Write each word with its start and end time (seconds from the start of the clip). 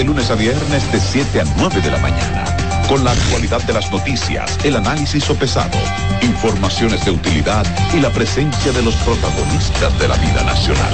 de 0.00 0.04
lunes 0.04 0.30
a 0.30 0.34
viernes 0.34 0.90
de 0.92 0.98
7 0.98 1.42
a 1.42 1.44
9 1.58 1.82
de 1.82 1.90
la 1.90 1.98
mañana. 1.98 2.46
Con 2.88 3.04
la 3.04 3.12
actualidad 3.12 3.62
de 3.64 3.74
las 3.74 3.92
noticias, 3.92 4.58
el 4.64 4.76
análisis 4.76 5.26
pesado, 5.38 5.76
informaciones 6.22 7.04
de 7.04 7.10
utilidad 7.10 7.66
y 7.92 8.00
la 8.00 8.08
presencia 8.08 8.72
de 8.72 8.82
los 8.82 8.94
protagonistas 8.94 9.98
de 9.98 10.08
la 10.08 10.16
vida 10.16 10.42
nacional. 10.42 10.90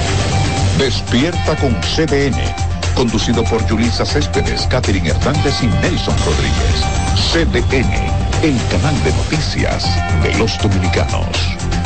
Despierta 0.76 1.54
con 1.54 1.72
CDN, 1.82 2.36
conducido 2.96 3.44
por 3.44 3.62
Julisa 3.68 4.04
Céspedes, 4.04 4.66
Catherine 4.66 5.10
Hernández 5.10 5.62
y 5.62 5.66
Nelson 5.66 6.16
Rodríguez. 6.26 6.82
CDN, 7.30 7.92
el 8.42 8.58
canal 8.72 9.04
de 9.04 9.12
noticias 9.12 9.84
de 10.24 10.36
los 10.36 10.58
dominicanos. 10.58 11.85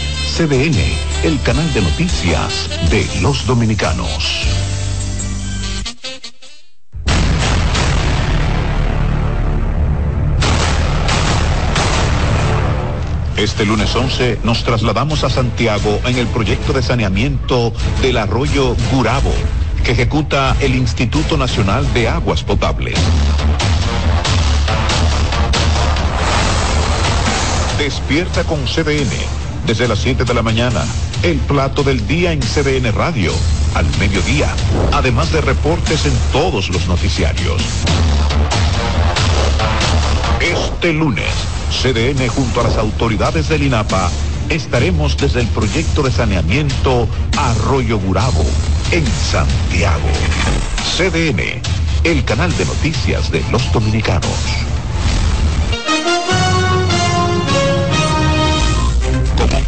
CDN, 0.31 0.79
el 1.23 1.41
canal 1.41 1.73
de 1.73 1.81
noticias 1.81 2.69
de 2.89 3.05
los 3.21 3.45
dominicanos. 3.45 4.47
Este 13.35 13.65
lunes 13.65 13.93
11 13.93 14.39
nos 14.43 14.63
trasladamos 14.63 15.25
a 15.25 15.29
Santiago 15.29 15.99
en 16.05 16.17
el 16.17 16.27
proyecto 16.27 16.71
de 16.71 16.81
saneamiento 16.81 17.73
del 18.01 18.15
arroyo 18.15 18.77
Gurabo, 18.93 19.33
que 19.83 19.91
ejecuta 19.91 20.55
el 20.61 20.75
Instituto 20.75 21.35
Nacional 21.35 21.93
de 21.93 22.07
Aguas 22.07 22.41
Potables. 22.41 22.97
Despierta 27.77 28.45
con 28.45 28.59
CDN 28.65 29.40
desde 29.65 29.87
las 29.87 29.99
7 29.99 30.23
de 30.23 30.33
la 30.33 30.41
mañana. 30.41 30.85
El 31.23 31.37
plato 31.37 31.83
del 31.83 32.05
día 32.07 32.31
en 32.31 32.39
CDN 32.39 32.91
Radio, 32.93 33.33
al 33.75 33.85
mediodía, 33.99 34.53
además 34.91 35.31
de 35.31 35.41
reportes 35.41 36.05
en 36.05 36.13
todos 36.31 36.69
los 36.69 36.87
noticiarios. 36.87 37.61
Este 40.39 40.93
lunes, 40.93 41.29
CDN 41.81 42.27
junto 42.27 42.61
a 42.61 42.63
las 42.63 42.77
autoridades 42.77 43.49
del 43.49 43.63
INAPA 43.63 44.09
estaremos 44.49 45.15
desde 45.15 45.41
el 45.41 45.47
proyecto 45.47 46.03
de 46.03 46.11
saneamiento 46.11 47.07
Arroyo 47.37 47.99
Burabo, 47.99 48.45
en 48.91 49.05
Santiago. 49.05 50.09
CDN, 50.97 51.61
el 52.03 52.25
canal 52.25 52.55
de 52.57 52.65
noticias 52.65 53.31
de 53.31 53.43
los 53.51 53.71
dominicanos. 53.71 54.70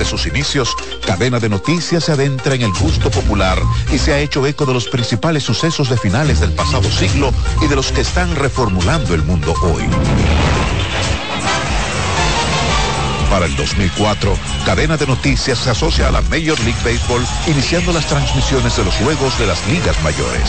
Desde 0.00 0.12
sus 0.12 0.26
inicios, 0.26 0.74
Cadena 1.04 1.38
de 1.40 1.50
Noticias 1.50 2.04
se 2.04 2.12
adentra 2.12 2.54
en 2.54 2.62
el 2.62 2.72
gusto 2.72 3.10
popular 3.10 3.58
y 3.92 3.98
se 3.98 4.14
ha 4.14 4.18
hecho 4.18 4.46
eco 4.46 4.64
de 4.64 4.72
los 4.72 4.88
principales 4.88 5.42
sucesos 5.42 5.90
de 5.90 5.98
finales 5.98 6.40
del 6.40 6.52
pasado 6.52 6.90
siglo 6.90 7.30
y 7.60 7.66
de 7.66 7.76
los 7.76 7.92
que 7.92 8.00
están 8.00 8.34
reformulando 8.34 9.12
el 9.12 9.22
mundo 9.24 9.52
hoy. 9.62 9.84
Para 13.28 13.44
el 13.44 13.54
2004, 13.56 14.38
Cadena 14.64 14.96
de 14.96 15.06
Noticias 15.06 15.58
se 15.58 15.68
asocia 15.68 16.08
a 16.08 16.12
la 16.12 16.22
Major 16.22 16.58
League 16.60 16.80
Baseball, 16.82 17.22
iniciando 17.46 17.92
las 17.92 18.06
transmisiones 18.06 18.74
de 18.78 18.84
los 18.84 18.94
juegos 18.94 19.38
de 19.38 19.48
las 19.48 19.66
ligas 19.68 20.02
mayores. 20.02 20.48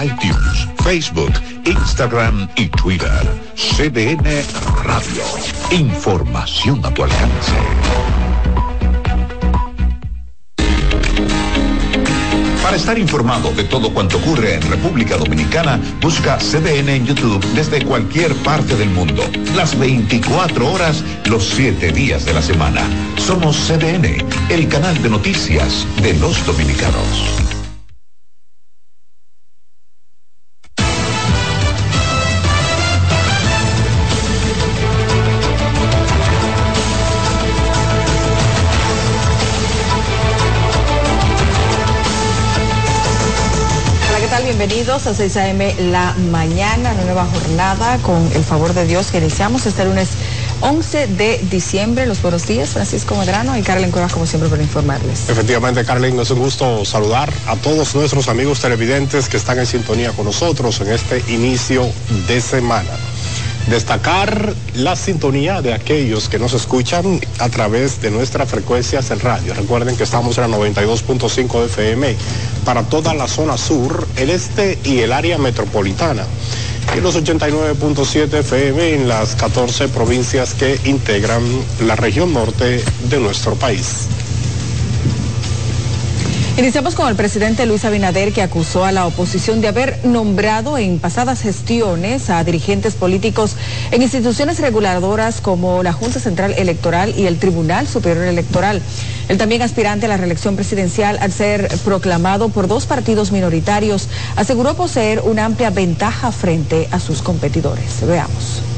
iTunes, 0.00 0.68
Facebook 0.82 1.32
Instagram 1.64 2.48
y 2.56 2.68
Twitter. 2.68 3.22
CDN 3.54 4.24
Radio. 4.84 5.22
Información 5.70 6.84
a 6.84 6.92
tu 6.92 7.04
alcance. 7.04 7.52
Para 12.62 12.76
estar 12.76 12.98
informado 12.98 13.52
de 13.52 13.64
todo 13.64 13.92
cuanto 13.92 14.16
ocurre 14.16 14.54
en 14.54 14.62
República 14.62 15.16
Dominicana, 15.16 15.78
busca 16.00 16.38
CDN 16.38 16.88
en 16.88 17.06
YouTube 17.06 17.44
desde 17.54 17.84
cualquier 17.84 18.34
parte 18.36 18.76
del 18.76 18.88
mundo. 18.90 19.22
Las 19.54 19.78
24 19.78 20.72
horas, 20.72 21.04
los 21.26 21.44
7 21.50 21.92
días 21.92 22.24
de 22.24 22.32
la 22.32 22.42
semana. 22.42 22.82
Somos 23.16 23.56
CDN, 23.56 24.24
el 24.48 24.68
canal 24.68 25.00
de 25.02 25.10
noticias 25.10 25.86
de 26.02 26.14
los 26.14 26.44
dominicanos. 26.46 27.51
A 44.88 44.98
6 44.98 45.36
a.m. 45.36 45.74
la 45.92 46.12
mañana, 46.32 46.90
una 46.92 47.04
nueva 47.04 47.24
jornada 47.26 47.98
con 47.98 48.20
el 48.32 48.42
favor 48.42 48.74
de 48.74 48.84
Dios 48.84 49.12
que 49.12 49.18
iniciamos 49.18 49.64
este 49.64 49.84
lunes 49.84 50.08
11 50.60 51.06
de 51.06 51.38
diciembre. 51.50 52.04
Los 52.04 52.20
buenos 52.20 52.48
días, 52.48 52.70
Francisco 52.70 53.14
Medrano 53.14 53.56
y 53.56 53.62
Carlen 53.62 53.92
Cuevas, 53.92 54.12
como 54.12 54.26
siempre, 54.26 54.50
para 54.50 54.60
informarles. 54.60 55.28
Efectivamente, 55.28 55.84
Carlen, 55.84 56.18
es 56.18 56.30
un 56.30 56.40
gusto 56.40 56.84
saludar 56.84 57.32
a 57.46 57.54
todos 57.54 57.94
nuestros 57.94 58.26
amigos 58.26 58.60
televidentes 58.60 59.28
que 59.28 59.36
están 59.36 59.60
en 59.60 59.66
sintonía 59.66 60.10
con 60.10 60.24
nosotros 60.24 60.80
en 60.80 60.88
este 60.88 61.22
inicio 61.28 61.88
de 62.26 62.40
semana. 62.40 62.90
Destacar 63.68 64.54
la 64.74 64.96
sintonía 64.96 65.62
de 65.62 65.72
aquellos 65.72 66.28
que 66.28 66.38
nos 66.38 66.52
escuchan 66.52 67.20
a 67.38 67.48
través 67.48 68.02
de 68.02 68.10
nuestras 68.10 68.50
frecuencias 68.50 69.10
en 69.10 69.20
radio. 69.20 69.54
Recuerden 69.54 69.96
que 69.96 70.02
estamos 70.02 70.36
en 70.38 70.50
la 70.50 70.58
92.5 70.58 71.66
FM 71.66 72.16
para 72.64 72.82
toda 72.82 73.14
la 73.14 73.28
zona 73.28 73.56
sur, 73.56 74.06
el 74.16 74.30
este 74.30 74.78
y 74.84 74.98
el 74.98 75.12
área 75.12 75.38
metropolitana. 75.38 76.24
Y 76.96 77.00
los 77.00 77.16
89.7 77.16 78.34
FM 78.40 78.94
en 78.94 79.08
las 79.08 79.36
14 79.36 79.88
provincias 79.88 80.54
que 80.54 80.78
integran 80.84 81.42
la 81.86 81.96
región 81.96 82.34
norte 82.34 82.84
de 83.08 83.20
nuestro 83.20 83.54
país. 83.54 84.08
Iniciamos 86.58 86.94
con 86.94 87.08
el 87.08 87.16
presidente 87.16 87.64
Luis 87.64 87.86
Abinader 87.86 88.30
que 88.34 88.42
acusó 88.42 88.84
a 88.84 88.92
la 88.92 89.06
oposición 89.06 89.62
de 89.62 89.68
haber 89.68 90.04
nombrado 90.04 90.76
en 90.76 90.98
pasadas 90.98 91.40
gestiones 91.40 92.28
a 92.28 92.44
dirigentes 92.44 92.94
políticos 92.94 93.56
en 93.90 94.02
instituciones 94.02 94.60
reguladoras 94.60 95.40
como 95.40 95.82
la 95.82 95.94
Junta 95.94 96.20
Central 96.20 96.54
Electoral 96.58 97.14
y 97.16 97.24
el 97.24 97.38
Tribunal 97.38 97.88
Superior 97.88 98.26
Electoral. 98.26 98.82
El 99.28 99.38
también 99.38 99.62
aspirante 99.62 100.04
a 100.04 100.10
la 100.10 100.18
reelección 100.18 100.54
presidencial, 100.54 101.16
al 101.22 101.32
ser 101.32 101.68
proclamado 101.86 102.50
por 102.50 102.68
dos 102.68 102.84
partidos 102.84 103.32
minoritarios, 103.32 104.08
aseguró 104.36 104.74
poseer 104.74 105.22
una 105.24 105.46
amplia 105.46 105.70
ventaja 105.70 106.32
frente 106.32 106.86
a 106.90 107.00
sus 107.00 107.22
competidores. 107.22 108.06
Veamos. 108.06 108.71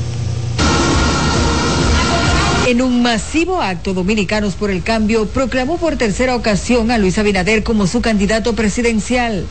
En 2.66 2.80
un 2.80 3.02
masivo 3.02 3.60
acto, 3.60 3.92
Dominicanos 3.92 4.54
por 4.54 4.70
el 4.70 4.82
Cambio 4.82 5.26
proclamó 5.26 5.76
por 5.76 5.96
tercera 5.96 6.34
ocasión 6.34 6.90
a 6.90 6.96
Luis 6.96 7.18
Abinader 7.18 7.62
como 7.62 7.86
su 7.86 8.00
candidato 8.00 8.54
presidencial. 8.54 9.44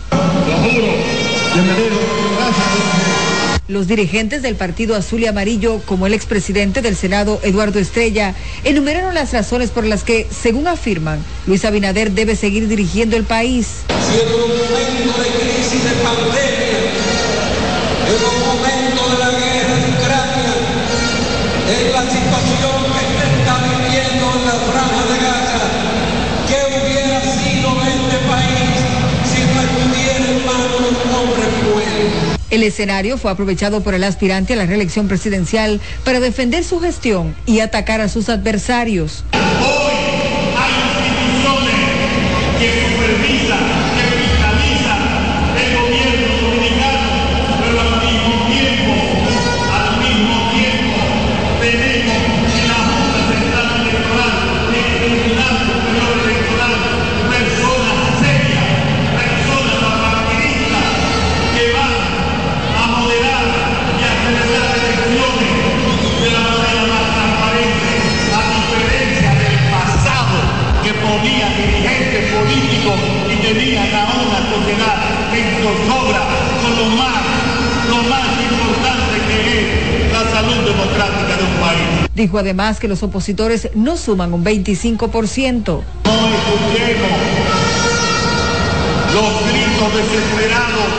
Los 3.67 3.87
dirigentes 3.87 4.41
del 4.41 4.55
Partido 4.55 4.95
Azul 4.95 5.21
y 5.21 5.27
Amarillo, 5.27 5.79
como 5.85 6.07
el 6.07 6.15
expresidente 6.15 6.81
del 6.81 6.95
Senado, 6.95 7.39
Eduardo 7.43 7.77
Estrella, 7.77 8.33
enumeraron 8.63 9.13
las 9.13 9.31
razones 9.31 9.69
por 9.69 9.85
las 9.85 10.03
que, 10.03 10.27
según 10.31 10.67
afirman, 10.67 11.23
Luis 11.45 11.65
Abinader 11.65 12.11
debe 12.13 12.35
seguir 12.35 12.67
dirigiendo 12.67 13.15
el 13.15 13.25
país. 13.25 13.67
Si 13.89 14.21
en 14.21 14.27
un 14.27 14.41
momento 14.41 15.21
de 15.21 15.29
crisis 15.39 15.83
de 15.83 15.91
pandemia, 16.03 16.81
en 18.09 18.19
un 18.25 18.39
momento 18.47 19.09
de 19.11 19.17
la 19.19 19.29
guerra 19.29 19.73
en 19.77 19.93
Ucrania, 19.93 20.53
en 21.69 21.93
la 21.93 22.12
El 32.53 32.61
escenario 32.61 33.17
fue 33.17 33.31
aprovechado 33.31 33.81
por 33.81 33.95
el 33.95 34.03
aspirante 34.03 34.53
a 34.53 34.55
la 34.55 34.67
reelección 34.67 35.07
presidencial 35.07 35.81
para 36.05 36.19
defender 36.19 36.63
su 36.63 36.79
gestión 36.79 37.35
y 37.47 37.61
atacar 37.61 37.99
a 37.99 38.07
sus 38.07 38.29
adversarios. 38.29 39.23
Hoy 39.33 39.82
tenían 73.43 73.93
a 73.93 74.03
una 74.23 74.39
sociedad 74.49 74.97
en 75.35 75.47
zozobra 75.61 76.21
con 76.61 76.71
lo 76.79 76.85
más, 76.95 77.21
lo 77.89 77.97
más 78.09 78.27
importante 78.39 79.15
que 79.27 79.35
es 79.59 80.13
la 80.13 80.23
salud 80.31 80.63
democrática 80.63 81.35
de 81.37 81.43
un 81.43 81.55
país. 81.59 82.09
Dijo 82.15 82.37
además 82.37 82.79
que 82.79 82.87
los 82.87 83.03
opositores 83.03 83.69
no 83.75 83.97
suman 83.97 84.33
un 84.33 84.45
25%. 84.45 85.65
No 85.65 86.13
escuchemos 86.39 87.19
los 89.13 89.31
gritos 89.47 89.89
desesperados 89.93 90.89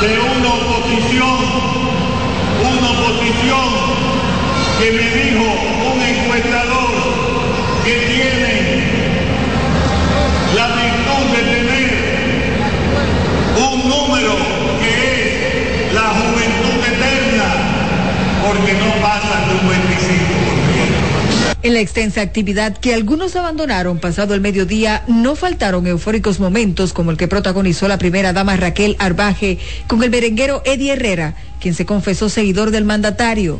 de 0.00 0.18
una 0.18 0.48
oposición, 0.54 1.38
una 2.62 2.90
oposición 2.90 3.68
que 4.78 4.92
me 4.92 5.06
dijo 5.10 5.85
porque 18.46 18.72
no 18.74 19.02
pasan 19.02 19.48
de 19.48 19.54
un 19.54 19.60
25%. 19.60 20.46
En 21.62 21.74
la 21.74 21.80
extensa 21.80 22.20
actividad 22.20 22.76
que 22.76 22.94
algunos 22.94 23.34
abandonaron 23.34 23.98
pasado 23.98 24.34
el 24.34 24.40
mediodía, 24.40 25.02
no 25.08 25.34
faltaron 25.34 25.86
eufóricos 25.86 26.38
momentos 26.38 26.92
como 26.92 27.10
el 27.10 27.16
que 27.16 27.26
protagonizó 27.26 27.88
la 27.88 27.98
primera 27.98 28.32
dama 28.32 28.56
Raquel 28.56 28.94
Arbaje 29.00 29.58
con 29.88 30.02
el 30.04 30.10
merenguero 30.10 30.62
Eddie 30.64 30.92
Herrera, 30.92 31.34
quien 31.60 31.74
se 31.74 31.84
confesó 31.84 32.28
seguidor 32.28 32.70
del 32.70 32.84
mandatario. 32.84 33.58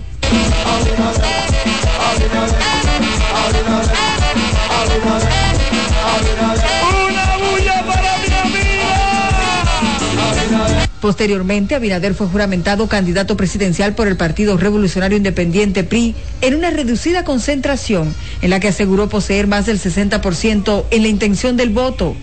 Posteriormente, 11.01 11.75
Abinader 11.75 12.15
fue 12.15 12.27
juramentado 12.27 12.89
candidato 12.89 13.37
presidencial 13.37 13.95
por 13.95 14.09
el 14.09 14.17
Partido 14.17 14.57
Revolucionario 14.57 15.17
Independiente 15.17 15.85
PRI 15.85 16.15
en 16.41 16.55
una 16.55 16.71
reducida 16.71 17.25
concentración 17.25 18.15
en 18.43 18.51
la 18.51 18.61
que 18.61 18.69
aseguró 18.69 19.09
poseer 19.09 19.47
más 19.47 19.67
del 19.67 19.79
60% 19.79 20.85
en 20.91 21.03
la 21.03 21.09
intención 21.09 21.57
del 21.57 21.71
voto. 21.71 22.17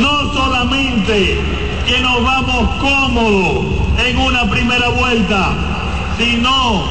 No 0.00 0.32
solamente 0.32 1.38
que 1.86 2.00
nos 2.00 2.22
vamos 2.22 2.80
cómodos 2.80 3.64
en 4.06 4.16
una 4.16 4.50
primera 4.50 4.88
vuelta, 4.90 5.54
sino 6.18 6.84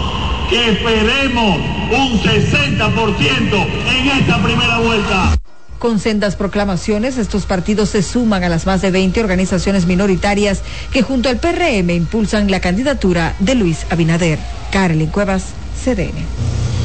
que 0.49 0.71
esperemos 0.71 1.57
un 1.91 2.19
60% 2.19 3.67
en 3.87 4.07
esta 4.19 4.43
primera 4.43 4.79
vuelta. 4.79 5.35
Con 5.79 5.97
sendas 5.99 6.35
proclamaciones, 6.35 7.17
estos 7.17 7.45
partidos 7.45 7.89
se 7.89 8.03
suman 8.03 8.43
a 8.43 8.49
las 8.49 8.65
más 8.65 8.81
de 8.81 8.91
20 8.91 9.21
organizaciones 9.21 9.85
minoritarias 9.85 10.61
que 10.91 11.01
junto 11.01 11.29
al 11.29 11.39
PRM 11.39 11.89
impulsan 11.91 12.51
la 12.51 12.59
candidatura 12.59 13.33
de 13.39 13.55
Luis 13.55 13.85
Abinader. 13.89 14.39
Carolyn 14.73 15.09
Cuevas, 15.09 15.45
CDN. 15.81 16.78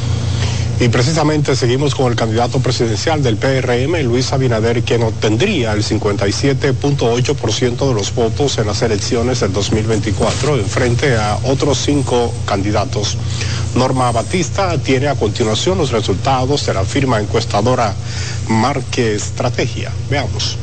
Y 0.77 0.89
precisamente 0.89 1.55
seguimos 1.55 1.95
con 1.95 2.11
el 2.11 2.17
candidato 2.17 2.59
presidencial 2.59 3.23
del 3.23 3.37
PRM, 3.37 4.03
Luis 4.03 4.33
Abinader, 4.33 4.83
quien 4.83 5.03
obtendría 5.03 5.71
el 5.71 5.85
57.8% 5.85 7.87
de 7.87 7.93
los 7.93 8.13
votos 8.13 8.57
en 8.57 8.67
las 8.67 8.81
elecciones 8.81 9.39
del 9.39 9.53
2024, 9.53 10.57
en 10.57 10.65
frente 10.65 11.15
a 11.15 11.39
otros 11.43 11.77
cinco 11.77 12.33
candidatos. 12.45 13.17
Norma 13.73 14.11
Batista 14.11 14.77
tiene 14.77 15.07
a 15.07 15.15
continuación 15.15 15.77
los 15.77 15.91
resultados 15.91 16.65
de 16.65 16.73
la 16.73 16.83
firma 16.83 17.21
encuestadora 17.21 17.95
Marque 18.49 19.15
Estrategia. 19.15 19.93
Veamos. 20.09 20.57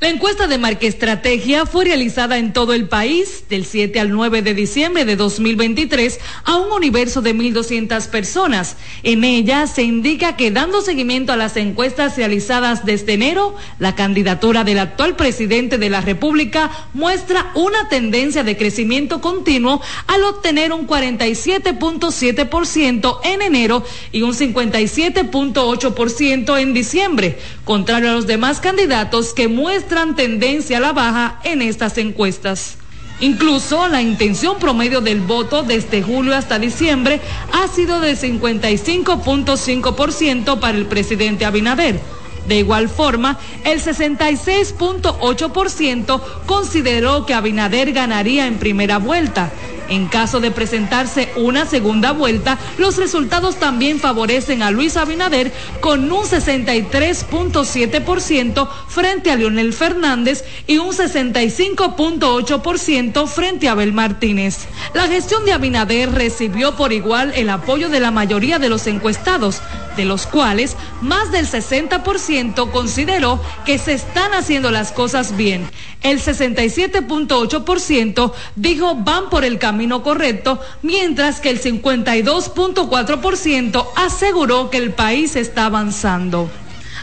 La 0.00 0.08
encuesta 0.08 0.46
de 0.46 0.58
Estrategia 0.80 1.66
fue 1.66 1.84
realizada 1.84 2.38
en 2.38 2.54
todo 2.54 2.72
el 2.72 2.88
país 2.88 3.44
del 3.50 3.66
7 3.66 4.00
al 4.00 4.10
9 4.10 4.40
de 4.40 4.54
diciembre 4.54 5.04
de 5.04 5.14
2023 5.14 6.18
a 6.44 6.56
un 6.56 6.72
universo 6.72 7.20
de 7.20 7.34
1.200 7.34 8.08
personas. 8.08 8.78
En 9.02 9.24
ella 9.24 9.66
se 9.66 9.82
indica 9.82 10.36
que 10.36 10.50
dando 10.50 10.80
seguimiento 10.80 11.34
a 11.34 11.36
las 11.36 11.58
encuestas 11.58 12.16
realizadas 12.16 12.86
desde 12.86 13.12
enero, 13.12 13.54
la 13.78 13.94
candidatura 13.94 14.64
del 14.64 14.78
actual 14.78 15.16
presidente 15.16 15.76
de 15.76 15.90
la 15.90 16.00
República 16.00 16.70
muestra 16.94 17.52
una 17.54 17.90
tendencia 17.90 18.42
de 18.42 18.56
crecimiento 18.56 19.20
continuo 19.20 19.82
al 20.06 20.24
obtener 20.24 20.72
un 20.72 20.86
47.7% 20.86 23.18
en 23.24 23.42
enero 23.42 23.84
y 24.12 24.22
un 24.22 24.32
57.8% 24.32 26.58
en 26.58 26.72
diciembre, 26.72 27.38
contrario 27.64 28.08
a 28.08 28.14
los 28.14 28.26
demás 28.26 28.60
candidatos 28.60 29.34
que 29.34 29.48
muestran 29.48 29.89
tendencia 30.14 30.78
a 30.78 30.80
la 30.80 30.92
baja 30.92 31.40
en 31.44 31.62
estas 31.62 31.98
encuestas. 31.98 32.76
Incluso 33.20 33.86
la 33.88 34.00
intención 34.00 34.58
promedio 34.58 35.00
del 35.00 35.20
voto 35.20 35.62
desde 35.62 36.02
julio 36.02 36.34
hasta 36.34 36.58
diciembre 36.58 37.20
ha 37.52 37.68
sido 37.68 38.00
de 38.00 38.14
55.5% 38.14 40.58
para 40.58 40.78
el 40.78 40.86
presidente 40.86 41.44
Abinader. 41.44 42.00
De 42.48 42.58
igual 42.58 42.88
forma, 42.88 43.38
el 43.64 43.82
66.8% 43.82 46.22
consideró 46.46 47.26
que 47.26 47.34
Abinader 47.34 47.92
ganaría 47.92 48.46
en 48.46 48.56
primera 48.58 48.96
vuelta 48.98 49.52
en 49.90 50.06
caso 50.06 50.40
de 50.40 50.50
presentarse 50.50 51.30
una 51.36 51.66
segunda 51.66 52.12
vuelta, 52.12 52.58
los 52.78 52.96
resultados 52.96 53.56
también 53.56 54.00
favorecen 54.00 54.62
a 54.62 54.70
Luis 54.70 54.96
Abinader 54.96 55.52
con 55.80 56.10
un 56.10 56.22
63.7% 56.22 58.68
frente 58.88 59.30
a 59.30 59.36
Leonel 59.36 59.74
Fernández 59.74 60.44
y 60.66 60.78
un 60.78 60.92
65.8% 60.92 63.26
frente 63.26 63.68
a 63.68 63.72
Abel 63.72 63.92
Martínez. 63.92 64.68
La 64.94 65.08
gestión 65.08 65.44
de 65.44 65.52
Abinader 65.52 66.12
recibió 66.12 66.76
por 66.76 66.92
igual 66.92 67.32
el 67.34 67.50
apoyo 67.50 67.88
de 67.88 67.98
la 68.00 68.12
mayoría 68.12 68.58
de 68.58 68.68
los 68.68 68.86
encuestados, 68.86 69.62
de 69.96 70.04
los 70.04 70.26
cuales 70.26 70.76
más 71.00 71.32
del 71.32 71.46
60% 71.46 72.70
consideró 72.70 73.40
que 73.64 73.78
se 73.78 73.94
están 73.94 74.34
haciendo 74.34 74.70
las 74.70 74.92
cosas 74.92 75.34
bien. 75.36 75.66
El 76.02 76.20
67.8% 76.20 78.32
dijo 78.56 78.96
van 78.96 79.30
por 79.30 79.44
el 79.44 79.58
camino 79.58 80.02
correcto, 80.02 80.60
mientras 80.82 81.40
que 81.40 81.48
el 81.50 81.60
52.4% 81.60 83.86
aseguró 83.96 84.70
que 84.70 84.78
el 84.78 84.92
país 84.92 85.36
está 85.36 85.66
avanzando. 85.66 86.48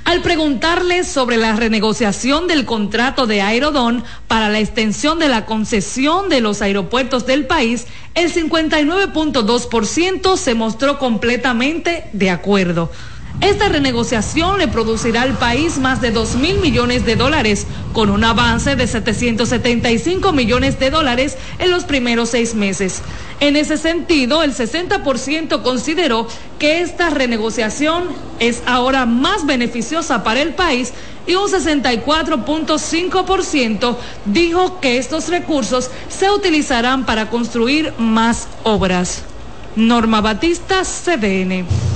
Al 0.08 0.22
preguntarle 0.22 1.04
sobre 1.04 1.36
la 1.36 1.58
renegociación 1.58 2.48
del 2.48 2.66
contrato 2.66 3.28
de 3.28 3.42
Aerodón 3.42 4.06
para 4.30 4.48
la 4.48 4.60
extensión 4.60 5.20
de 5.20 5.28
la 5.28 5.46
concesión 5.46 6.30
de 6.30 6.40
los 6.40 6.62
aeropuertos 6.62 7.26
del 7.26 7.46
país, 7.46 7.88
el 8.18 8.34
59.2% 8.34 10.38
se 10.38 10.56
mostró 10.56 10.98
completamente 10.98 12.10
de 12.14 12.32
acuerdo. 12.32 12.90
Esta 13.40 13.70
renegociación 13.70 14.58
le 14.58 14.68
producirá 14.68 15.22
al 15.22 15.38
país 15.38 15.78
más 15.78 16.02
de 16.02 16.10
2 16.10 16.38
mil 16.38 16.58
millones 16.58 17.06
de 17.06 17.16
dólares, 17.16 17.68
con 17.94 18.10
un 18.10 18.24
avance 18.24 18.76
de 18.76 18.88
775 18.88 20.34
millones 20.34 20.80
de 20.80 20.90
dólares 20.90 21.38
en 21.60 21.70
los 21.70 21.84
primeros 21.84 22.30
seis 22.30 22.56
meses. 22.56 23.04
En 23.40 23.56
ese 23.56 23.78
sentido, 23.78 24.42
el 24.42 24.56
60% 24.56 25.62
consideró 25.62 26.28
que 26.58 26.82
esta 26.82 27.12
renegociación 27.12 28.06
es 28.40 28.64
ahora 28.66 29.06
más 29.06 29.46
beneficiosa 29.46 30.24
para 30.24 30.42
el 30.42 30.56
país 30.56 30.94
y 31.28 31.36
un 31.36 31.48
64.5% 31.48 33.98
dijo 34.26 34.80
que 34.80 34.98
estos 34.98 35.28
recursos 35.28 35.92
se 36.10 36.32
utilizarán 36.32 37.06
para 37.06 37.30
construir 37.30 37.94
más 38.00 38.48
obras. 38.64 39.22
Norma 39.76 40.22
Batista, 40.22 40.82
CDN. 40.82 41.87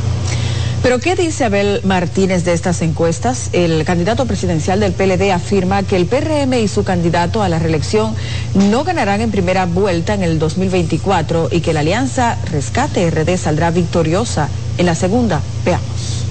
Pero 0.84 1.00
¿qué 1.00 1.16
dice 1.16 1.46
Abel 1.46 1.82
Martínez 1.84 2.44
de 2.44 2.54
estas 2.54 2.82
encuestas? 2.82 3.50
El 3.54 3.86
candidato 3.86 4.26
presidencial 4.26 4.80
del 4.80 4.94
PLD 4.94 5.32
afirma 5.32 5.84
que 5.84 5.96
el 5.96 6.08
PRM 6.08 6.54
y 6.56 6.68
su 6.68 6.84
candidato 6.84 7.44
a 7.44 7.50
la 7.50 7.60
reelección 7.60 8.16
no 8.56 8.84
ganarán 8.84 9.22
en 9.22 9.30
primera 9.30 9.68
vuelta 9.68 10.16
en 10.16 10.24
el 10.24 10.40
2024 10.40 11.50
y 11.52 11.62
que 11.62 11.74
la 11.74 11.82
alianza 11.82 12.36
Rescate 12.52 13.12
RD 13.12 13.38
saldrá 13.38 13.70
victoriosa 13.70 14.50
en 14.80 14.88
la 14.88 14.96
segunda. 14.96 15.42
Veamos. 15.64 16.26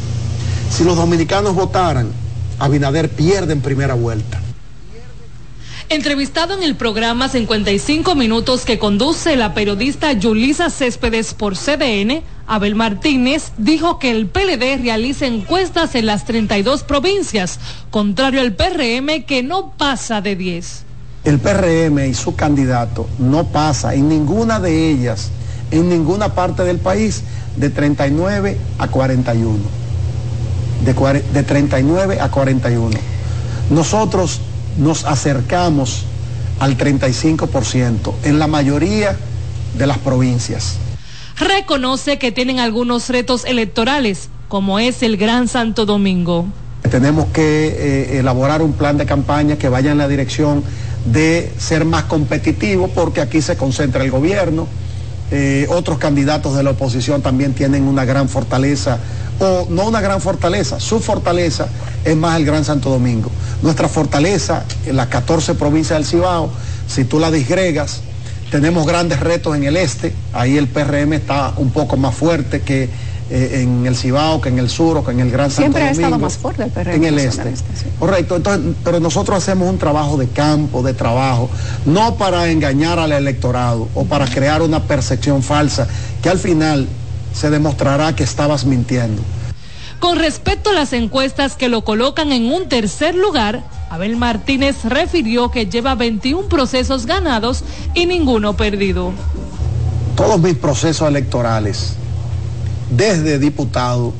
Si 0.68 0.82
los 0.82 0.96
dominicanos 0.96 1.54
votaran, 1.54 2.10
Abinader 2.58 3.08
pierde 3.08 3.52
en 3.52 3.60
primera 3.60 3.94
vuelta. 3.94 4.40
Entrevistado 5.88 6.54
en 6.54 6.62
el 6.62 6.76
programa 6.76 7.28
55 7.28 8.14
Minutos 8.14 8.64
que 8.64 8.78
conduce 8.78 9.34
la 9.34 9.54
periodista 9.54 10.12
Yulisa 10.12 10.70
Céspedes 10.70 11.34
por 11.34 11.56
CDN, 11.56 12.22
Abel 12.50 12.74
Martínez 12.74 13.52
dijo 13.58 14.00
que 14.00 14.10
el 14.10 14.26
PLD 14.26 14.82
realiza 14.82 15.24
encuestas 15.24 15.94
en 15.94 16.06
las 16.06 16.24
32 16.24 16.82
provincias, 16.82 17.60
contrario 17.92 18.40
al 18.40 18.54
PRM 18.54 19.22
que 19.24 19.44
no 19.44 19.70
pasa 19.78 20.20
de 20.20 20.34
10. 20.34 20.82
El 21.22 21.38
PRM 21.38 22.10
y 22.10 22.14
su 22.14 22.34
candidato 22.34 23.08
no 23.20 23.44
pasa 23.44 23.94
en 23.94 24.08
ninguna 24.08 24.58
de 24.58 24.90
ellas, 24.90 25.30
en 25.70 25.88
ninguna 25.88 26.34
parte 26.34 26.64
del 26.64 26.78
país, 26.78 27.22
de 27.56 27.70
39 27.70 28.58
a 28.78 28.88
41. 28.88 29.56
De, 30.84 31.22
de 31.32 31.42
39 31.44 32.20
a 32.20 32.32
41. 32.32 32.98
Nosotros 33.70 34.40
nos 34.76 35.04
acercamos 35.04 36.02
al 36.58 36.76
35% 36.76 38.12
en 38.24 38.40
la 38.40 38.48
mayoría 38.48 39.16
de 39.78 39.86
las 39.86 39.98
provincias. 39.98 40.78
Reconoce 41.40 42.18
que 42.18 42.32
tienen 42.32 42.58
algunos 42.58 43.08
retos 43.08 43.46
electorales, 43.46 44.28
como 44.48 44.78
es 44.78 45.02
el 45.02 45.16
Gran 45.16 45.48
Santo 45.48 45.86
Domingo. 45.86 46.44
Tenemos 46.90 47.28
que 47.32 47.68
eh, 47.68 48.18
elaborar 48.18 48.60
un 48.60 48.74
plan 48.74 48.98
de 48.98 49.06
campaña 49.06 49.56
que 49.56 49.70
vaya 49.70 49.90
en 49.90 49.96
la 49.96 50.06
dirección 50.06 50.62
de 51.06 51.50
ser 51.56 51.86
más 51.86 52.04
competitivo, 52.04 52.88
porque 52.88 53.22
aquí 53.22 53.40
se 53.40 53.56
concentra 53.56 54.04
el 54.04 54.10
gobierno. 54.10 54.68
Eh, 55.30 55.66
otros 55.70 55.96
candidatos 55.96 56.56
de 56.56 56.62
la 56.62 56.72
oposición 56.72 57.22
también 57.22 57.54
tienen 57.54 57.84
una 57.84 58.04
gran 58.04 58.28
fortaleza, 58.28 58.98
o 59.38 59.66
no 59.70 59.88
una 59.88 60.02
gran 60.02 60.20
fortaleza, 60.20 60.78
su 60.78 61.00
fortaleza 61.00 61.68
es 62.04 62.16
más 62.16 62.38
el 62.38 62.44
Gran 62.44 62.66
Santo 62.66 62.90
Domingo. 62.90 63.30
Nuestra 63.62 63.88
fortaleza 63.88 64.64
en 64.84 64.96
las 64.96 65.06
14 65.06 65.54
provincias 65.54 65.98
del 65.98 66.06
Cibao, 66.06 66.50
si 66.86 67.04
tú 67.04 67.18
la 67.18 67.30
disgregas, 67.30 68.02
tenemos 68.50 68.86
grandes 68.86 69.20
retos 69.20 69.56
en 69.56 69.64
el 69.64 69.76
este, 69.76 70.12
ahí 70.32 70.56
el 70.56 70.68
PRM 70.68 71.12
está 71.14 71.54
un 71.56 71.70
poco 71.70 71.96
más 71.96 72.14
fuerte 72.14 72.60
que 72.62 72.88
eh, 73.30 73.62
en 73.62 73.86
el 73.86 73.96
Cibao, 73.96 74.40
que 74.40 74.48
en 74.48 74.58
el 74.58 74.68
sur 74.68 74.96
o 74.98 75.04
que 75.04 75.12
en 75.12 75.20
el 75.20 75.30
Gran 75.30 75.50
Santo 75.50 75.78
Domingo. 75.78 75.94
Siempre 75.94 76.04
ha 76.04 76.06
estado 76.06 76.18
más 76.18 76.36
fuerte 76.36 76.64
el 76.64 76.70
PRM. 76.70 76.94
En 76.94 77.04
el 77.04 77.18
este. 77.20 77.54
Correcto, 77.98 78.36
entonces, 78.36 78.74
pero 78.82 78.98
nosotros 78.98 79.38
hacemos 79.38 79.68
un 79.68 79.78
trabajo 79.78 80.16
de 80.16 80.26
campo, 80.28 80.82
de 80.82 80.94
trabajo, 80.94 81.48
no 81.86 82.16
para 82.16 82.50
engañar 82.50 82.98
al 82.98 83.12
electorado 83.12 83.88
o 83.94 84.04
para 84.04 84.26
crear 84.26 84.62
una 84.62 84.82
percepción 84.82 85.44
falsa, 85.44 85.86
que 86.20 86.28
al 86.28 86.38
final 86.38 86.88
se 87.32 87.50
demostrará 87.50 88.16
que 88.16 88.24
estabas 88.24 88.64
mintiendo. 88.64 89.22
Con 90.00 90.18
respecto 90.18 90.70
a 90.70 90.72
las 90.72 90.94
encuestas 90.94 91.56
que 91.56 91.68
lo 91.68 91.84
colocan 91.84 92.32
en 92.32 92.50
un 92.50 92.68
tercer 92.68 93.14
lugar, 93.14 93.62
Abel 93.90 94.16
Martínez 94.16 94.76
refirió 94.84 95.50
que 95.50 95.66
lleva 95.66 95.94
21 95.94 96.48
procesos 96.48 97.04
ganados 97.04 97.62
y 97.94 98.06
ninguno 98.06 98.56
perdido. 98.56 99.12
Todos 100.16 100.40
mis 100.40 100.54
procesos 100.54 101.06
electorales, 101.06 101.94
desde 102.90 103.38
diputado 103.38 104.14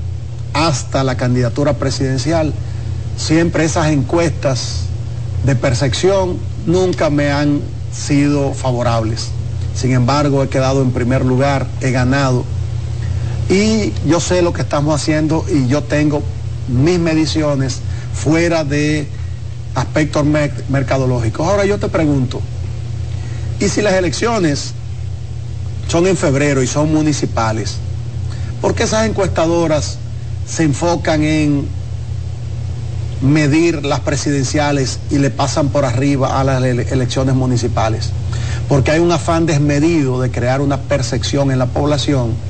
hasta 0.53 1.03
la 1.03 1.17
candidatura 1.17 1.73
presidencial, 1.73 2.53
siempre 3.17 3.65
esas 3.65 3.89
encuestas 3.89 4.83
de 5.45 5.57
percepción 5.57 6.37
nunca 6.67 7.09
me 7.09 7.31
han 7.33 7.63
sido 7.91 8.53
favorables. 8.53 9.29
Sin 9.75 9.93
embargo, 9.93 10.43
he 10.43 10.49
quedado 10.51 10.83
en 10.83 10.91
primer 10.91 11.25
lugar, 11.25 11.67
he 11.81 11.91
ganado 11.91 12.45
y 13.51 13.93
yo 14.07 14.21
sé 14.21 14.43
lo 14.43 14.53
que 14.53 14.63
estamos 14.63 14.95
haciendo 14.95 15.45
y 15.53 15.67
yo 15.67 15.83
tengo 15.83 16.23
mis 16.69 17.01
mediciones 17.01 17.81
fuera 18.15 18.63
de 18.63 19.09
aspectos 19.75 20.25
mercadológicos. 20.69 21.47
Ahora 21.49 21.65
yo 21.67 21.79
te 21.79 21.89
pregunto, 21.89 22.41
¿y 23.59 23.69
si 23.69 23.83
las 23.83 23.95
elecciones 23.95 24.73
son 25.89 26.07
en 26.07 26.17
febrero 26.17 26.63
y 26.63 26.69
son 26.69 26.95
municipales? 26.95 27.75
¿Por 28.61 28.77
qué 28.77 28.85
esas 28.85 29.09
encuestadoras 29.09 29.99
se 30.47 30.63
enfocan 30.63 31.25
en 31.25 31.67
medir 33.21 33.85
las 33.85 34.01
presidenciales 34.01 35.01
y 35.11 35.19
le 35.19 35.31
pasan 35.31 35.71
por 35.71 35.85
arriba 35.85 36.39
a 36.39 36.45
las 36.45 36.63
elecciones 36.63 37.35
municipales? 37.35 38.11
Porque 38.69 38.93
hay 38.93 39.01
un 39.01 39.11
afán 39.11 39.47
desmedido 39.47 40.21
de 40.21 40.31
crear 40.31 40.61
una 40.61 40.83
percepción 40.83 41.51
en 41.51 41.59
la 41.59 41.67
población 41.67 42.50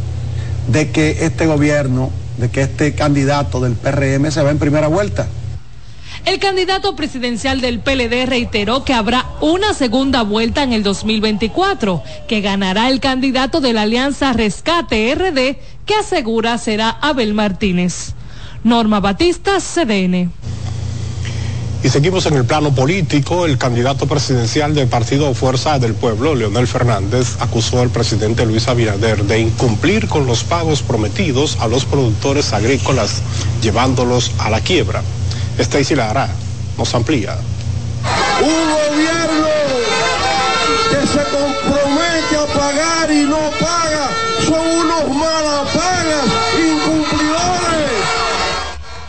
de 0.70 0.90
que 0.90 1.24
este 1.24 1.46
gobierno, 1.46 2.10
de 2.36 2.50
que 2.50 2.62
este 2.62 2.94
candidato 2.94 3.60
del 3.60 3.74
PRM 3.74 4.30
se 4.30 4.42
va 4.42 4.50
en 4.50 4.58
primera 4.58 4.88
vuelta. 4.88 5.28
El 6.26 6.38
candidato 6.38 6.94
presidencial 6.96 7.60
del 7.60 7.80
PLD 7.80 8.26
reiteró 8.26 8.84
que 8.84 8.92
habrá 8.92 9.26
una 9.40 9.72
segunda 9.72 10.22
vuelta 10.22 10.62
en 10.62 10.72
el 10.72 10.82
2024, 10.82 12.02
que 12.28 12.40
ganará 12.40 12.88
el 12.88 13.00
candidato 13.00 13.60
de 13.60 13.72
la 13.72 13.82
Alianza 13.82 14.32
Rescate 14.32 15.14
RD, 15.14 15.56
que 15.86 15.94
asegura 15.98 16.58
será 16.58 16.90
Abel 16.90 17.32
Martínez. 17.32 18.14
Norma 18.62 19.00
Batista, 19.00 19.58
CDN. 19.58 20.30
Y 21.82 21.88
seguimos 21.88 22.26
en 22.26 22.34
el 22.34 22.44
plano 22.44 22.74
político. 22.74 23.46
El 23.46 23.56
candidato 23.56 24.06
presidencial 24.06 24.74
del 24.74 24.88
Partido 24.88 25.32
Fuerza 25.32 25.78
del 25.78 25.94
Pueblo, 25.94 26.34
Leonel 26.34 26.66
Fernández, 26.66 27.36
acusó 27.40 27.80
al 27.80 27.88
presidente 27.88 28.44
Luis 28.44 28.68
Abinader 28.68 29.24
de 29.24 29.38
incumplir 29.38 30.06
con 30.06 30.26
los 30.26 30.44
pagos 30.44 30.82
prometidos 30.82 31.56
a 31.58 31.68
los 31.68 31.86
productores 31.86 32.52
agrícolas, 32.52 33.22
llevándolos 33.62 34.32
a 34.38 34.50
la 34.50 34.60
quiebra. 34.60 35.02
Stacy 35.58 35.94
Lara 35.94 36.28
nos 36.76 36.94
amplía. 36.94 37.38
Un 38.42 38.70
gobierno 38.70 39.48
que 40.90 41.06
se 41.06 41.24
compromete 41.30 42.36
a 42.36 42.58
pagar 42.58 43.10
y 43.10 43.22
no 43.24 43.38
paga 43.58 43.89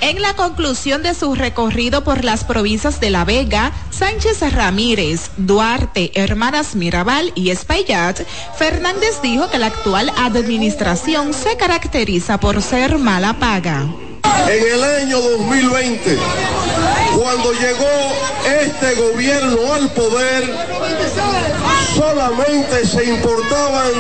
En 0.02 0.20
la 0.20 0.34
conclusión 0.34 1.04
de 1.04 1.14
su 1.14 1.36
recorrido 1.36 2.04
por 2.04 2.24
las 2.24 2.44
provincias 2.44 3.00
de 3.00 3.12
La 3.12 3.24
Vega, 3.24 3.72
Sánchez 3.92 4.42
Ramírez, 4.52 5.30
Duarte, 5.38 6.12
Hermanas 6.16 6.76
Mirabal 6.76 7.32
y 7.36 7.52
Espaillat, 7.52 8.22
Fernández 8.58 9.22
dijo 9.22 9.52
que 9.52 9.60
la 9.60 9.68
actual 9.68 10.12
administración 10.18 11.36
se 11.36 11.56
caracteriza 11.56 12.40
por 12.40 12.64
ser 12.64 12.98
mala 12.98 13.34
paga. 13.38 13.86
En 14.24 14.74
el 14.74 14.84
año 14.84 15.22
2020, 15.22 16.18
cuando 17.18 17.54
llegó 17.54 17.88
este 18.62 18.96
gobierno 18.96 19.74
al 19.74 19.90
poder, 19.92 20.44
solamente 21.96 22.86
se 22.86 23.06
importaban 23.06 23.92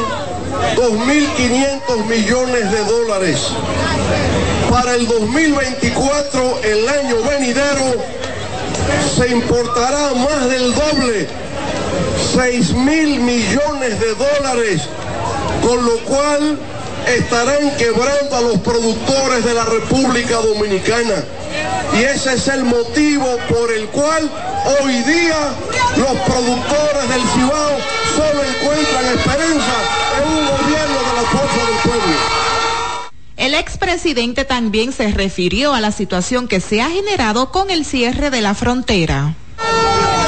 2.500 0.75 2.05
millones 2.05 2.71
de 2.71 2.83
dólares. 2.83 3.47
Para 4.69 4.95
el 4.95 5.07
2024, 5.07 6.59
el 6.63 6.89
año 6.89 7.15
venidero, 7.23 7.95
se 9.15 9.29
importará 9.29 10.13
más 10.13 10.49
del 10.49 10.73
doble, 10.73 11.27
6 12.35 12.73
mil 12.73 13.19
millones 13.19 13.99
de 13.99 14.15
dólares, 14.15 14.81
con 15.61 15.85
lo 15.85 15.97
cual 15.99 16.57
estarán 17.07 17.75
quebrando 17.77 18.35
a 18.35 18.41
los 18.41 18.57
productores 18.59 19.43
de 19.43 19.53
la 19.53 19.65
República 19.65 20.35
Dominicana. 20.37 21.23
Y 21.93 22.03
ese 22.03 22.33
es 22.33 22.47
el 22.47 22.63
motivo 22.63 23.37
por 23.49 23.71
el 23.71 23.87
cual 23.87 24.29
hoy 24.81 24.93
día 25.03 25.53
los 25.97 26.17
productores 26.21 27.09
del 27.09 27.21
Cibao 27.33 27.77
solo 28.15 28.43
encuentran 28.43 29.05
esperanza 29.17 29.75
en 30.17 30.29
un 30.29 30.45
gobierno 30.45 30.97
de 30.99 31.21
la 31.21 31.29
fuerza 31.29 31.65
del 31.65 31.79
pueblo. 31.83 32.41
El 33.37 33.55
expresidente 33.55 34.45
también 34.45 34.93
se 34.93 35.11
refirió 35.11 35.73
a 35.73 35.81
la 35.81 35.91
situación 35.91 36.47
que 36.47 36.61
se 36.61 36.81
ha 36.81 36.89
generado 36.89 37.51
con 37.51 37.71
el 37.71 37.85
cierre 37.85 38.29
de 38.29 38.41
la 38.41 38.53
frontera. 38.53 39.33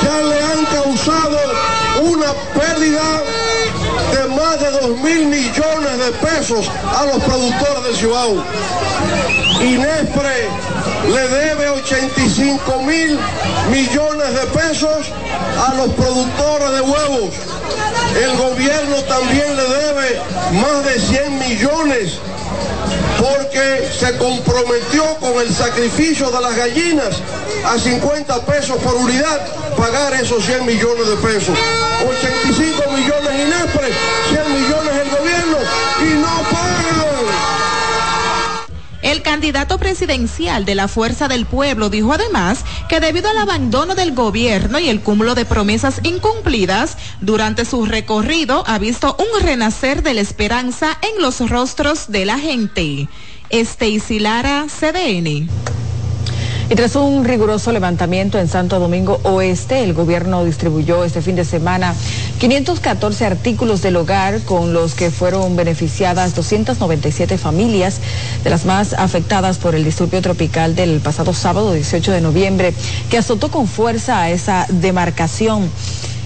Ya 0.03 0.21
le 0.21 0.43
han 0.43 0.65
causado 0.65 1.37
una 2.01 2.33
pérdida 2.59 3.21
de 4.59 4.71
2 4.71 4.99
mil 4.99 5.25
millones 5.27 5.97
de 5.97 6.11
pesos 6.21 6.69
a 6.95 7.05
los 7.05 7.23
productores 7.23 7.83
de 7.85 7.95
Cibao. 7.95 8.43
Inespre 9.61 10.47
le 11.07 11.27
debe 11.27 11.69
85 11.69 12.81
mil 12.83 13.17
millones 13.71 14.33
de 14.33 14.45
pesos 14.59 15.07
a 15.57 15.73
los 15.73 15.89
productores 15.93 16.71
de 16.71 16.81
huevos. 16.81 17.33
El 18.21 18.37
gobierno 18.37 18.95
también 19.07 19.55
le 19.55 19.63
debe 19.63 20.21
más 20.61 20.85
de 20.85 20.99
100 20.99 21.39
millones 21.39 22.19
porque 23.19 23.89
se 23.97 24.17
comprometió 24.17 25.15
con 25.19 25.41
el 25.41 25.53
sacrificio 25.53 26.29
de 26.29 26.41
las 26.41 26.55
gallinas 26.55 27.15
a 27.65 27.79
50 27.79 28.45
pesos 28.45 28.77
por 28.83 28.95
unidad 28.95 29.47
pagar 29.77 30.13
esos 30.13 30.43
100 30.45 30.65
millones 30.65 31.07
de 31.07 31.15
pesos. 31.15 31.57
85 32.05 32.91
millones 32.91 33.33
Inespre, 33.33 33.89
El 39.13 39.21
candidato 39.21 39.77
presidencial 39.77 40.65
de 40.65 40.73
la 40.73 40.87
Fuerza 40.87 41.27
del 41.27 41.45
Pueblo 41.45 41.91
dijo 41.91 42.13
además 42.13 42.65
que 42.89 42.99
debido 42.99 43.29
al 43.29 43.37
abandono 43.37 43.93
del 43.93 44.15
gobierno 44.15 44.79
y 44.79 44.89
el 44.89 45.01
cúmulo 45.01 45.35
de 45.35 45.45
promesas 45.45 46.01
incumplidas, 46.01 46.97
durante 47.21 47.63
su 47.63 47.85
recorrido 47.85 48.63
ha 48.65 48.79
visto 48.79 49.15
un 49.19 49.45
renacer 49.45 50.01
de 50.01 50.15
la 50.15 50.21
esperanza 50.21 50.97
en 51.03 51.21
los 51.21 51.47
rostros 51.47 52.07
de 52.07 52.25
la 52.25 52.39
gente. 52.39 53.07
Stacy 53.51 54.17
Lara, 54.17 54.65
CDN. 54.67 55.47
Y 56.69 56.75
tras 56.75 56.95
un 56.95 57.25
riguroso 57.25 57.71
levantamiento 57.71 58.39
en 58.39 58.47
Santo 58.47 58.79
Domingo 58.79 59.19
Oeste, 59.23 59.83
el 59.83 59.93
gobierno 59.93 60.45
distribuyó 60.45 61.03
este 61.03 61.21
fin 61.21 61.35
de 61.35 61.43
semana 61.43 61.93
514 62.39 63.25
artículos 63.25 63.81
del 63.81 63.97
hogar 63.97 64.39
con 64.41 64.73
los 64.73 64.95
que 64.95 65.11
fueron 65.11 65.55
beneficiadas 65.57 66.35
297 66.35 67.37
familias 67.37 67.99
de 68.43 68.49
las 68.49 68.65
más 68.65 68.93
afectadas 68.93 69.57
por 69.57 69.75
el 69.75 69.83
disturbio 69.83 70.21
tropical 70.21 70.73
del 70.73 71.01
pasado 71.01 71.33
sábado 71.33 71.73
18 71.73 72.11
de 72.11 72.21
noviembre, 72.21 72.73
que 73.09 73.17
azotó 73.17 73.51
con 73.51 73.67
fuerza 73.67 74.21
a 74.21 74.29
esa 74.29 74.65
demarcación. 74.69 75.69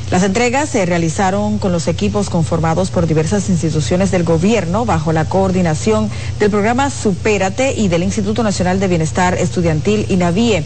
Las 0.10 0.24
entregas 0.24 0.70
se 0.70 0.86
realizaron 0.86 1.60
con 1.60 1.74
los 1.74 1.90
equipos 1.90 2.30
conformados 2.30 2.92
por 2.92 3.08
diversas 3.08 3.50
instituciones 3.50 4.10
del 4.10 4.24
gobierno 4.24 4.86
bajo 4.86 5.12
la 5.12 5.26
coordinación 5.26 6.10
del 6.40 6.50
programa 6.50 6.90
Supérate 6.90 7.74
y 7.74 7.90
del 7.90 8.04
Instituto 8.04 8.42
Nacional 8.42 8.80
de 8.80 8.88
Bienestar 8.88 9.34
Estudiantil 9.34 10.06
INAVIE. 10.08 10.64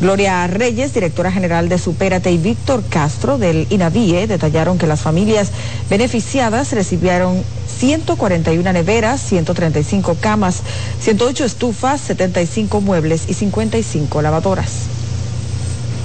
Gloria 0.00 0.46
Reyes, 0.46 0.94
directora 0.94 1.30
general 1.30 1.68
de 1.68 1.78
Supérate, 1.78 2.32
y 2.32 2.38
Víctor 2.38 2.82
Castro 2.88 3.36
del 3.36 3.66
INAVIE 3.68 4.26
detallaron 4.26 4.78
que 4.78 4.86
las 4.86 5.02
familias 5.02 5.50
beneficiadas 5.90 6.72
recibieron 6.72 7.42
141 7.78 8.72
neveras, 8.72 9.20
135 9.20 10.16
camas, 10.18 10.62
108 10.98 11.44
estufas, 11.44 12.00
75 12.00 12.80
muebles 12.80 13.24
y 13.28 13.34
55 13.34 14.22
lavadoras. 14.22 15.01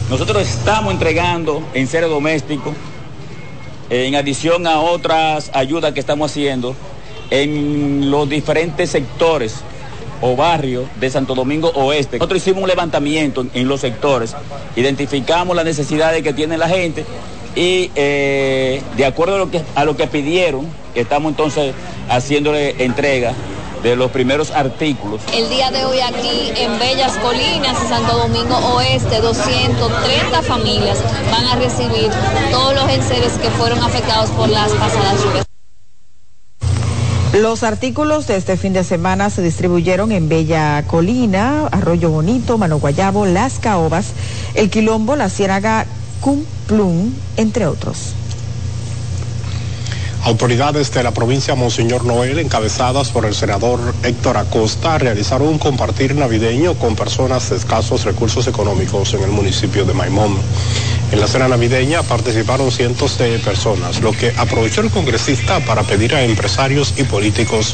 Nosotros 0.10 0.42
estamos 0.48 0.94
entregando 0.94 1.62
en 1.74 1.86
seres 1.86 2.10
doméstico, 2.10 2.74
en 3.90 4.16
adición 4.16 4.66
a 4.66 4.80
otras 4.80 5.52
ayudas 5.54 5.92
que 5.92 6.00
estamos 6.00 6.32
haciendo, 6.32 6.76
en 7.30 8.10
los 8.10 8.30
diferentes 8.30 8.90
sectores 8.90 9.56
o 10.22 10.38
barrios 10.38 10.86
de 10.98 11.10
Santo 11.10 11.36
Domingo 11.36 11.72
Oeste. 11.76 12.20
Nosotros 12.20 12.42
hicimos 12.42 12.64
un 12.64 12.70
levantamiento 12.70 13.46
en 13.54 13.68
los 13.68 13.82
sectores, 13.82 14.34
identificamos 14.78 15.54
las 15.58 15.66
necesidades 15.66 16.24
que 16.24 16.32
tiene 16.32 16.58
la 16.58 16.70
gente 16.70 17.06
y 17.54 17.92
eh, 17.96 18.82
de 18.96 19.06
acuerdo 19.06 19.36
a 19.36 19.40
lo, 19.40 19.52
que, 19.52 19.62
a 19.76 19.84
lo 19.84 19.98
que 19.98 20.08
pidieron, 20.08 20.68
estamos 20.96 21.32
entonces 21.32 21.74
haciéndole 22.08 22.82
entrega 22.82 23.34
de 23.88 23.96
los 23.96 24.12
primeros 24.12 24.52
artículos. 24.52 25.22
El 25.34 25.48
día 25.50 25.72
de 25.72 25.86
hoy 25.86 26.00
aquí 26.02 26.52
en 26.58 26.78
Bellas 26.78 27.18
Colinas 27.20 27.78
y 27.82 27.88
Santo 27.88 28.18
Domingo 28.18 28.58
Oeste, 28.76 29.22
230 29.22 30.42
familias 30.42 31.02
van 31.32 31.46
a 31.48 31.56
recibir 31.56 32.10
todos 32.52 32.76
los 32.76 32.90
enseres 32.90 33.32
que 33.34 33.50
fueron 33.52 33.82
afectados 33.82 34.30
por 34.32 34.50
las 34.50 34.72
pasadas 34.74 35.24
lluvias. 35.24 35.46
Los 37.34 37.64
artículos 37.64 38.28
de 38.28 38.36
este 38.36 38.58
fin 38.58 38.74
de 38.74 38.84
semana 38.84 39.30
se 39.30 39.42
distribuyeron 39.42 40.12
en 40.12 40.28
Bella 40.28 40.84
Colina, 40.88 41.68
Arroyo 41.68 42.10
Bonito, 42.10 42.58
Mano 42.58 42.80
Guayabo, 42.80 43.26
Las 43.26 43.60
Caobas, 43.60 44.08
El 44.54 44.70
Quilombo, 44.70 45.16
La 45.16 45.30
Ciénaga, 45.30 45.86
Cumplum, 46.20 47.14
entre 47.38 47.68
otros. 47.68 48.16
Autoridades 50.28 50.92
de 50.92 51.04
la 51.04 51.14
provincia 51.14 51.56
Monseñor 51.56 52.04
Noel, 52.04 52.38
encabezadas 52.40 53.12
por 53.12 53.26
el 53.26 53.34
senador 53.34 53.80
Héctor 54.04 54.36
Acosta, 54.36 54.98
realizaron 54.98 55.48
un 55.48 55.58
compartir 55.58 56.16
navideño 56.16 56.74
con 56.74 56.98
personas 56.98 57.50
de 57.50 57.56
escasos 57.56 58.04
recursos 58.04 58.46
económicos 58.46 59.14
en 59.14 59.24
el 59.24 59.30
municipio 59.30 59.86
de 59.86 59.94
Maimón. 59.94 60.38
En 61.14 61.22
la 61.22 61.28
cena 61.28 61.48
navideña 61.48 62.04
participaron 62.04 62.74
cientos 62.74 63.18
de 63.18 63.40
personas, 63.40 64.02
lo 64.02 64.12
que 64.12 64.34
aprovechó 64.36 64.82
el 64.82 64.92
congresista 64.92 65.62
para 65.62 65.84
pedir 65.84 66.14
a 66.14 66.22
empresarios 66.22 66.96
y 66.98 67.06
políticos 67.06 67.74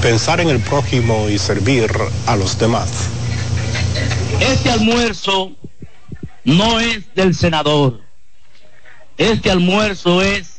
pensar 0.00 0.38
en 0.38 0.50
el 0.50 0.60
prójimo 0.60 1.28
y 1.28 1.36
servir 1.36 1.90
a 2.26 2.36
los 2.36 2.56
demás. 2.60 3.08
Este 4.38 4.70
almuerzo 4.70 5.50
no 6.44 6.78
es 6.78 7.12
del 7.16 7.34
senador. 7.34 7.98
Este 9.16 9.50
almuerzo 9.50 10.22
es 10.22 10.57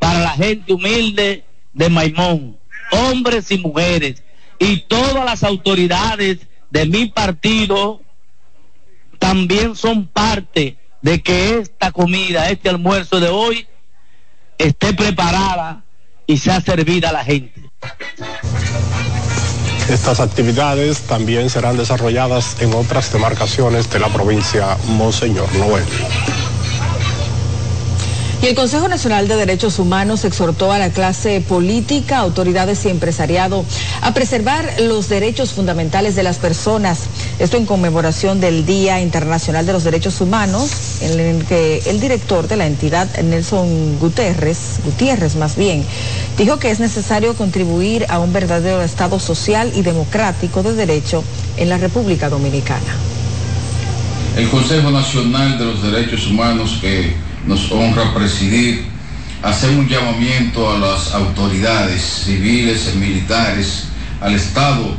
para 0.00 0.18
la 0.18 0.30
gente 0.30 0.72
humilde 0.72 1.44
de 1.72 1.88
Maimón, 1.88 2.58
hombres 2.90 3.52
y 3.52 3.58
mujeres, 3.58 4.24
y 4.58 4.78
todas 4.88 5.24
las 5.24 5.44
autoridades 5.44 6.38
de 6.70 6.86
mi 6.86 7.06
partido 7.06 8.00
también 9.20 9.76
son 9.76 10.06
parte 10.06 10.76
de 11.02 11.22
que 11.22 11.58
esta 11.58 11.92
comida, 11.92 12.50
este 12.50 12.68
almuerzo 12.68 13.20
de 13.20 13.28
hoy, 13.28 13.68
esté 14.58 14.92
preparada 14.92 15.84
y 16.26 16.38
sea 16.38 16.60
servida 16.60 17.10
a 17.10 17.12
la 17.12 17.24
gente. 17.24 17.70
Estas 19.88 20.20
actividades 20.20 21.00
también 21.02 21.50
serán 21.50 21.76
desarrolladas 21.76 22.60
en 22.60 22.72
otras 22.74 23.12
demarcaciones 23.12 23.90
de 23.90 23.98
la 23.98 24.08
provincia 24.08 24.76
Monseñor 24.86 25.52
Noel. 25.56 25.84
Y 28.42 28.46
el 28.46 28.54
Consejo 28.54 28.88
Nacional 28.88 29.28
de 29.28 29.36
Derechos 29.36 29.78
Humanos 29.78 30.24
exhortó 30.24 30.72
a 30.72 30.78
la 30.78 30.88
clase 30.88 31.42
política, 31.42 32.16
autoridades 32.16 32.86
y 32.86 32.88
empresariado 32.88 33.66
a 34.00 34.14
preservar 34.14 34.80
los 34.80 35.10
derechos 35.10 35.52
fundamentales 35.52 36.16
de 36.16 36.22
las 36.22 36.38
personas. 36.38 37.00
Esto 37.38 37.58
en 37.58 37.66
conmemoración 37.66 38.40
del 38.40 38.64
Día 38.64 38.98
Internacional 39.02 39.66
de 39.66 39.74
los 39.74 39.84
Derechos 39.84 40.22
Humanos, 40.22 40.70
en 41.02 41.20
el 41.20 41.44
que 41.44 41.82
el 41.84 42.00
director 42.00 42.48
de 42.48 42.56
la 42.56 42.66
entidad, 42.66 43.14
Nelson 43.22 43.98
Gutiérrez, 43.98 44.80
Gutiérrez 44.86 45.36
más 45.36 45.56
bien, 45.56 45.84
dijo 46.38 46.58
que 46.58 46.70
es 46.70 46.80
necesario 46.80 47.34
contribuir 47.34 48.06
a 48.08 48.20
un 48.20 48.32
verdadero 48.32 48.80
Estado 48.80 49.20
social 49.20 49.70
y 49.76 49.82
democrático 49.82 50.62
de 50.62 50.72
derecho 50.72 51.22
en 51.58 51.68
la 51.68 51.76
República 51.76 52.30
Dominicana. 52.30 52.96
El 54.34 54.48
Consejo 54.48 54.90
Nacional 54.90 55.58
de 55.58 55.64
los 55.66 55.82
Derechos 55.82 56.26
Humanos 56.26 56.78
que 56.80 57.28
nos 57.46 57.70
honra 57.72 58.14
presidir, 58.14 58.84
hacer 59.42 59.70
un 59.70 59.88
llamamiento 59.88 60.70
a 60.70 60.78
las 60.78 61.14
autoridades 61.14 62.22
civiles 62.24 62.92
y 62.94 62.98
militares, 62.98 63.84
al 64.20 64.34
Estado 64.34 64.94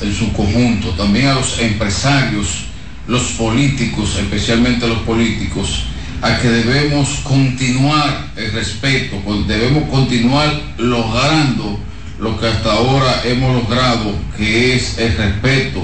en 0.00 0.14
su 0.14 0.32
conjunto, 0.32 0.90
también 0.90 1.26
a 1.28 1.34
los 1.34 1.58
empresarios, 1.58 2.66
los 3.06 3.22
políticos, 3.32 4.16
especialmente 4.18 4.88
los 4.88 4.98
políticos, 4.98 5.84
a 6.22 6.38
que 6.38 6.48
debemos 6.48 7.20
continuar 7.24 8.28
el 8.36 8.52
respeto, 8.52 9.20
debemos 9.46 9.90
continuar 9.90 10.58
logrando 10.78 11.78
lo 12.18 12.38
que 12.38 12.46
hasta 12.46 12.72
ahora 12.72 13.22
hemos 13.24 13.54
logrado, 13.54 14.14
que 14.36 14.74
es 14.74 14.98
el 14.98 15.16
respeto 15.16 15.80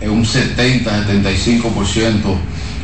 en 0.00 0.10
un 0.10 0.24
70-75% 0.24 2.36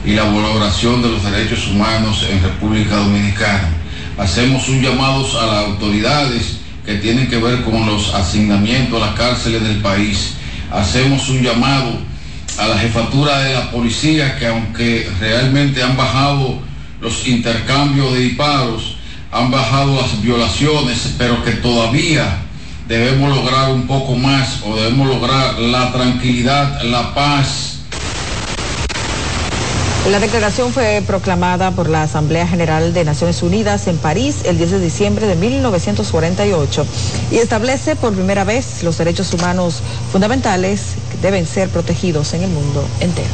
y 0.05 0.13
la 0.13 0.25
valoración 0.25 1.03
de 1.03 1.09
los 1.09 1.23
derechos 1.23 1.69
humanos 1.69 2.25
en 2.31 2.43
República 2.43 2.97
Dominicana. 2.97 3.69
Hacemos 4.17 4.69
un 4.69 4.81
llamado 4.83 5.27
a 5.41 5.47
las 5.47 5.65
autoridades 5.67 6.59
que 6.85 6.95
tienen 6.95 7.29
que 7.29 7.39
ver 7.39 7.63
con 7.63 7.87
los 7.87 8.15
asignamientos 8.15 9.01
a 9.01 9.07
las 9.07 9.15
cárceles 9.15 9.63
del 9.63 9.79
país. 9.79 10.35
Hacemos 10.73 11.29
un 11.29 11.43
llamado 11.43 11.99
a 12.59 12.67
la 12.67 12.79
jefatura 12.79 13.41
de 13.41 13.55
la 13.55 13.71
policía 13.71 14.39
que 14.39 14.47
aunque 14.47 15.11
realmente 15.21 15.83
han 15.83 15.97
bajado 15.97 16.59
los 17.01 17.27
intercambios 17.29 18.13
de 18.15 18.21
disparos, 18.21 18.97
han 19.31 19.51
bajado 19.51 20.01
las 20.01 20.21
violaciones, 20.23 21.15
pero 21.19 21.45
que 21.45 21.53
todavía 21.53 22.39
debemos 22.89 23.37
lograr 23.37 23.71
un 23.71 23.87
poco 23.87 24.17
más 24.17 24.63
o 24.65 24.75
debemos 24.75 25.07
lograr 25.07 25.59
la 25.59 25.93
tranquilidad, 25.93 26.83
la 26.85 27.15
paz 27.15 27.78
la 30.11 30.21
declaración 30.21 30.73
fue 30.73 31.03
proclamada 31.07 31.71
por 31.73 31.91
la 31.91 32.03
Asamblea 32.03 32.47
General 32.47 32.95
de 32.95 33.05
Naciones 33.05 33.43
Unidas 33.43 33.89
en 33.89 33.99
París 33.99 34.37
el 34.45 34.57
10 34.57 34.71
de 34.71 34.81
diciembre 34.81 35.27
de 35.27 35.37
1948 35.37 36.87
y 37.31 37.37
establece 37.37 37.95
por 37.95 38.15
primera 38.15 38.45
vez 38.45 38.83
los 38.83 38.97
derechos 38.97 39.35
humanos 39.35 39.83
fundamentales 40.11 40.95
que 41.11 41.19
deben 41.19 41.47
ser 41.47 41.69
protegidos 41.69 42.33
en 42.33 42.45
el 42.45 42.51
mundo 42.51 42.83
entero. 43.01 43.29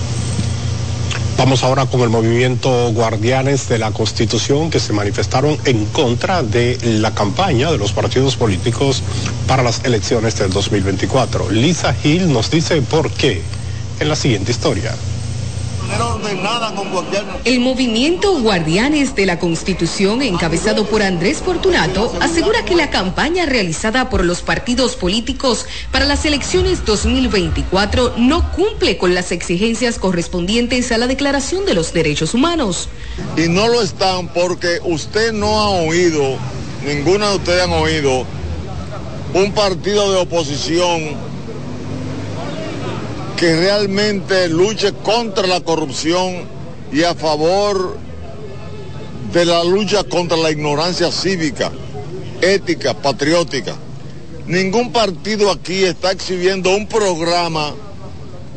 Vamos 1.39 1.63
ahora 1.63 1.87
con 1.87 2.01
el 2.01 2.09
movimiento 2.09 2.93
Guardianes 2.93 3.69
de 3.69 3.79
la 3.79 3.93
Constitución 3.93 4.71
que 4.71 4.81
se 4.81 4.93
manifestaron 4.93 5.57
en 5.67 5.85
contra 5.87 6.43
de 6.43 6.79
la 6.83 7.15
campaña 7.15 7.71
de 7.71 7.79
los 7.79 7.93
partidos 7.93 8.35
políticos 8.35 9.03
para 9.47 9.63
las 9.63 9.85
elecciones 9.85 10.37
del 10.37 10.51
2024. 10.51 11.51
Lisa 11.51 11.95
Hill 12.03 12.33
nos 12.33 12.51
dice 12.51 12.83
por 12.83 13.11
qué 13.13 13.43
en 14.01 14.09
la 14.09 14.17
siguiente 14.17 14.51
historia. 14.51 14.93
El 17.45 17.61
movimiento 17.61 18.41
Guardianes 18.41 19.15
de 19.15 19.27
la 19.27 19.39
Constitución, 19.39 20.23
encabezado 20.23 20.87
por 20.87 21.03
Andrés 21.03 21.39
Fortunato, 21.39 22.13
asegura 22.21 22.65
que 22.65 22.75
la 22.75 22.91
campaña 22.91 23.47
realizada 23.47 24.09
por 24.11 24.25
los 24.25 24.43
partidos 24.43 24.97
políticos 24.97 25.67
para 25.93 26.05
las 26.05 26.25
elecciones 26.25 26.85
2024 26.85 28.15
no 28.17 28.51
cumple 28.53 28.97
con 28.97 29.15
las 29.15 29.33
exigencias 29.33 29.99
correspondientes 29.99 30.91
a 30.93 30.99
la 30.99 31.07
Declaración 31.07 31.67
de 31.67 31.75
los 31.75 31.93
Derechos 31.93 32.35
Humanos. 32.35 32.89
Y 33.37 33.49
no 33.49 33.69
lo 33.69 33.83
están 33.83 34.29
porque 34.29 34.81
usted 34.85 35.33
no 35.33 35.61
ha 35.61 35.69
oído, 35.69 36.39
ninguna 36.87 37.31
de 37.31 37.37
ustedes 37.37 37.63
han 37.63 37.73
oído, 37.73 38.25
un 39.35 39.53
partido 39.53 40.13
de 40.13 40.19
oposición 40.19 41.34
que 43.45 43.55
realmente 43.57 44.49
luche 44.49 44.95
contra 44.95 45.47
la 45.47 45.61
corrupción 45.61 46.45
y 46.91 47.03
a 47.03 47.15
favor 47.15 47.99
de 49.35 49.45
la 49.45 49.63
lucha 49.63 50.03
contra 50.03 50.39
la 50.39 50.51
ignorancia 50.51 51.13
cívica, 51.13 51.71
ética, 52.41 52.95
patriótica. 52.95 53.75
Ningún 54.47 54.93
partido 54.93 55.51
aquí 55.51 55.85
está 55.85 56.13
exhibiendo 56.13 56.75
un 56.75 56.87
programa 56.87 57.75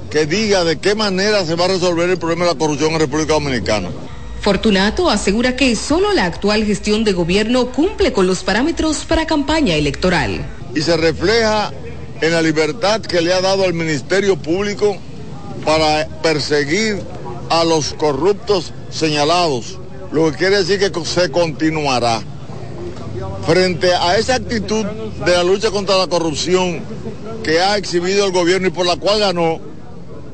que 0.10 0.26
diga 0.26 0.64
de 0.64 0.80
qué 0.80 0.96
manera 0.96 1.44
se 1.44 1.56
va 1.56 1.66
a 1.66 1.68
resolver 1.68 2.10
el 2.10 2.18
problema 2.18 2.46
de 2.46 2.52
la 2.52 2.58
corrupción 2.58 2.94
en 2.94 3.00
República 3.02 3.34
Dominicana. 3.34 3.90
Fortunato 4.40 5.10
asegura 5.10 5.58
que 5.58 5.76
solo 5.76 6.14
la 6.14 6.24
actual 6.24 6.64
gestión 6.64 7.04
de 7.04 7.12
gobierno 7.12 7.74
cumple 7.74 8.14
con 8.14 8.26
los 8.26 8.42
parámetros 8.46 9.04
para 9.04 9.28
campaña 9.28 9.76
electoral. 9.76 10.46
Y 10.74 10.82
se 10.82 10.96
refleja 10.96 11.74
en 12.22 12.32
la 12.32 12.42
libertad 12.42 13.02
que 13.02 13.22
le 13.22 13.34
ha 13.34 13.42
dado 13.42 13.64
al 13.64 13.74
Ministerio 13.74 14.38
Público 14.38 14.98
para 15.66 16.08
perseguir 16.22 17.02
a 17.50 17.64
los 17.64 17.94
corruptos 17.94 18.74
señalados, 18.90 19.80
lo 20.12 20.32
que 20.32 20.38
quiere 20.38 20.64
decir 20.64 20.80
que 20.80 21.06
se 21.06 21.32
continuará. 21.32 22.22
Frente 23.46 23.94
a 23.94 24.18
esa 24.18 24.36
actitud 24.36 24.86
de 25.26 25.32
la 25.32 25.44
lucha 25.44 25.72
contra 25.72 25.98
la 25.98 26.08
corrupción 26.08 26.82
que 27.44 27.62
ha 27.62 27.78
exhibido 27.78 28.26
el 28.26 28.32
gobierno 28.32 28.68
y 28.68 28.72
por 28.72 28.86
la 28.86 28.98
cual 28.98 29.20
ganó, 29.20 29.60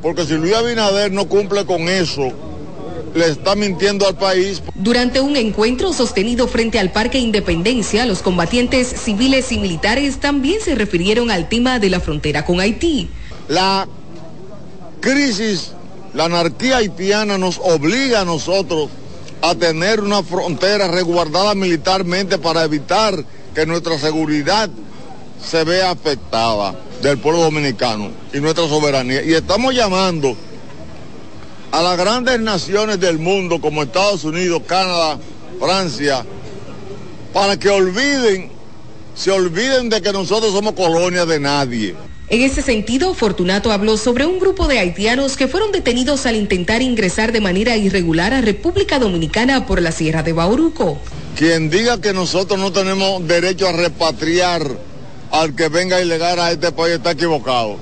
porque 0.01 0.25
si 0.25 0.33
Luis 0.33 0.55
Abinader 0.55 1.11
no 1.11 1.27
cumple 1.27 1.65
con 1.65 1.87
eso, 1.89 2.31
le 3.13 3.27
está 3.27 3.55
mintiendo 3.55 4.07
al 4.07 4.15
país. 4.15 4.61
Durante 4.75 5.21
un 5.21 5.35
encuentro 5.35 5.93
sostenido 5.93 6.47
frente 6.47 6.79
al 6.79 6.91
Parque 6.91 7.19
Independencia, 7.19 8.05
los 8.05 8.21
combatientes 8.21 8.87
civiles 8.87 9.51
y 9.51 9.59
militares 9.59 10.19
también 10.19 10.61
se 10.61 10.75
refirieron 10.75 11.31
al 11.31 11.49
tema 11.49 11.79
de 11.79 11.89
la 11.89 11.99
frontera 11.99 12.45
con 12.45 12.59
Haití. 12.59 13.09
La 13.47 13.87
crisis, 14.99 15.71
la 16.13 16.25
anarquía 16.25 16.77
haitiana 16.77 17.37
nos 17.37 17.59
obliga 17.59 18.21
a 18.21 18.25
nosotros 18.25 18.89
a 19.41 19.55
tener 19.55 19.99
una 19.99 20.23
frontera 20.23 20.87
resguardada 20.87 21.53
militarmente 21.53 22.37
para 22.37 22.63
evitar 22.63 23.25
que 23.53 23.65
nuestra 23.65 23.99
seguridad 23.99 24.69
se 25.45 25.63
vea 25.65 25.91
afectada 25.91 26.75
del 27.01 27.17
pueblo 27.17 27.41
dominicano 27.41 28.11
y 28.33 28.39
nuestra 28.39 28.67
soberanía. 28.67 29.21
Y 29.23 29.33
estamos 29.33 29.75
llamando 29.75 30.37
a 31.73 31.81
las 31.81 31.97
grandes 31.97 32.39
naciones 32.39 32.99
del 32.99 33.17
mundo 33.17 33.59
como 33.59 33.81
Estados 33.81 34.23
Unidos, 34.23 34.61
Canadá, 34.67 35.17
Francia, 35.59 36.23
para 37.33 37.57
que 37.57 37.67
olviden, 37.67 38.51
se 39.15 39.31
olviden 39.31 39.89
de 39.89 39.99
que 39.99 40.13
nosotros 40.13 40.53
somos 40.53 40.73
colonia 40.73 41.25
de 41.25 41.39
nadie. 41.39 41.95
En 42.29 42.43
ese 42.43 42.61
sentido, 42.61 43.15
Fortunato 43.15 43.71
habló 43.71 43.97
sobre 43.97 44.27
un 44.27 44.37
grupo 44.37 44.67
de 44.67 44.77
haitianos 44.77 45.35
que 45.35 45.47
fueron 45.47 45.71
detenidos 45.71 46.27
al 46.27 46.35
intentar 46.35 46.83
ingresar 46.83 47.31
de 47.31 47.41
manera 47.41 47.75
irregular 47.75 48.35
a 48.35 48.41
República 48.41 48.99
Dominicana 48.99 49.65
por 49.65 49.81
la 49.81 49.91
Sierra 49.91 50.21
de 50.21 50.33
Bauruco. 50.33 50.99
Quien 51.35 51.71
diga 51.71 51.99
que 51.99 52.13
nosotros 52.13 52.59
no 52.59 52.71
tenemos 52.71 53.27
derecho 53.27 53.67
a 53.67 53.71
repatriar 53.71 54.61
al 55.31 55.55
que 55.55 55.69
venga 55.69 55.99
ilegal 55.99 56.39
a 56.39 56.51
este 56.51 56.71
país 56.71 56.97
está 56.97 57.11
equivocado. 57.11 57.77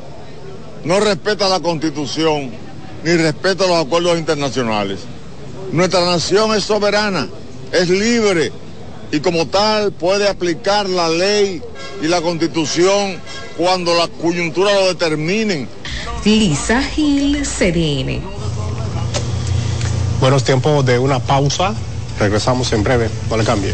No 0.86 1.02
respeta 1.02 1.50
la 1.50 1.60
constitución 1.60 2.71
ni 3.04 3.16
respeto 3.16 3.66
a 3.66 3.68
los 3.68 3.86
acuerdos 3.86 4.18
internacionales. 4.18 5.00
Nuestra 5.72 6.06
nación 6.06 6.54
es 6.56 6.64
soberana, 6.64 7.28
es 7.72 7.90
libre 7.90 8.52
y 9.12 9.20
como 9.20 9.48
tal 9.48 9.92
puede 9.92 10.28
aplicar 10.28 10.90
la 10.90 11.10
ley 11.10 11.62
y 12.02 12.08
la 12.08 12.22
constitución 12.22 13.20
cuando 13.58 13.94
la 13.94 14.08
coyuntura 14.08 14.74
lo 14.74 14.88
determinen. 14.88 15.68
Lisa 16.26 16.82
Gil, 16.82 17.44
CDN. 17.44 18.22
Buenos 20.20 20.44
tiempos 20.44 20.86
de 20.86 21.00
una 21.00 21.20
pausa. 21.20 21.74
Regresamos 22.20 22.72
en 22.74 22.84
breve. 22.84 23.10
No 23.30 23.38
le 23.38 23.44
cambie. 23.44 23.74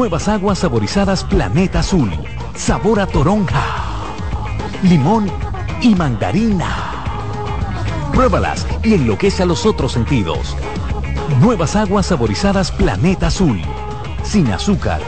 Nuevas 0.00 0.28
aguas 0.28 0.60
saborizadas 0.60 1.24
Planeta 1.24 1.80
Azul. 1.80 2.10
Sabor 2.54 3.00
a 3.00 3.06
toronja, 3.06 3.62
limón 4.82 5.30
y 5.82 5.94
mandarina. 5.94 7.04
Pruébalas 8.10 8.66
y 8.82 8.94
enloquece 8.94 9.42
a 9.42 9.46
los 9.46 9.66
otros 9.66 9.92
sentidos. 9.92 10.56
Nuevas 11.42 11.76
aguas 11.76 12.06
saborizadas 12.06 12.72
Planeta 12.72 13.26
Azul. 13.26 13.60
Sin 14.22 14.50
azúcar. 14.50 15.02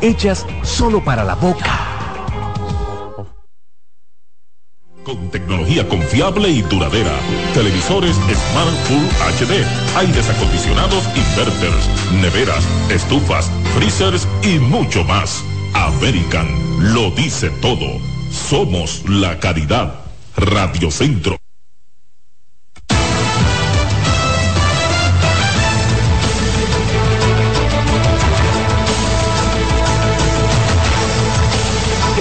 Hechas 0.00 0.44
solo 0.62 1.04
para 1.04 1.22
la 1.22 1.36
boca. 1.36 1.78
Con 5.04 5.30
tecnología 5.30 5.88
confiable 5.88 6.48
y 6.48 6.62
duradera. 6.62 7.12
Televisores 7.54 8.16
Smart 8.16 8.74
Full 8.88 9.06
HD. 9.38 9.64
Aires 9.96 10.28
acondicionados 10.28 11.04
inverters. 11.14 12.10
Neveras, 12.20 12.66
estufas, 12.90 13.48
freezers 13.76 14.26
y 14.42 14.58
mucho 14.58 15.04
más. 15.04 15.44
American 15.74 16.48
lo 16.94 17.10
dice 17.10 17.50
todo. 17.60 18.00
Somos 18.30 19.02
la 19.06 19.38
calidad. 19.38 20.00
Radio 20.36 20.90
Centro. 20.90 21.45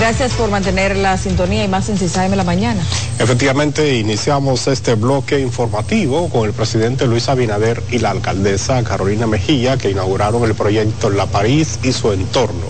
Gracias 0.07 0.33
por 0.33 0.51
mantener 0.51 0.95
la 0.97 1.17
sintonía 1.17 1.63
y 1.63 1.67
más 1.67 1.89
en 1.89 1.97
CISAM 1.97 2.35
la 2.35 2.43
mañana. 2.43 2.79
Efectivamente, 3.17 3.95
iniciamos 3.95 4.67
este 4.67 4.93
bloque 4.93 5.39
informativo 5.39 6.29
con 6.29 6.45
el 6.45 6.53
presidente 6.53 7.07
Luis 7.07 7.27
Abinader 7.27 7.81
y 7.89 7.97
la 7.97 8.11
alcaldesa 8.11 8.83
Carolina 8.83 9.25
Mejía, 9.25 9.79
que 9.79 9.89
inauguraron 9.89 10.43
el 10.43 10.53
proyecto 10.53 11.09
La 11.09 11.25
París 11.25 11.79
y 11.81 11.91
su 11.91 12.11
entorno, 12.13 12.67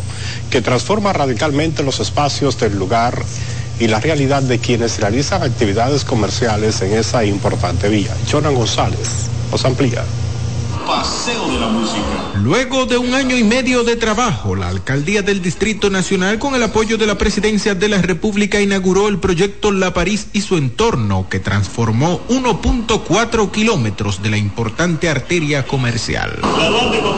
que 0.49 0.61
transforma 0.61 1.11
radicalmente 1.11 1.83
los 1.83 1.99
espacios 1.99 2.57
del 2.57 2.79
lugar 2.79 3.21
y 3.81 3.89
la 3.89 3.99
realidad 3.99 4.41
de 4.41 4.59
quienes 4.59 4.97
realizan 5.01 5.43
actividades 5.43 6.05
comerciales 6.05 6.81
en 6.83 6.93
esa 6.93 7.25
importante 7.25 7.89
vía. 7.89 8.15
Jonan 8.31 8.55
González 8.55 9.27
nos 9.51 9.65
amplía. 9.65 10.05
Paseo 10.85 11.49
de 11.49 11.59
la 11.59 11.67
Música. 11.67 12.31
Luego 12.35 12.85
de 12.85 12.97
un 12.97 13.13
año 13.13 13.35
y 13.35 13.43
medio 13.43 13.83
de 13.83 13.95
trabajo, 13.95 14.55
la 14.55 14.69
alcaldía 14.69 15.21
del 15.21 15.41
Distrito 15.41 15.89
Nacional, 15.89 16.39
con 16.39 16.55
el 16.55 16.63
apoyo 16.63 16.97
de 16.97 17.07
la 17.07 17.17
Presidencia 17.17 17.75
de 17.75 17.89
la 17.89 18.01
República, 18.01 18.61
inauguró 18.61 19.07
el 19.07 19.17
proyecto 19.17 19.71
La 19.71 19.93
París 19.93 20.27
y 20.33 20.41
su 20.41 20.57
entorno, 20.57 21.27
que 21.29 21.39
transformó 21.39 22.21
1.4 22.29 23.51
kilómetros 23.51 24.21
de 24.21 24.29
la 24.29 24.37
importante 24.37 25.09
arteria 25.09 25.65
comercial. 25.65 26.39
La 26.41 26.69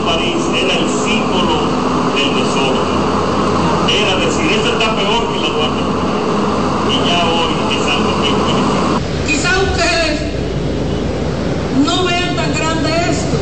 París 0.04 0.42
era 0.54 0.74
el 0.74 0.88
símbolo 0.88 1.68
del 2.16 2.30
desorden. 2.34 2.98
Era 3.88 4.16
decir, 4.16 4.52
esto 4.52 4.72
está 4.72 4.96
peor 4.96 5.32
que 5.32 5.40
la 5.40 5.48
Duarte. 5.48 5.82
Y 6.88 7.08
ya 7.08 7.20
hoy 7.28 7.52
es 7.76 7.84
algo 7.92 8.10
que 8.22 8.28
es 8.28 9.36
Quizá 9.36 9.50
ustedes 9.58 10.20
no 11.84 12.04
vean 12.04 12.36
tan 12.36 12.54
grande 12.54 12.90
esto, 13.10 13.36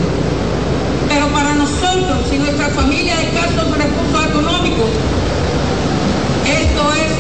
pero 1.09 1.29
para 1.29 1.55
nosotros 1.55 2.33
y 2.33 2.39
nuestra 2.39 2.69
familia 2.71 3.17
de 3.17 3.23
escasos 3.25 3.79
recursos 3.79 4.27
económicos, 4.29 4.91
esto 6.45 6.93
es 6.95 7.12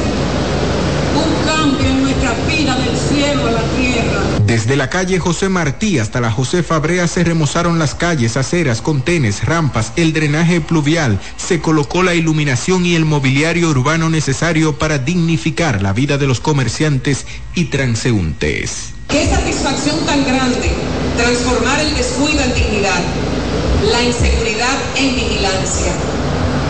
un 1.22 1.46
cambio 1.46 1.86
en 1.86 2.02
nuestra 2.02 2.34
la 3.20 3.62
tierra. 3.76 4.40
Desde 4.46 4.76
la 4.76 4.90
calle 4.90 5.18
José 5.18 5.48
Martí 5.48 5.98
hasta 5.98 6.20
la 6.20 6.30
José 6.30 6.62
Fabrea 6.62 7.08
se 7.08 7.24
remozaron 7.24 7.78
las 7.78 7.94
calles, 7.94 8.36
aceras, 8.36 8.82
contenes, 8.82 9.44
rampas, 9.44 9.92
el 9.96 10.12
drenaje 10.12 10.60
pluvial, 10.60 11.18
se 11.36 11.60
colocó 11.60 12.02
la 12.02 12.14
iluminación 12.14 12.86
y 12.86 12.94
el 12.94 13.04
mobiliario 13.04 13.70
urbano 13.70 14.10
necesario 14.10 14.78
para 14.78 14.98
dignificar 14.98 15.82
la 15.82 15.92
vida 15.92 16.18
de 16.18 16.26
los 16.26 16.40
comerciantes 16.40 17.26
y 17.54 17.66
transeúntes. 17.66 18.94
Qué 19.08 19.26
satisfacción 19.28 19.98
tan 20.06 20.24
grande 20.24 20.70
transformar 21.16 21.80
el 21.80 21.94
descuido 21.94 22.40
en 22.40 22.54
dignidad, 22.54 23.02
la 23.92 24.02
inseguridad 24.02 24.76
en 24.96 25.14
vigilancia 25.14 25.92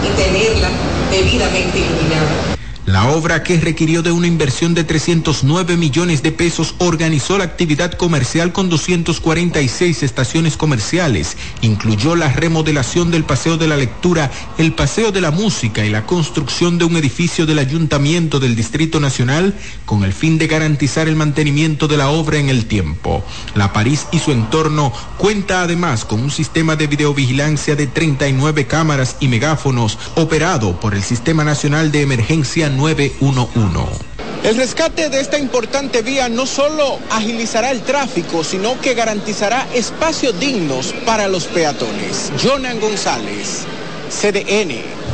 y 0.05 0.17
tenerla 0.17 0.69
debidamente 1.11 1.79
iluminada. 1.79 2.56
La 2.87 3.09
obra 3.09 3.43
que 3.43 3.59
requirió 3.59 4.05
de 4.05 4.13
una 4.13 4.29
inversión 4.29 4.73
de 4.73 4.85
309 4.85 5.77
millones 5.77 6.23
de 6.23 6.31
pesos 6.31 6.77
organizó 6.79 7.37
la 7.37 7.43
actividad 7.43 7.95
comercial 7.95 8.53
con 8.53 8.69
246 8.69 10.05
estaciones 10.05 10.57
comerciales. 10.57 11.37
Incluyó 11.63 12.15
la 12.15 12.33
remodelación 12.33 13.11
del 13.11 13.25
Paseo 13.25 13.57
de 13.57 13.67
la 13.67 13.77
Lectura, 13.77 14.31
el 14.57 14.73
Paseo 14.73 15.11
de 15.11 15.21
la 15.21 15.33
Música 15.33 15.85
y 15.85 15.91
la 15.91 16.07
construcción 16.07 16.79
de 16.79 16.85
un 16.85 16.97
edificio 16.97 17.45
del 17.45 17.59
Ayuntamiento 17.59 18.39
del 18.39 18.55
Distrito 18.55 19.01
Nacional 19.01 19.57
con 19.85 20.05
el 20.05 20.13
fin 20.13 20.39
de 20.39 20.47
garantizar 20.47 21.09
el 21.09 21.17
mantenimiento 21.17 21.89
de 21.89 21.97
la 21.97 22.11
obra 22.11 22.39
en 22.39 22.51
el 22.51 22.67
tiempo. 22.67 23.25
La 23.57 23.73
París 23.73 24.07
y 24.13 24.21
su 24.21 24.31
entorno 24.31 24.93
cuenta 25.19 25.63
además 25.63 26.05
con 26.05 26.23
un 26.23 26.31
sistema 26.31 26.77
de 26.77 26.87
videovigilancia 26.87 27.75
de 27.75 27.89
39 27.89 28.69
cámaras 28.69 29.17
y 29.19 29.27
megáfonos 29.27 29.99
operado 30.15 30.79
por 30.79 30.95
el 30.95 31.03
Sistema 31.03 31.43
Nacional 31.43 31.91
de 31.91 32.03
Emergencia 32.03 32.76
911. 32.77 34.07
El 34.45 34.57
rescate 34.57 35.09
de 35.09 35.21
esta 35.21 35.39
importante 35.39 36.03
vía 36.03 36.29
no 36.29 36.47
solo 36.47 37.01
agilizará 37.11 37.73
el 37.73 37.83
tráfico, 37.83 38.45
sino 38.45 38.81
que 38.81 38.95
garantizará 38.95 39.67
espacios 39.75 40.39
dignos 40.39 40.95
para 41.05 41.27
los 41.27 41.47
peatones. 41.47 42.31
Jonan 42.41 42.79
González, 42.79 43.65
CDN. 44.09 45.06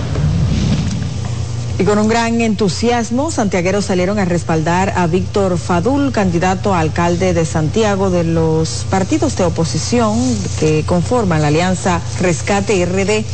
Y 1.79 1.85
con 1.85 1.99
un 1.99 2.07
gran 2.07 2.41
entusiasmo, 2.41 3.31
santiagueros 3.31 3.87
salieron 3.87 4.19
a 4.19 4.25
respaldar 4.25 4.93
a 4.95 5.07
Víctor 5.07 5.59
Fadul, 5.59 6.13
candidato 6.13 6.75
a 6.75 6.81
alcalde 6.81 7.33
de 7.33 7.45
Santiago 7.47 8.11
de 8.11 8.25
los 8.25 8.87
partidos 8.91 9.37
de 9.37 9.45
oposición 9.45 10.19
que 10.61 10.85
conforman 10.85 11.41
la 11.41 11.49
alianza 11.49 12.01
Rescate 12.21 12.85
RD. 12.85 13.25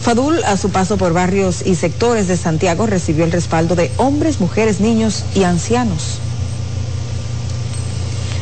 Fadul, 0.00 0.44
a 0.44 0.56
su 0.56 0.70
paso 0.70 0.98
por 0.98 1.14
barrios 1.14 1.66
y 1.66 1.74
sectores 1.74 2.28
de 2.28 2.36
Santiago, 2.36 2.86
recibió 2.86 3.24
el 3.24 3.32
respaldo 3.32 3.74
de 3.74 3.90
hombres, 3.96 4.40
mujeres, 4.40 4.80
niños 4.80 5.24
y 5.34 5.44
ancianos. 5.44 6.18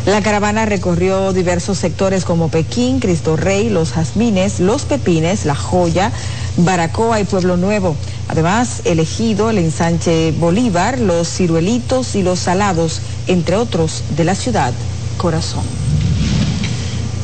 La 0.04 0.20
caravana 0.20 0.66
recorrió 0.66 1.32
diversos 1.32 1.78
sectores 1.78 2.26
como 2.26 2.50
Pekín, 2.50 3.00
Cristo 3.00 3.36
Rey, 3.36 3.70
Los 3.70 3.92
Jazmines, 3.92 4.60
Los 4.60 4.82
Pepines, 4.82 5.46
La 5.46 5.54
Joya, 5.54 6.12
Baracoa 6.58 7.20
y 7.20 7.24
Pueblo 7.24 7.56
Nuevo. 7.56 7.96
Además, 8.28 8.82
elegido 8.84 9.50
el 9.50 9.58
ensanche 9.58 10.32
Bolívar, 10.32 10.98
Los 10.98 11.28
Ciruelitos 11.28 12.14
y 12.14 12.22
Los 12.22 12.40
Salados, 12.40 13.00
entre 13.26 13.56
otros 13.56 14.02
de 14.16 14.24
la 14.24 14.34
ciudad 14.34 14.72
Corazón. 15.18 15.64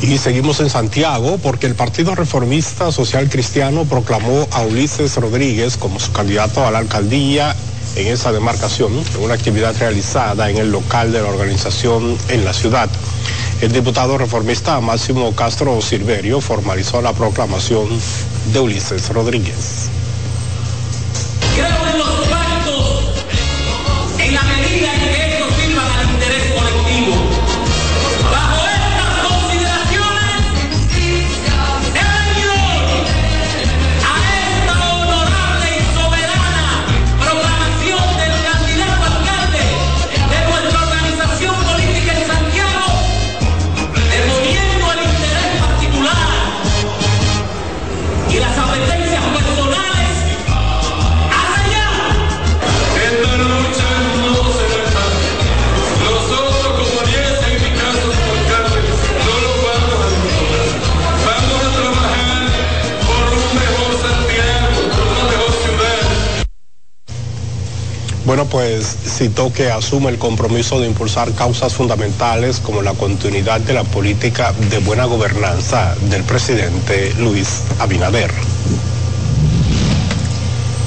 Y 0.03 0.17
seguimos 0.17 0.61
en 0.61 0.71
Santiago 0.71 1.39
porque 1.43 1.67
el 1.67 1.75
Partido 1.75 2.15
Reformista 2.15 2.91
Social 2.91 3.29
Cristiano 3.29 3.85
proclamó 3.85 4.49
a 4.51 4.63
Ulises 4.63 5.17
Rodríguez 5.17 5.77
como 5.77 6.01
su 6.01 6.11
candidato 6.13 6.67
a 6.67 6.71
la 6.71 6.79
alcaldía 6.79 7.55
en 7.97 8.07
esa 8.07 8.33
demarcación, 8.33 8.93
una 9.21 9.35
actividad 9.35 9.77
realizada 9.79 10.49
en 10.49 10.57
el 10.57 10.71
local 10.71 11.13
de 11.13 11.21
la 11.21 11.29
organización 11.29 12.17
en 12.29 12.45
la 12.45 12.55
ciudad. 12.55 12.89
El 13.61 13.73
diputado 13.73 14.17
reformista 14.17 14.81
Máximo 14.81 15.35
Castro 15.35 15.83
Silverio 15.83 16.41
formalizó 16.41 17.03
la 17.03 17.13
proclamación 17.13 17.89
de 18.55 18.61
Ulises 18.61 19.11
Rodríguez. 19.11 19.91
Bueno, 68.31 68.47
pues 68.47 68.97
citó 69.07 69.53
que 69.53 69.73
asume 69.73 70.09
el 70.09 70.16
compromiso 70.16 70.79
de 70.79 70.87
impulsar 70.87 71.33
causas 71.33 71.75
fundamentales 71.75 72.61
como 72.61 72.81
la 72.81 72.95
continuidad 72.95 73.61
de 73.61 73.73
la 73.73 73.83
política 73.83 74.55
de 74.71 74.79
buena 74.79 75.05
gobernanza 75.05 75.97
del 76.09 76.23
presidente 76.23 77.12
Luis 77.19 77.62
Abinader. 77.81 78.31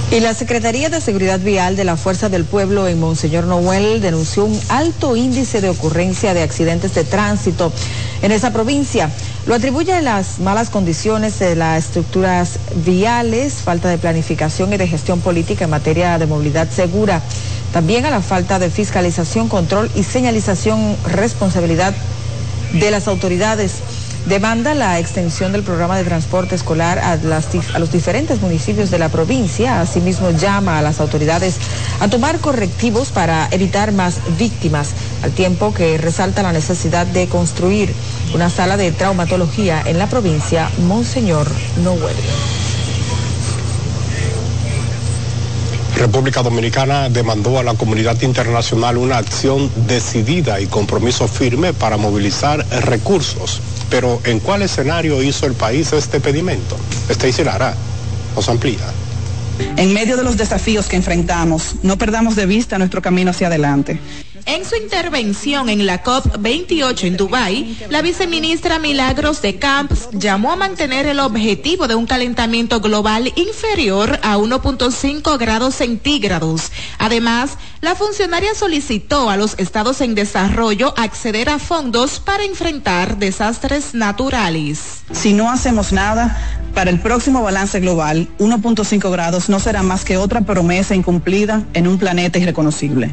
Y 0.10 0.22
la 0.22 0.34
Secretaría 0.34 0.88
de 0.88 1.02
Seguridad 1.02 1.42
Vial 1.42 1.76
de 1.76 1.84
la 1.84 1.98
Fuerza 1.98 2.30
del 2.30 2.46
Pueblo 2.46 2.88
en 2.88 3.02
Monseñor 3.02 3.44
Noel 3.44 4.00
denunció 4.00 4.46
un 4.46 4.58
alto 4.70 5.18
índice 5.18 5.60
de 5.60 5.68
ocurrencia 5.68 6.34
de 6.34 6.44
accidentes 6.44 6.96
de 6.96 7.04
tránsito 7.04 7.74
en 8.22 8.32
esa 8.32 8.54
provincia. 8.54 9.10
Lo 9.46 9.56
atribuye 9.56 9.92
a 9.92 10.02
las 10.02 10.40
malas 10.40 10.70
condiciones 10.70 11.38
de 11.40 11.56
las 11.56 11.86
estructuras 11.86 12.60
viales, 12.86 13.56
falta 13.56 13.90
de 13.90 13.98
planificación 13.98 14.72
y 14.72 14.78
de 14.78 14.88
gestión 14.88 15.20
política 15.20 15.66
en 15.66 15.70
materia 15.70 16.18
de 16.18 16.28
movilidad 16.28 16.70
segura. 16.70 17.22
También 17.74 18.06
a 18.06 18.10
la 18.10 18.22
falta 18.22 18.58
de 18.58 18.70
fiscalización, 18.70 19.50
control 19.50 19.92
y 19.96 20.04
señalización, 20.04 20.96
responsabilidad 21.06 21.94
de 22.72 22.90
las 22.90 23.10
autoridades. 23.10 23.82
Demanda 24.26 24.74
la 24.74 25.00
extensión 25.00 25.52
del 25.52 25.64
programa 25.64 25.98
de 25.98 26.06
transporte 26.06 26.56
escolar 26.56 26.98
a, 26.98 27.18
los 27.78 27.92
diferentes 27.92 28.40
municipios 28.42 28.90
de 28.90 28.98
la 28.98 29.10
provincia. 29.10 29.82
Asimismo, 29.82 30.32
llama 30.32 30.80
a 30.80 30.82
las 30.82 31.02
autoridades 31.02 31.56
a 32.00 32.08
tomar 32.08 32.40
correctivos 32.40 33.10
para 33.10 33.50
evitar 33.52 33.92
más 33.92 34.20
víctimas, 34.38 34.92
al 35.24 35.32
tiempo 35.32 35.74
que 35.74 35.98
resalta 35.98 36.42
la 36.42 36.54
necesidad 36.54 37.06
de 37.06 37.28
construir 37.28 37.94
una 38.34 38.50
sala 38.50 38.78
de 38.78 38.94
traumatología 38.94 39.84
en 39.86 40.00
la 40.00 40.08
provincia 40.08 40.70
Monseñor 40.88 41.48
Noel. 41.84 42.16
República 45.98 46.42
Dominicana 46.42 47.10
demandó 47.10 47.60
a 47.60 47.64
la 47.64 47.76
comunidad 47.76 48.20
internacional 48.22 48.98
una 48.98 49.18
acción 49.18 49.70
decidida 49.88 50.60
y 50.60 50.68
compromiso 50.68 51.28
firme 51.28 51.74
para 51.74 51.98
movilizar 51.98 52.66
recursos. 52.86 53.62
Pero 53.94 54.20
¿en 54.24 54.40
cuál 54.40 54.64
escenario 54.64 55.22
hizo 55.22 55.46
el 55.46 55.54
país 55.54 55.94
este 55.94 56.20
pedimento? 56.20 56.76
Stacy 57.10 57.44
Lara 57.44 57.76
nos 58.36 58.50
amplía. 58.50 58.80
En 59.78 59.94
medio 59.94 60.18
de 60.18 60.24
los 60.24 60.36
desafíos 60.36 60.88
que 60.88 60.96
enfrentamos, 60.96 61.76
no 61.84 61.96
perdamos 61.96 62.36
de 62.36 62.48
vista 62.48 62.80
nuestro 62.80 63.04
camino 63.04 63.30
hacia 63.30 63.46
adelante. 63.46 64.00
En 64.46 64.66
su 64.66 64.76
intervención 64.76 65.70
en 65.70 65.86
la 65.86 66.04
COP28 66.04 67.04
en 67.06 67.18
Dubái, 67.18 67.78
la 67.90 68.02
viceministra 68.02 68.78
Milagros 68.78 69.42
de 69.42 69.58
Camps 69.58 70.10
llamó 70.12 70.52
a 70.52 70.58
mantener 70.58 71.06
el 71.06 71.22
objetivo 71.22 71.88
de 71.88 71.96
un 71.96 72.06
calentamiento 72.06 72.82
global 72.82 73.32
inferior 73.38 74.20
a 74.22 74.38
1.5 74.38 75.38
grados 75.40 75.76
centígrados. 75.76 76.72
Además, 76.98 77.58
la 77.80 77.96
funcionaria 77.96 78.54
solicitó 78.54 79.30
a 79.30 79.38
los 79.38 79.58
estados 79.60 80.02
en 80.02 80.14
desarrollo 80.14 80.94
acceder 80.98 81.50
a 81.50 81.58
fondos 81.58 82.20
para 82.20 82.44
enfrentar 82.44 83.18
desastres 83.18 83.94
naturales. 83.94 85.04
Si 85.14 85.32
no 85.32 85.50
hacemos 85.50 85.94
nada, 85.94 86.38
para 86.74 86.90
el 86.90 87.00
próximo 87.00 87.44
balance 87.44 87.80
global, 87.80 88.28
1.5 88.40 89.10
grados 89.10 89.48
no 89.48 89.62
será 89.62 89.84
más 89.84 90.04
que 90.04 90.18
otra 90.18 90.42
promesa 90.42 90.96
incumplida 90.96 91.64
en 91.74 91.88
un 91.88 91.98
planeta 91.98 92.40
irreconocible. 92.40 93.10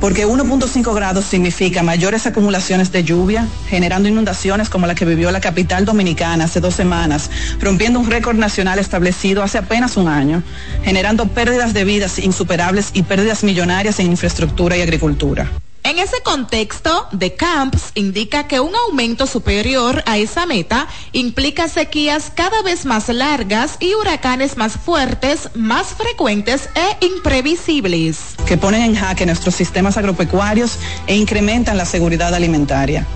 Porque 0.00 0.26
1.5 0.26 0.94
grados 0.94 1.24
significa 1.24 1.82
mayores 1.82 2.26
acumulaciones 2.26 2.92
de 2.92 3.02
lluvia, 3.02 3.48
generando 3.68 4.08
inundaciones 4.08 4.68
como 4.68 4.86
la 4.86 4.94
que 4.94 5.04
vivió 5.04 5.32
la 5.32 5.40
capital 5.40 5.84
dominicana 5.84 6.44
hace 6.44 6.60
dos 6.60 6.74
semanas, 6.74 7.30
rompiendo 7.60 7.98
un 7.98 8.08
récord 8.08 8.36
nacional 8.36 8.78
establecido 8.78 9.42
hace 9.42 9.58
apenas 9.58 9.96
un 9.96 10.06
año, 10.06 10.44
generando 10.84 11.26
pérdidas 11.26 11.74
de 11.74 11.84
vidas 11.84 12.20
insuperables 12.20 12.90
y 12.94 13.02
pérdidas 13.02 13.42
millonarias 13.42 13.98
en 13.98 14.06
infraestructura 14.06 14.76
y 14.76 14.82
agricultura. 14.82 15.50
En 15.88 15.98
ese 15.98 16.20
contexto, 16.22 17.08
The 17.18 17.34
Camps 17.34 17.92
indica 17.94 18.46
que 18.46 18.60
un 18.60 18.76
aumento 18.76 19.26
superior 19.26 20.02
a 20.04 20.18
esa 20.18 20.44
meta 20.44 20.86
implica 21.12 21.66
sequías 21.66 22.30
cada 22.34 22.60
vez 22.60 22.84
más 22.84 23.08
largas 23.08 23.78
y 23.80 23.94
huracanes 23.94 24.58
más 24.58 24.74
fuertes, 24.76 25.48
más 25.54 25.94
frecuentes 25.94 26.68
e 26.74 27.06
imprevisibles. 27.06 28.34
que 28.46 28.58
ponen 28.58 28.82
en 28.82 28.96
jaque 28.96 29.24
nuestros 29.24 29.54
sistemas 29.54 29.96
agropecuarios 29.96 30.78
e 31.06 31.16
incrementan 31.16 31.78
la 31.78 31.86
seguridad 31.86 32.34
alimentaria. 32.34 33.06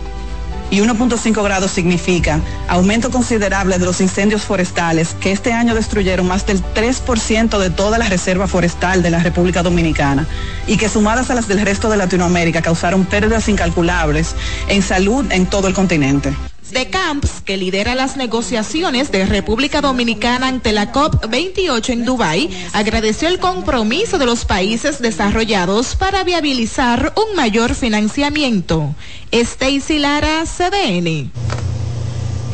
Y 0.73 0.81
1.5 0.81 1.45
grados 1.45 1.71
significa 1.71 2.41
aumento 2.67 3.11
considerable 3.11 3.79
de 3.79 3.85
los 3.85 4.01
incendios 4.01 4.41
forestales 4.41 5.15
que 5.21 5.31
este 5.31 5.53
año 5.53 5.75
destruyeron 5.75 6.27
más 6.27 6.47
del 6.47 6.63
3% 6.63 7.59
de 7.59 7.69
toda 7.69 7.99
la 7.99 8.09
reserva 8.09 8.47
forestal 8.47 9.03
de 9.03 9.11
la 9.11 9.19
República 9.19 9.63
Dominicana 9.63 10.27
y 10.67 10.79
que 10.79 10.89
sumadas 10.89 11.31
a 11.31 11.35
las 11.35 11.47
del 11.47 11.61
resto 11.61 11.91
de 11.91 11.99
Latinoamérica 11.99 12.63
causaron 12.63 13.05
pérdidas 13.05 13.51
incalculables 13.51 14.35
en 14.67 14.81
salud 14.81 15.31
en 15.31 15.45
todo 15.45 15.69
el 15.69 15.75
continente. 15.75 16.35
The 16.73 16.89
Camps, 16.89 17.43
que 17.45 17.59
lidera 17.59 17.95
las 17.95 18.17
negociaciones 18.17 19.13
de 19.13 19.27
República 19.27 19.83
Dominicana 19.83 20.49
ante 20.49 20.73
la 20.73 20.91
COP28 20.91 21.91
en 21.91 22.05
Dubái, 22.07 22.49
agradeció 22.73 23.29
el 23.29 23.39
compromiso 23.39 24.17
de 24.17 24.25
los 24.25 24.47
países 24.47 25.03
desarrollados 25.03 25.97
para 25.97 26.25
viabilizar 26.25 27.13
un 27.17 27.37
mayor 27.37 27.75
financiamiento. 27.75 28.95
Stacy 29.33 29.99
Lara, 29.99 30.45
CDN. 30.45 31.31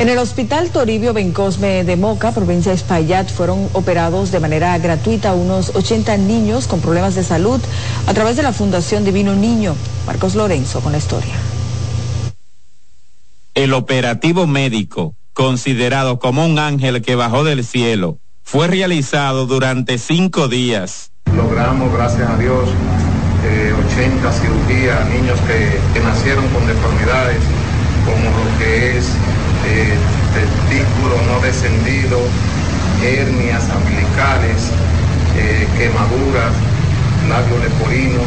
En 0.01 0.09
el 0.09 0.19
Hospital 0.19 0.71
Toribio 0.71 1.13
Bencosme 1.13 1.85
de 1.85 1.97
Moca, 1.97 2.33
provincia 2.33 2.73
de 2.73 2.77
Espaillat, 2.77 3.31
fueron 3.31 3.69
operados 3.73 4.33
de 4.33 4.41
manera 4.41 4.77
gratuita 4.79 5.35
unos 5.35 5.75
80 5.77 6.17
niños 6.17 6.67
con 6.67 6.81
problemas 6.81 7.15
de 7.15 7.23
salud 7.23 7.61
a 8.07 8.15
través 8.15 8.37
de 8.37 8.43
la 8.43 8.53
Fundación 8.53 9.05
Divino 9.05 9.35
Niño. 9.35 9.77
Marcos 10.07 10.35
Lorenzo 10.35 10.81
con 10.81 10.93
la 10.93 10.99
historia. 10.99 11.35
El 13.59 13.75
operativo 13.75 14.47
médico, 14.47 15.17
considerado 15.33 16.21
como 16.21 16.47
un 16.47 16.61
ángel 16.61 17.03
que 17.03 17.17
bajó 17.17 17.43
del 17.43 17.65
cielo, 17.65 18.21
fue 18.45 18.69
realizado 18.69 19.47
durante 19.47 19.99
cinco 19.99 20.47
días. 20.47 21.11
Logramos, 21.35 21.93
gracias 21.93 22.31
a 22.31 22.37
Dios, 22.37 22.69
eh, 23.45 23.75
80 23.97 24.33
cirugías, 24.33 25.09
niños 25.11 25.41
que, 25.41 26.01
nacieron 26.01 26.47
con 26.51 26.69
deformidades, 26.69 27.41
como 28.07 28.31
lo 28.31 28.59
que 28.61 28.97
es 28.97 29.07
eh, 29.67 29.93
testículo 30.35 31.17
no 31.27 31.41
descendido, 31.41 32.21
hernias 33.03 33.65
umbilicales, 33.75 34.71
eh, 35.37 35.67
quemaduras, 35.77 36.55
labio 37.29 37.59
leporino, 37.59 38.21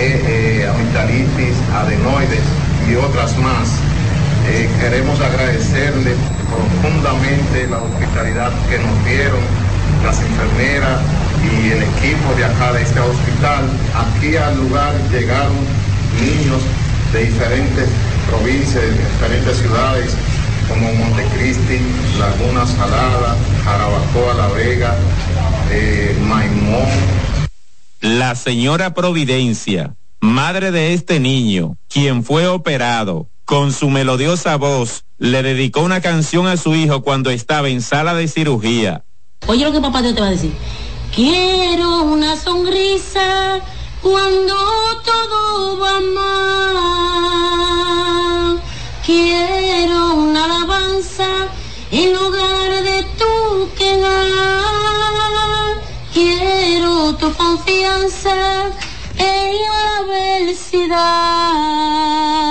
eh, 0.00 0.64
eh, 0.64 0.68
amigdalitis, 0.68 1.54
adenoides 1.72 2.42
y 2.90 2.96
otras 2.96 3.38
más. 3.38 3.89
Eh, 4.52 4.68
queremos 4.80 5.20
agradecerle 5.20 6.16
profundamente 6.50 7.68
la 7.68 7.78
hospitalidad 7.78 8.50
que 8.68 8.78
nos 8.78 9.04
dieron 9.04 9.38
las 10.02 10.20
enfermeras 10.20 11.00
y 11.40 11.70
el 11.70 11.82
equipo 11.84 12.34
de 12.36 12.44
acá 12.46 12.72
de 12.72 12.82
este 12.82 12.98
hospital. 12.98 13.70
Aquí 13.94 14.36
al 14.36 14.56
lugar 14.56 14.92
llegaron 15.12 15.54
niños 16.18 16.60
de 17.12 17.26
diferentes 17.26 17.88
provincias, 18.28 18.82
de 18.82 18.90
diferentes 18.90 19.56
ciudades, 19.58 20.16
como 20.68 20.92
Montecristi, 20.94 21.78
Laguna 22.18 22.66
Salada, 22.66 23.36
Jarabacoa, 23.64 24.34
La 24.34 24.48
Vega, 24.48 24.96
eh, 25.70 26.16
Maimón. 26.26 26.88
La 28.00 28.34
señora 28.34 28.94
Providencia, 28.94 29.94
madre 30.20 30.72
de 30.72 30.92
este 30.92 31.20
niño, 31.20 31.76
quien 31.88 32.24
fue 32.24 32.48
operado, 32.48 33.28
con 33.50 33.72
su 33.72 33.90
melodiosa 33.90 34.54
voz, 34.54 35.04
le 35.18 35.42
dedicó 35.42 35.80
una 35.80 36.00
canción 36.00 36.46
a 36.46 36.56
su 36.56 36.76
hijo 36.76 37.02
cuando 37.02 37.30
estaba 37.30 37.68
en 37.68 37.82
sala 37.82 38.14
de 38.14 38.28
cirugía. 38.28 39.02
Oye 39.48 39.64
lo 39.64 39.72
que 39.72 39.80
papá 39.80 40.04
te 40.04 40.12
va 40.12 40.28
a 40.28 40.30
decir. 40.30 40.52
Quiero 41.12 42.04
una 42.04 42.36
sonrisa 42.36 43.58
cuando 44.02 44.54
todo 45.04 45.80
va 45.80 46.00
mal. 48.54 48.62
Quiero 49.04 50.14
una 50.14 50.44
alabanza 50.44 51.26
en 51.90 52.12
lugar 52.12 52.84
de 52.84 53.02
tu 53.18 53.68
quedar. 53.76 54.28
Quiero 56.14 57.16
tu 57.16 57.34
confianza 57.34 58.70
en 59.18 59.56
la 59.64 59.96
adversidad. 60.04 62.49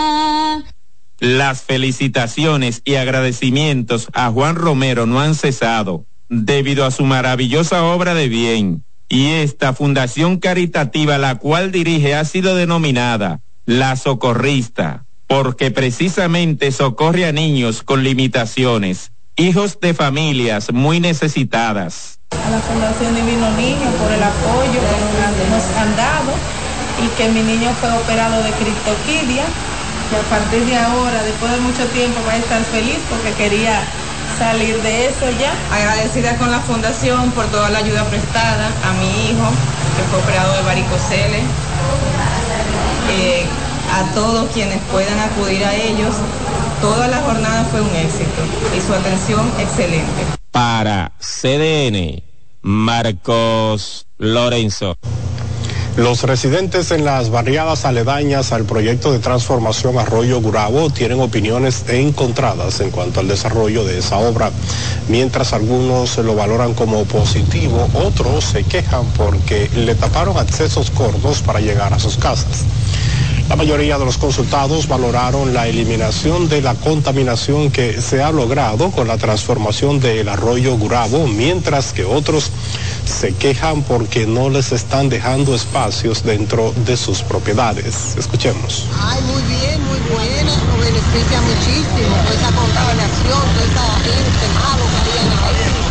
Las 1.19 1.61
felicitaciones 1.63 2.81
y 2.85 2.95
agradecimientos 2.95 4.07
a 4.13 4.29
Juan 4.31 4.55
Romero 4.55 5.05
no 5.05 5.19
han 5.19 5.35
cesado 5.35 6.05
debido 6.29 6.85
a 6.85 6.91
su 6.91 7.03
maravillosa 7.03 7.83
obra 7.83 8.13
de 8.13 8.29
bien. 8.29 8.85
Y 9.09 9.27
esta 9.31 9.73
fundación 9.73 10.37
caritativa 10.37 11.17
la 11.17 11.35
cual 11.35 11.71
dirige 11.71 12.15
ha 12.15 12.23
sido 12.25 12.55
denominada 12.55 13.41
La 13.65 13.95
Socorrista, 13.95 15.05
porque 15.27 15.71
precisamente 15.71 16.71
socorre 16.71 17.25
a 17.25 17.31
niños 17.31 17.81
con 17.83 18.03
limitaciones, 18.03 19.11
hijos 19.35 19.79
de 19.81 19.93
familias 19.93 20.71
muy 20.71 20.99
necesitadas. 20.99 22.19
a 22.31 22.49
la 22.51 22.59
Fundación 22.59 23.15
Divino 23.15 23.49
Niño 23.57 23.89
por 23.99 24.11
el 24.11 24.21
apoyo 24.23 24.79
que 24.79 25.49
nos 25.49 25.63
han- 25.75 25.95
dado 25.95 26.33
y 27.03 27.07
que 27.17 27.29
mi 27.29 27.41
niño 27.41 27.71
fue 27.79 27.91
operado 27.91 28.43
de 28.43 28.51
criptoquidia 28.51 29.45
y 30.11 30.15
a 30.15 30.29
partir 30.29 30.65
de 30.65 30.75
ahora, 30.75 31.23
después 31.23 31.51
de 31.51 31.59
mucho 31.59 31.85
tiempo, 31.87 32.19
va 32.25 32.33
a 32.33 32.37
estar 32.37 32.63
feliz 32.63 32.97
porque 33.09 33.31
quería 33.33 33.79
salir 34.37 34.81
de 34.81 35.07
eso 35.07 35.29
ya. 35.39 35.53
Agradecida 35.71 36.37
con 36.37 36.49
la 36.49 36.59
fundación 36.61 37.31
por 37.31 37.45
toda 37.47 37.69
la 37.69 37.79
ayuda 37.79 38.03
prestada 38.05 38.71
a 38.85 38.93
mi 38.93 39.29
hijo 39.29 39.49
que 39.95 40.03
fue 40.09 40.19
operado 40.19 40.53
de 40.53 40.61
varicocele, 40.63 41.39
eh, 43.11 43.45
a 43.93 44.13
todos 44.13 44.49
quienes 44.51 44.81
puedan 44.91 45.19
acudir 45.19 45.63
a 45.65 45.75
ellos. 45.75 46.15
Toda 46.81 47.07
la 47.07 47.21
jornada 47.21 47.65
fue 47.65 47.81
un 47.81 47.93
éxito 47.95 48.41
y 48.75 48.81
su 48.81 48.93
atención 48.93 49.51
excelente. 49.59 50.25
Para 50.51 51.11
CDN, 51.19 52.23
Marcos 52.61 54.07
Lorenzo. 54.17 54.95
Los 55.97 56.23
residentes 56.23 56.91
en 56.91 57.03
las 57.03 57.29
barriadas 57.29 57.83
aledañas 57.83 58.53
al 58.53 58.63
proyecto 58.63 59.11
de 59.11 59.19
transformación 59.19 59.97
Arroyo 59.97 60.39
Gurabo 60.39 60.89
tienen 60.89 61.19
opiniones 61.19 61.83
encontradas 61.89 62.79
en 62.79 62.91
cuanto 62.91 63.19
al 63.19 63.27
desarrollo 63.27 63.83
de 63.83 63.97
esa 63.97 64.17
obra. 64.17 64.51
Mientras 65.09 65.51
algunos 65.51 66.17
lo 66.19 66.35
valoran 66.35 66.73
como 66.73 67.03
positivo, 67.03 67.89
otros 67.93 68.45
se 68.45 68.63
quejan 68.63 69.05
porque 69.17 69.69
le 69.75 69.95
taparon 69.95 70.37
accesos 70.37 70.89
cortos 70.91 71.41
para 71.41 71.59
llegar 71.59 71.93
a 71.93 71.99
sus 71.99 72.17
casas. 72.17 72.63
La 73.49 73.55
mayoría 73.55 73.97
de 73.97 74.05
los 74.05 74.19
consultados 74.19 74.87
valoraron 74.87 75.55
la 75.55 75.67
eliminación 75.67 76.47
de 76.47 76.61
la 76.61 76.75
contaminación 76.75 77.71
que 77.71 77.99
se 77.99 78.21
ha 78.21 78.31
logrado 78.31 78.91
con 78.91 79.07
la 79.07 79.17
transformación 79.17 79.99
del 79.99 80.29
arroyo 80.29 80.77
Gurabo, 80.77 81.25
mientras 81.25 81.91
que 81.91 82.05
otros 82.05 82.51
se 83.05 83.33
quejan 83.33 83.81
porque 83.81 84.27
no 84.27 84.51
les 84.51 84.71
están 84.71 85.09
dejando 85.09 85.55
espacios 85.55 86.23
dentro 86.23 86.71
de 86.85 86.95
sus 86.95 87.23
propiedades. 87.23 88.15
Escuchemos. 88.17 88.85
Ay, 89.01 89.19
muy 89.23 89.41
bien, 89.41 89.81
muy 89.83 89.99
buena, 90.13 90.51
nos 90.53 90.79
beneficia 90.85 91.41
muchísimo 91.41 92.15
toda 92.21 92.35
esa 92.37 92.51
contaminación, 92.53 93.43
toda 93.49 93.65
esa 93.65 93.87
gente 94.05 94.45
malo 94.53 94.85
que 94.93 95.09
había 95.09 95.21
ahí, 95.49 95.89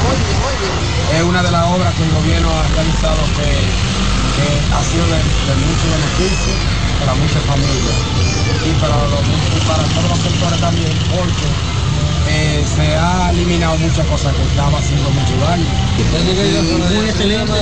muy 0.00 0.16
bien, 0.24 0.40
muy 0.40 0.54
bien. 0.64 1.20
es 1.20 1.28
una 1.28 1.42
de 1.42 1.50
las 1.50 1.66
obras 1.76 1.94
que 1.94 2.04
el 2.04 2.10
gobierno 2.10 2.48
ha 2.48 2.68
realizado 2.74 3.20
que, 3.36 4.17
ha 4.72 4.82
sido 4.84 5.04
de, 5.06 5.18
mucho 5.66 5.86
beneficio 5.90 6.52
para 7.00 7.14
muchas 7.14 7.42
familias 7.44 7.98
y 8.64 8.70
para, 8.80 8.96
para 9.66 9.84
todos 9.94 10.08
los 10.10 10.18
sectores 10.18 10.60
también 10.60 10.92
porque 11.10 11.48
eh, 12.30 12.64
se 12.76 12.96
ha 12.96 13.30
eliminado 13.30 13.76
muchas 13.78 14.06
cosas 14.06 14.34
que 14.34 14.42
estaban 14.42 14.74
haciendo 14.74 15.08
mucho 15.10 15.36
daño. 15.44 15.64
Muy 16.94 17.08
excelente 17.08 17.52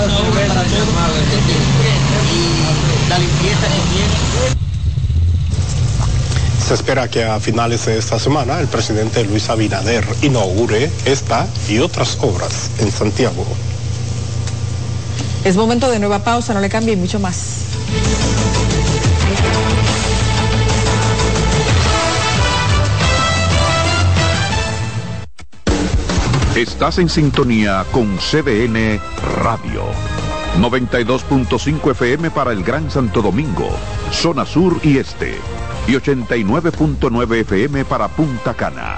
la 3.09 3.19
limpieza. 3.19 3.67
Se 6.67 6.75
espera 6.75 7.09
que 7.09 7.23
a 7.23 7.39
finales 7.39 7.87
de 7.87 7.97
esta 7.97 8.19
semana 8.19 8.59
el 8.59 8.67
presidente 8.67 9.23
Luis 9.25 9.49
Abinader 9.49 10.05
inaugure 10.23 10.91
esta 11.05 11.47
y 11.69 11.79
otras 11.79 12.19
obras 12.21 12.71
en 12.81 12.91
Santiago. 12.91 13.47
Es 15.47 15.57
momento 15.57 15.89
de 15.89 16.01
nueva 16.01 16.25
pausa, 16.25 16.53
no 16.55 16.61
le 16.61 16.69
cambie 16.69 16.97
mucho 16.97 17.21
más. 17.21 17.67
Estás 26.57 26.99
en 26.99 27.09
sintonía 27.09 27.85
con 27.93 28.19
CDN 28.19 29.01
Radio. 29.41 29.85
92.5 30.59 31.93
FM 31.93 32.33
para 32.33 32.51
el 32.51 32.65
Gran 32.65 32.91
Santo 32.91 33.23
Domingo, 33.23 33.71
zona 34.11 34.45
sur 34.45 34.81
y 34.83 34.99
este. 34.99 35.37
Y 35.87 35.93
89.9 35.93 37.37
FM 37.43 37.85
para 37.85 38.09
Punta 38.09 38.53
Cana. 38.53 38.97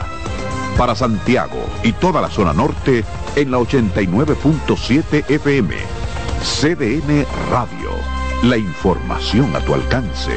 Para 0.78 0.94
Santiago 0.94 1.62
y 1.82 1.92
toda 1.92 2.22
la 2.22 2.30
zona 2.30 2.54
norte 2.54 3.04
en 3.36 3.50
la 3.50 3.58
89.7 3.58 5.28
FM. 5.28 6.07
CDN 6.40 7.26
Radio. 7.50 7.90
La 8.44 8.56
información 8.56 9.54
a 9.56 9.60
tu 9.60 9.74
alcance. 9.74 10.32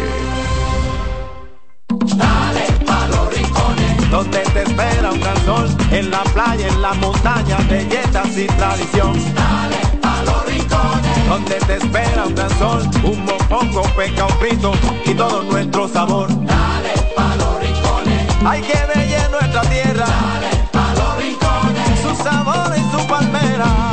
Dale 1.90 2.66
pa' 2.86 3.08
los 3.08 3.34
rincones, 3.34 4.10
donde 4.10 4.40
te 4.40 4.64
espera 4.64 5.12
un 5.12 5.20
gran 5.20 5.46
sol, 5.46 5.70
en 5.92 6.10
la 6.10 6.24
playa, 6.24 6.68
en 6.68 6.82
la 6.82 6.94
montaña, 6.94 7.58
belletas 7.70 8.36
y 8.36 8.48
tradición. 8.48 9.14
Dale 9.36 10.00
pa' 10.02 10.24
los 10.24 10.46
rincones, 10.46 11.30
donde 11.30 11.56
te 11.56 11.76
espera 11.76 12.26
un 12.26 12.36
gran 12.36 12.50
sol, 12.58 12.90
un 13.04 13.26
mopongo, 13.26 13.84
peca, 13.96 14.26
un 14.26 14.34
frito 14.40 14.72
y 15.06 15.14
todo 15.14 15.44
nuestro 15.44 15.88
sabor. 15.88 16.28
Dale 16.30 16.94
pa' 17.16 17.36
los 17.36 17.60
rincones, 17.60 18.28
hay 18.44 18.62
que 18.62 18.80
bella 18.96 19.30
nuestra 19.30 19.62
tierra. 19.62 20.06
Dale 20.06 20.68
pa' 20.72 20.94
los 20.96 21.18
rincones, 21.18 22.00
su 22.02 22.24
sabor 22.24 22.74
y 22.76 22.82
su 22.92 23.08
palmera. 23.08 23.81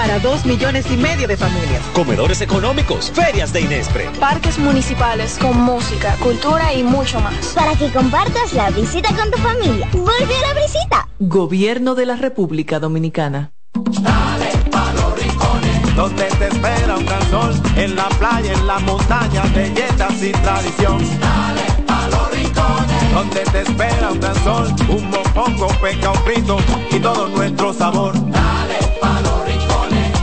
Para 0.00 0.18
dos 0.18 0.46
millones 0.46 0.90
y 0.90 0.96
medio 0.96 1.28
de 1.28 1.36
familias. 1.36 1.82
Comedores 1.92 2.40
económicos, 2.40 3.10
ferias 3.10 3.52
de 3.52 3.60
Inespre. 3.60 4.08
Parques 4.18 4.58
municipales 4.58 5.36
con 5.38 5.60
música, 5.60 6.16
cultura 6.22 6.72
y 6.72 6.82
mucho 6.82 7.20
más. 7.20 7.48
Para 7.54 7.74
que 7.74 7.90
compartas 7.90 8.54
la 8.54 8.70
visita 8.70 9.14
con 9.14 9.30
tu 9.30 9.36
familia. 9.36 9.86
Vuelve 9.92 10.34
a 10.38 10.54
la 10.54 10.60
visita. 10.62 11.08
Gobierno 11.18 11.94
de 11.94 12.06
la 12.06 12.16
República 12.16 12.80
Dominicana. 12.80 13.52
Dale 13.74 14.50
pa' 14.70 14.90
los 14.94 15.22
rincones, 15.22 15.94
donde 15.94 16.24
te 16.24 16.46
espera 16.46 16.96
un 16.96 17.04
gran 17.04 17.30
sol, 17.30 17.62
en 17.76 17.94
la 17.94 18.08
playa, 18.08 18.54
en 18.54 18.66
la 18.66 18.78
montaña, 18.78 19.42
belletas 19.54 20.22
y 20.22 20.32
tradición. 20.32 20.98
Dale 21.20 21.84
pa' 21.86 22.08
los 22.08 22.30
rincones, 22.30 23.12
donde 23.12 23.40
te 23.52 23.60
espera 23.60 24.12
un 24.12 24.18
gran 24.18 24.44
sol, 24.44 24.74
un 24.88 25.10
mopongo, 25.10 25.68
peca, 25.82 26.10
un 26.12 26.18
frito 26.24 26.56
y 26.90 26.98
todo 27.00 27.28
nuestro 27.28 27.74
sabor. 27.74 28.14
Dale 28.30 28.59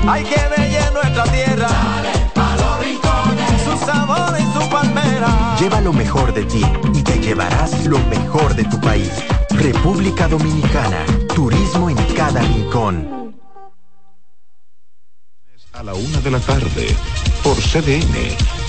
hay 0.08 0.24
que 0.24 0.36
ver 0.36 0.94
nuestra 0.94 1.24
tierra. 1.26 1.68
Dale 1.68 2.32
pa' 2.34 2.56
los 2.56 2.80
rincones, 2.80 3.62
su 3.64 3.86
sabor 3.86 4.36
y 4.40 4.44
su 4.54 4.70
palmera. 4.70 5.58
Lleva 5.60 5.82
lo 5.82 5.94
mejor 5.94 6.34
de 6.34 6.44
ti 6.46 6.64
y 6.94 7.02
te 7.04 7.20
llevarás 7.20 7.86
lo 7.86 8.00
mejor 8.10 8.56
de 8.56 8.64
tu 8.66 8.80
país. 8.80 9.12
República 9.50 10.28
Dominicana, 10.28 11.06
turismo 11.34 11.90
en 11.90 11.98
cada 12.16 12.42
rincón. 12.42 13.36
A 15.74 15.84
la 15.84 15.94
una 15.94 16.20
de 16.22 16.32
la 16.32 16.40
tarde, 16.40 16.96
por 17.44 17.56
CDN, 17.56 18.16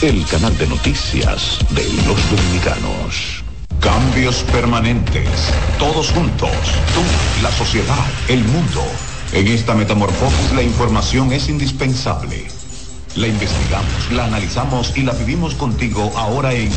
el 0.03 0.27
canal 0.27 0.57
de 0.59 0.67
noticias 0.67 1.59
de 1.71 1.85
los 2.07 2.31
dominicanos. 2.31 3.43
Cambios 3.81 4.43
permanentes, 4.53 5.51
todos 5.79 6.11
juntos, 6.11 6.51
tú, 6.95 7.43
la 7.43 7.51
sociedad, 7.53 8.05
el 8.29 8.45
mundo. 8.45 8.83
En 9.33 9.47
esta 9.47 9.75
metamorfosis 9.75 10.53
la 10.53 10.63
información 10.63 11.33
es 11.33 11.49
indispensable. 11.49 12.47
La 13.15 13.27
investigamos, 13.27 14.13
la 14.13 14.25
analizamos 14.25 14.97
y 14.97 15.03
la 15.03 15.13
vivimos 15.13 15.55
contigo 15.55 16.11
ahora 16.17 16.53
en 16.55 16.71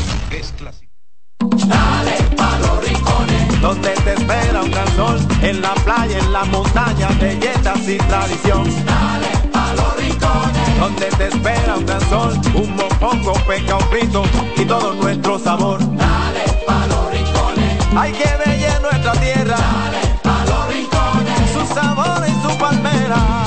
Dale 1.66 2.16
pa' 2.36 2.58
los 2.58 2.84
rincones, 2.84 3.60
donde 3.60 3.90
te 3.90 4.14
espera 4.14 4.62
un 4.62 4.70
gran 4.70 4.96
sol, 4.96 5.18
en 5.40 5.60
la 5.62 5.74
playa, 5.74 6.18
en 6.18 6.32
la 6.32 6.44
montaña, 6.44 7.08
belletas 7.20 7.88
y 7.88 7.96
tradición. 7.96 8.64
Dale 8.84 9.48
pa' 9.52 9.74
los 9.74 9.96
rincones, 9.96 10.78
donde 10.78 11.06
te 11.06 11.28
espera 11.28 11.76
un 11.76 11.86
gran 11.86 12.08
sol, 12.08 12.40
un 12.54 12.76
mopongo, 12.76 13.32
peca, 13.46 13.76
un 13.76 13.88
frito 13.88 14.24
y 14.56 14.64
todo 14.64 14.94
nuestro 14.94 15.38
sabor. 15.38 15.78
Dale 15.80 16.44
pa' 16.66 16.86
los 16.86 17.10
rincones, 17.12 17.78
hay 17.96 18.12
que 18.12 18.28
ver 18.44 18.82
nuestra 18.82 19.12
tierra. 19.12 19.56
Dale 19.56 20.01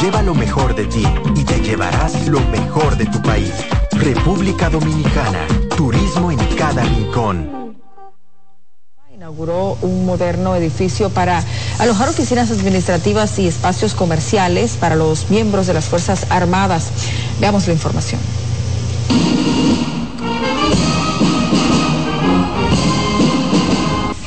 Lleva 0.01 0.21
lo 0.21 0.35
mejor 0.35 0.75
de 0.75 0.85
ti 0.85 1.03
y 1.35 1.43
te 1.43 1.59
llevarás 1.61 2.27
lo 2.27 2.39
mejor 2.51 2.97
de 2.97 3.05
tu 3.05 3.21
país. 3.21 3.51
República 3.91 4.69
Dominicana, 4.69 5.47
turismo 5.75 6.31
en 6.31 6.37
cada 6.55 6.83
rincón. 6.83 7.75
Inauguró 9.13 9.77
un 9.81 10.05
moderno 10.05 10.55
edificio 10.55 11.09
para 11.09 11.43
alojar 11.79 12.09
oficinas 12.09 12.51
administrativas 12.51 13.39
y 13.39 13.47
espacios 13.47 13.95
comerciales 13.95 14.73
para 14.79 14.95
los 14.95 15.29
miembros 15.29 15.67
de 15.67 15.73
las 15.73 15.85
Fuerzas 15.85 16.27
Armadas. 16.29 16.91
Veamos 17.39 17.65
la 17.67 17.73
información. 17.73 18.19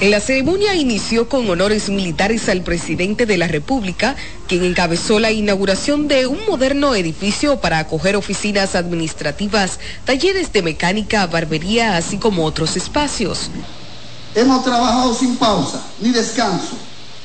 La 0.00 0.20
ceremonia 0.20 0.76
inició 0.76 1.28
con 1.28 1.50
honores 1.50 1.88
militares 1.88 2.48
al 2.48 2.62
presidente 2.62 3.26
de 3.26 3.36
la 3.36 3.48
República, 3.48 4.14
quien 4.46 4.62
encabezó 4.62 5.18
la 5.18 5.32
inauguración 5.32 6.06
de 6.06 6.28
un 6.28 6.38
moderno 6.48 6.94
edificio 6.94 7.60
para 7.60 7.80
acoger 7.80 8.14
oficinas 8.14 8.76
administrativas, 8.76 9.80
talleres 10.04 10.52
de 10.52 10.62
mecánica, 10.62 11.26
barbería, 11.26 11.96
así 11.96 12.16
como 12.16 12.44
otros 12.44 12.76
espacios. 12.76 13.50
Hemos 14.36 14.62
trabajado 14.62 15.12
sin 15.14 15.36
pausa 15.36 15.82
ni 15.98 16.10
descanso, 16.10 16.76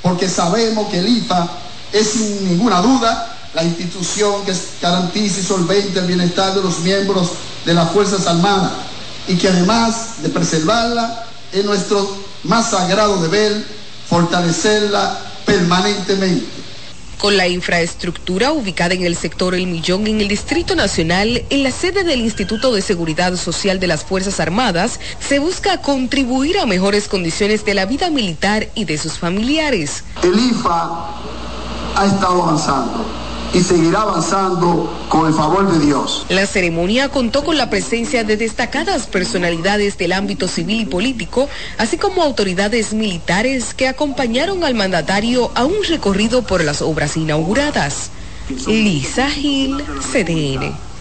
porque 0.02 0.28
sabemos 0.28 0.90
que 0.90 0.98
el 0.98 1.08
IFA 1.08 1.48
es 1.92 2.10
sin 2.10 2.50
ninguna 2.50 2.82
duda 2.82 3.38
la 3.54 3.64
institución 3.64 4.44
que 4.46 4.54
garantiza 4.82 5.42
y 5.42 5.44
solvente 5.44 6.00
el 6.00 6.08
bienestar 6.08 6.56
de 6.56 6.64
los 6.64 6.80
miembros 6.80 7.34
de 7.66 7.76
las 7.76 7.92
Fuerzas 7.92 8.26
Armadas 8.26 8.72
y 9.28 9.36
que 9.36 9.48
además 9.48 10.24
de 10.24 10.30
preservarla 10.30 11.28
es 11.52 11.64
nuestro 11.64 12.33
más 12.44 12.72
sagrado 12.72 13.22
deber 13.22 13.64
fortalecerla 14.08 15.20
permanentemente. 15.46 16.46
Con 17.18 17.38
la 17.38 17.48
infraestructura 17.48 18.52
ubicada 18.52 18.94
en 18.94 19.06
el 19.06 19.16
sector 19.16 19.56
El 19.56 19.68
Millón 19.68 20.08
en 20.08 20.20
el 20.20 20.28
Distrito 20.28 20.76
Nacional, 20.76 21.44
en 21.50 21.64
la 21.64 21.72
sede 21.72 22.04
del 22.04 22.20
Instituto 22.20 22.74
de 22.74 22.82
Seguridad 22.82 23.36
Social 23.38 23.80
de 23.80 23.88
las 23.88 24.04
Fuerzas 24.04 24.42
Armadas, 24.42 25.00
se 25.20 25.40
busca 25.40 25.82
contribuir 25.82 26.60
a 26.60 26.66
mejores 26.66 27.08
condiciones 27.08 27.64
de 27.64 27.76
la 27.76 27.86
vida 27.86 28.10
militar 28.10 28.68
y 28.76 28.84
de 28.84 28.98
sus 28.98 29.18
familiares. 29.18 30.04
El 30.22 30.38
IFA 30.38 31.10
ha 31.96 32.06
estado 32.06 32.44
avanzando 32.44 33.06
y 33.54 33.62
seguirá 33.62 34.02
avanzando 34.02 34.92
con 35.10 35.28
el 35.28 35.34
favor 35.34 35.72
de 35.72 35.86
Dios. 35.86 36.26
La 36.30 36.46
ceremonia 36.46 37.10
contó 37.10 37.44
con 37.44 37.58
la 37.58 37.70
presencia 37.70 38.24
de 38.24 38.38
destacadas 38.38 39.08
personalidades 39.08 39.98
del 39.98 40.12
ámbito 40.12 40.48
civil 40.48 40.82
y 40.82 40.86
político, 40.86 41.48
así 41.78 41.98
como 41.98 42.24
autoridades 42.24 42.94
militares 42.94 43.74
que 43.74 43.88
acompañaron 43.88 44.64
al 44.64 44.74
mandatario 44.74 45.52
a 45.56 45.66
un 45.66 45.84
recorrido 45.88 46.42
por 46.42 46.64
las 46.64 46.82
obras 46.82 47.16
inauguradas. 47.16 48.10
Lisa 48.68 49.30
Gil, 49.30 49.84
CDN. 50.12 50.93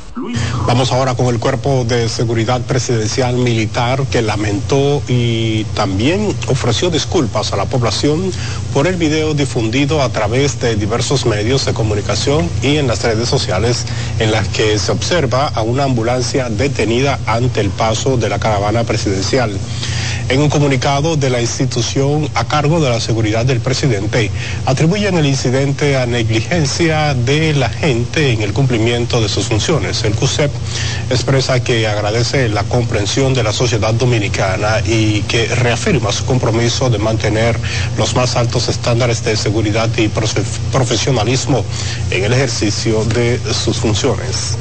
Vamos 0.67 0.93
ahora 0.93 1.15
con 1.15 1.27
el 1.27 1.39
Cuerpo 1.41 1.85
de 1.85 2.09
Seguridad 2.09 2.61
Presidencial 2.63 3.35
Militar 3.37 4.05
que 4.11 4.21
lamentó 4.21 5.03
y 5.09 5.65
también 5.75 6.35
ofreció 6.49 6.91
disculpas 6.91 7.53
a 7.53 7.57
la 7.57 7.65
población 7.65 8.31
por 8.75 8.87
el 8.87 8.97
video 8.97 9.35
difundido 9.35 10.03
a 10.03 10.11
través 10.11 10.61
de 10.61 10.77
diversos 10.77 11.25
medios 11.25 11.65
de 11.65 11.73
comunicación 11.73 12.49
y 12.63 12.77
en 12.77 12.89
las 12.89 13.03
redes 13.03 13.29
sociales 13.29 13.87
en 14.19 14.33
las 14.33 14.49
que 14.49 14.79
se 14.79 14.93
observa 14.93 15.49
a 15.49 15.63
una 15.63 15.85
ambulancia 15.85 16.49
detenida 16.51 17.19
ante 17.27 17.61
el 17.61 17.71
paso 17.71 18.17
de 18.19 18.29
la 18.29 18.39
caravana 18.39 18.85
presidencial. 18.85 19.59
En 20.29 20.41
un 20.41 20.49
comunicado 20.49 21.17
de 21.17 21.31
la 21.31 21.41
institución 21.41 22.29
a 22.35 22.45
cargo 22.45 22.81
de 22.81 22.89
la 22.89 23.01
seguridad 23.01 23.45
del 23.45 23.61
presidente, 23.61 24.31
atribuyen 24.67 25.17
el 25.19 25.27
incidente 25.27 25.97
a 25.97 26.07
negligencia 26.07 27.15
de 27.15 27.55
la 27.55 27.69
gente 27.69 28.33
en 28.33 28.43
el 28.43 28.53
cumplimiento 28.53 29.21
de 29.21 29.29
sus 29.29 29.47
funciones. 29.47 30.05
El 30.05 30.15
CUSEP 30.15 30.51
expresa 31.11 31.63
que 31.63 31.87
agradece 31.87 32.49
la 32.49 32.65
comprensión 32.65 33.35
de 33.35 33.43
la 33.43 33.53
sociedad 33.53 33.95
dominicana 33.95 34.81
y 34.87 35.21
que 35.23 35.47
reafirma 35.47 36.13
su 36.13 36.25
compromiso 36.25 36.89
de 36.89 36.99
mantener 36.99 37.59
los 37.99 38.15
más 38.15 38.37
altos 38.37 38.69
estándares 38.69 39.25
de 39.25 39.37
seguridad 39.37 39.89
y 39.97 40.09
profesionalismo 40.73 41.65
en 42.11 42.25
el 42.25 42.33
ejercicio 42.33 43.05
de 43.05 43.41
sus 43.53 43.77
funciones. 43.77 44.57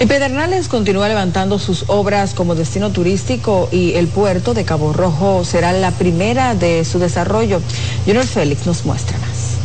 Y 0.00 0.06
Pedernales 0.06 0.66
continúa 0.68 1.08
levantando 1.08 1.58
sus 1.58 1.84
obras 1.86 2.34
como 2.34 2.54
destino 2.54 2.90
turístico 2.90 3.68
y 3.70 3.94
el 3.94 4.08
puerto 4.08 4.52
de 4.52 4.64
Cabo 4.64 4.92
Rojo 4.92 5.44
será 5.44 5.72
la 5.72 5.92
primera 5.92 6.54
de 6.54 6.84
su 6.84 6.98
desarrollo. 6.98 7.60
Junior 8.04 8.26
Félix 8.26 8.66
nos 8.66 8.84
muestra 8.84 9.16
más. 9.18 9.58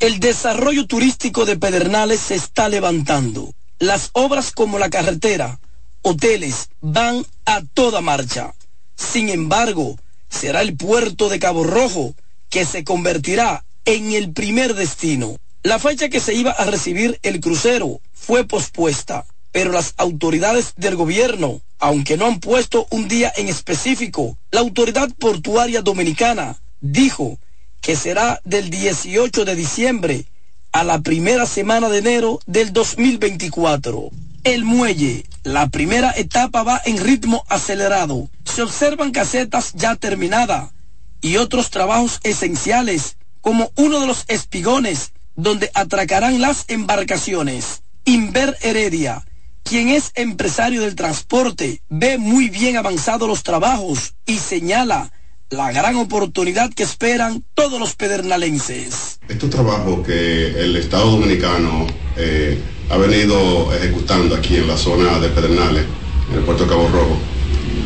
El 0.00 0.20
desarrollo 0.20 0.86
turístico 0.86 1.44
de 1.44 1.58
Pedernales 1.58 2.20
se 2.20 2.34
está 2.34 2.68
levantando. 2.68 3.52
Las 3.78 4.10
obras 4.14 4.52
como 4.52 4.78
la 4.78 4.88
carretera, 4.88 5.60
hoteles, 6.02 6.70
van 6.80 7.26
a 7.44 7.60
toda 7.74 8.00
marcha. 8.00 8.54
Sin 8.96 9.28
embargo, 9.28 9.98
será 10.30 10.62
el 10.62 10.76
puerto 10.76 11.28
de 11.28 11.38
Cabo 11.38 11.64
Rojo 11.64 12.14
que 12.48 12.64
se 12.64 12.84
convertirá 12.84 13.64
en 13.84 14.12
el 14.12 14.32
primer 14.32 14.74
destino. 14.74 15.36
La 15.62 15.78
fecha 15.78 16.08
que 16.08 16.20
se 16.20 16.34
iba 16.34 16.52
a 16.52 16.64
recibir 16.64 17.18
el 17.22 17.40
crucero 17.40 18.00
fue 18.12 18.44
pospuesta 18.44 19.26
pero 19.54 19.70
las 19.70 19.94
autoridades 19.98 20.74
del 20.76 20.96
gobierno, 20.96 21.60
aunque 21.78 22.16
no 22.16 22.26
han 22.26 22.40
puesto 22.40 22.88
un 22.90 23.06
día 23.06 23.32
en 23.36 23.46
específico, 23.46 24.36
la 24.50 24.58
autoridad 24.58 25.08
portuaria 25.16 25.80
dominicana 25.80 26.60
dijo 26.80 27.38
que 27.80 27.94
será 27.94 28.40
del 28.44 28.68
18 28.68 29.44
de 29.44 29.54
diciembre 29.54 30.24
a 30.72 30.82
la 30.82 30.98
primera 31.02 31.46
semana 31.46 31.88
de 31.88 31.98
enero 31.98 32.40
del 32.46 32.72
2024. 32.72 34.10
El 34.42 34.64
muelle, 34.64 35.24
la 35.44 35.68
primera 35.68 36.10
etapa 36.16 36.64
va 36.64 36.82
en 36.84 36.98
ritmo 36.98 37.44
acelerado. 37.48 38.28
Se 38.44 38.60
observan 38.60 39.12
casetas 39.12 39.72
ya 39.74 39.94
terminadas 39.94 40.72
y 41.20 41.36
otros 41.36 41.70
trabajos 41.70 42.18
esenciales, 42.24 43.18
como 43.40 43.70
uno 43.76 44.00
de 44.00 44.08
los 44.08 44.24
espigones 44.26 45.12
donde 45.36 45.70
atracarán 45.74 46.40
las 46.40 46.64
embarcaciones. 46.66 47.82
Inver 48.04 48.58
Heredia, 48.60 49.24
quien 49.64 49.88
es 49.88 50.12
empresario 50.14 50.82
del 50.82 50.94
transporte, 50.94 51.82
ve 51.88 52.18
muy 52.18 52.50
bien 52.50 52.76
avanzados 52.76 53.26
los 53.26 53.42
trabajos 53.42 54.14
y 54.26 54.38
señala 54.38 55.10
la 55.50 55.72
gran 55.72 55.96
oportunidad 55.96 56.72
que 56.72 56.82
esperan 56.82 57.44
todos 57.54 57.80
los 57.80 57.94
pedernalenses. 57.94 59.18
Este 59.28 59.48
trabajo 59.48 60.02
que 60.02 60.48
el 60.60 60.76
Estado 60.76 61.12
Dominicano 61.12 61.86
eh, 62.16 62.58
ha 62.90 62.96
venido 62.98 63.72
ejecutando 63.74 64.36
aquí 64.36 64.56
en 64.56 64.68
la 64.68 64.76
zona 64.76 65.18
de 65.18 65.28
Pedernales, 65.28 65.84
en 66.30 66.38
el 66.38 66.44
puerto 66.44 66.66
Cabo 66.66 66.88
Rojo, 66.88 67.18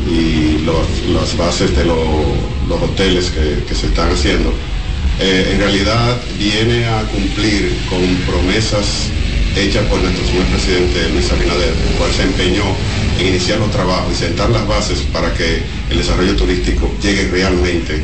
y 0.07 0.65
las 1.13 1.37
bases 1.37 1.75
de 1.75 1.85
los 1.85 2.81
hoteles 2.81 3.31
que, 3.31 3.75
se 3.75 3.87
están 3.87 4.11
haciendo, 4.11 4.51
eh, 5.19 5.51
en 5.53 5.59
realidad 5.59 6.19
viene 6.37 6.85
a 6.85 7.03
cumplir 7.03 7.77
con 7.89 8.01
promesas 8.25 9.09
hechas 9.55 9.85
por 9.87 9.99
nuestro 10.01 10.25
señor 10.25 10.45
presidente 10.45 11.09
Luis 11.09 11.31
Abinader, 11.31 11.69
el 11.69 11.97
cual 11.97 12.11
se 12.13 12.23
empeñó 12.23 12.63
en 13.19 13.27
iniciar 13.27 13.59
los 13.59 13.71
trabajos 13.71 14.13
y 14.13 14.15
sentar 14.15 14.49
las 14.49 14.67
bases 14.67 14.99
para 15.13 15.33
que 15.33 15.61
el 15.89 15.97
desarrollo 15.97 16.35
turístico 16.35 16.93
llegue 17.01 17.27
realmente, 17.29 18.03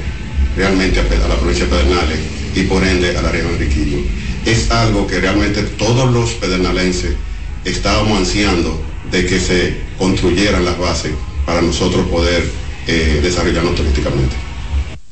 realmente 0.55 0.99
a, 0.99 1.27
la 1.27 1.35
provincia 1.35 1.65
de 1.65 1.71
Pedernales 1.71 2.19
y 2.55 2.63
por 2.63 2.83
ende 2.83 3.17
al 3.17 3.25
área 3.25 3.43
de 3.43 3.49
Enriquillo. 3.49 3.99
Es 4.45 4.71
algo 4.71 5.07
que 5.07 5.19
realmente 5.19 5.63
todos 5.63 6.11
los 6.11 6.31
pedernalenses 6.33 7.15
estábamos 7.63 8.19
ansiando 8.19 8.79
de 9.11 9.25
que 9.25 9.39
se 9.39 9.77
construyeran 9.97 10.65
las 10.65 10.77
bases 10.77 11.13
para 11.45 11.61
nosotros 11.61 12.07
poder 12.07 12.43
eh, 12.87 13.19
desarrollarnos 13.21 13.75
turísticamente. 13.75 14.35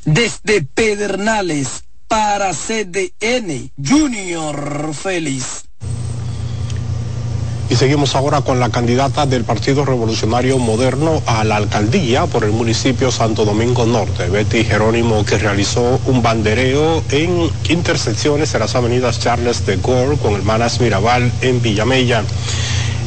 Desde 0.04 0.62
Pedernales 0.62 1.84
para 2.08 2.52
CDN, 2.52 3.70
Junior 3.82 4.94
Félix. 4.94 5.63
Y 7.74 7.76
seguimos 7.76 8.14
ahora 8.14 8.40
con 8.42 8.60
la 8.60 8.70
candidata 8.70 9.26
del 9.26 9.42
Partido 9.42 9.84
Revolucionario 9.84 10.58
Moderno 10.58 11.20
a 11.26 11.42
la 11.42 11.56
alcaldía 11.56 12.24
por 12.26 12.44
el 12.44 12.52
municipio 12.52 13.10
Santo 13.10 13.44
Domingo 13.44 13.84
Norte, 13.84 14.28
Betty 14.28 14.62
Jerónimo, 14.62 15.24
que 15.24 15.38
realizó 15.38 15.98
un 16.06 16.22
bandereo 16.22 17.02
en 17.10 17.50
intersecciones 17.68 18.54
en 18.54 18.60
las 18.60 18.76
avenidas 18.76 19.18
Charles 19.18 19.66
de 19.66 19.78
Gaulle 19.78 20.16
con 20.18 20.34
Hermanas 20.34 20.80
Mirabal 20.80 21.32
en 21.40 21.60
Villamella. 21.60 22.22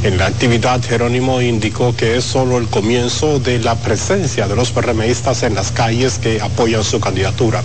En 0.04 0.18
la 0.18 0.26
actividad, 0.26 0.84
Jerónimo 0.84 1.42
indicó 1.42 1.96
que 1.96 2.18
es 2.18 2.26
solo 2.26 2.58
el 2.58 2.68
comienzo 2.68 3.40
de 3.40 3.60
la 3.60 3.76
presencia 3.76 4.50
de 4.50 4.58
los 4.58 4.72
PRMistas 4.72 5.44
en 5.44 5.56
las 5.56 5.72
calles 5.72 6.20
que 6.20 6.42
apoyan 6.42 6.84
su 6.84 7.00
candidatura. 7.00 7.64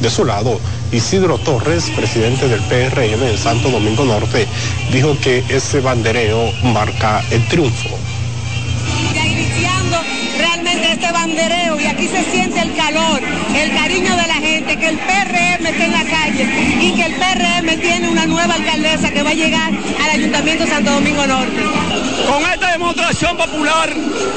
De 0.00 0.10
su 0.10 0.24
lado, 0.24 0.60
Isidro 0.92 1.38
Torres, 1.38 1.90
presidente 1.94 2.48
del 2.48 2.60
PRM 2.62 3.22
en 3.22 3.38
Santo 3.38 3.70
Domingo 3.70 4.04
Norte, 4.04 4.46
dijo 4.92 5.18
que 5.20 5.44
ese 5.48 5.80
bandereo 5.80 6.52
marca 6.62 7.22
el 7.30 7.46
triunfo. 7.48 7.90
Este 11.04 11.12
bandereo 11.12 11.78
y 11.78 11.84
aquí 11.84 12.08
se 12.08 12.24
siente 12.24 12.60
el 12.60 12.74
calor, 12.74 13.20
el 13.54 13.74
cariño 13.74 14.16
de 14.16 14.26
la 14.26 14.36
gente, 14.36 14.78
que 14.78 14.88
el 14.88 14.96
PRM 14.96 15.66
está 15.66 15.84
en 15.84 15.92
la 15.92 16.04
calle 16.04 16.48
y 16.80 16.94
que 16.94 17.04
el 17.04 17.14
PRM 17.16 17.78
tiene 17.78 18.08
una 18.08 18.24
nueva 18.24 18.54
alcaldesa 18.54 19.10
que 19.10 19.22
va 19.22 19.28
a 19.28 19.34
llegar 19.34 19.70
al 20.02 20.10
Ayuntamiento 20.10 20.66
Santo 20.66 20.92
Domingo 20.92 21.26
Norte. 21.26 21.62
Con 22.26 22.50
esta 22.50 22.72
demostración 22.72 23.36
popular, 23.36 23.90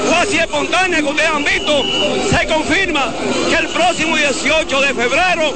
casi 0.09 0.39
espontánea 0.39 0.99
que 0.99 1.05
ustedes 1.05 1.29
han 1.29 1.45
visto, 1.45 1.83
se 2.29 2.47
confirma 2.47 3.13
que 3.49 3.55
el 3.55 3.67
próximo 3.69 4.17
18 4.17 4.81
de 4.81 4.93
febrero 4.93 5.53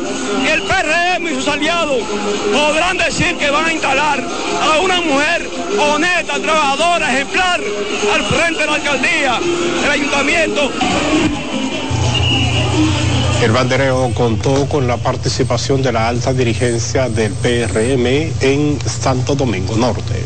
el 0.51 0.61
PRM 0.63 1.27
y 1.27 1.35
sus 1.35 1.47
aliados 1.47 2.03
podrán 2.53 2.97
decir 2.97 3.35
que 3.35 3.49
van 3.49 3.65
a 3.65 3.73
instalar 3.73 4.23
a 4.61 4.79
una 4.79 5.01
mujer 5.01 5.49
honesta, 5.77 6.39
trabajadora, 6.39 7.13
ejemplar 7.13 7.61
al 8.13 8.23
frente 8.25 8.59
de 8.59 8.65
la 8.65 8.73
alcaldía, 8.75 9.39
del 9.81 9.91
ayuntamiento. 9.91 10.71
El 13.41 13.51
bandereo 13.51 14.13
contó 14.13 14.69
con 14.69 14.85
la 14.87 14.97
participación 14.97 15.81
de 15.81 15.91
la 15.91 16.07
alta 16.07 16.31
dirigencia 16.31 17.09
del 17.09 17.31
PRM 17.33 18.05
en 18.39 18.77
Santo 18.85 19.35
Domingo 19.35 19.75
Norte. 19.75 20.23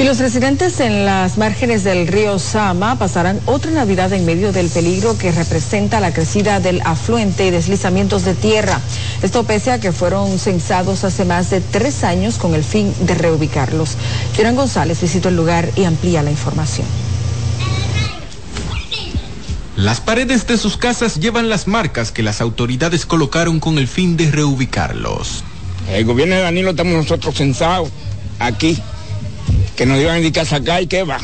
Y 0.00 0.04
los 0.04 0.18
residentes 0.18 0.78
en 0.78 1.06
las 1.06 1.38
márgenes 1.38 1.84
del 1.84 2.06
río 2.06 2.38
Sama 2.38 2.98
pasarán 2.98 3.40
otra 3.46 3.70
Navidad 3.72 4.12
en 4.12 4.24
medio 4.26 4.52
del 4.52 4.68
peligro 4.68 5.16
que 5.16 5.32
representa 5.32 6.00
la 6.00 6.12
crecida 6.12 6.60
del 6.60 6.80
afluente 6.84 7.46
y 7.46 7.50
deslizamientos 7.50 8.24
de 8.24 8.34
tierra. 8.34 8.80
Esto 9.22 9.44
pese 9.44 9.72
a 9.72 9.80
que 9.80 9.90
fueron 9.90 10.38
censados 10.38 11.02
hace 11.02 11.24
más 11.24 11.50
de 11.50 11.60
tres 11.60 12.04
años 12.04 12.38
con 12.38 12.54
el 12.54 12.62
fin 12.62 12.92
de 13.00 13.14
reubicarlos. 13.14 13.96
Kieran 14.34 14.54
González 14.54 15.00
visitó 15.00 15.30
el 15.30 15.36
lugar 15.36 15.68
y 15.74 15.84
amplía 15.84 16.22
la 16.22 16.30
información. 16.30 16.86
Las 19.78 20.00
paredes 20.00 20.44
de 20.48 20.58
sus 20.58 20.76
casas 20.76 21.20
llevan 21.20 21.48
las 21.48 21.68
marcas 21.68 22.10
que 22.10 22.24
las 22.24 22.40
autoridades 22.40 23.06
colocaron 23.06 23.60
con 23.60 23.78
el 23.78 23.86
fin 23.86 24.16
de 24.16 24.28
reubicarlos. 24.28 25.44
El 25.88 26.04
gobierno 26.04 26.34
de 26.34 26.40
Danilo 26.40 26.70
estamos 26.70 26.94
nosotros 26.94 27.36
censados 27.36 27.88
aquí 28.40 28.76
que 29.76 29.86
nos 29.86 30.00
iban 30.00 30.14
a 30.14 30.18
indicar 30.18 30.52
acá 30.52 30.80
y 30.80 30.88
qué 30.88 31.04
va. 31.04 31.20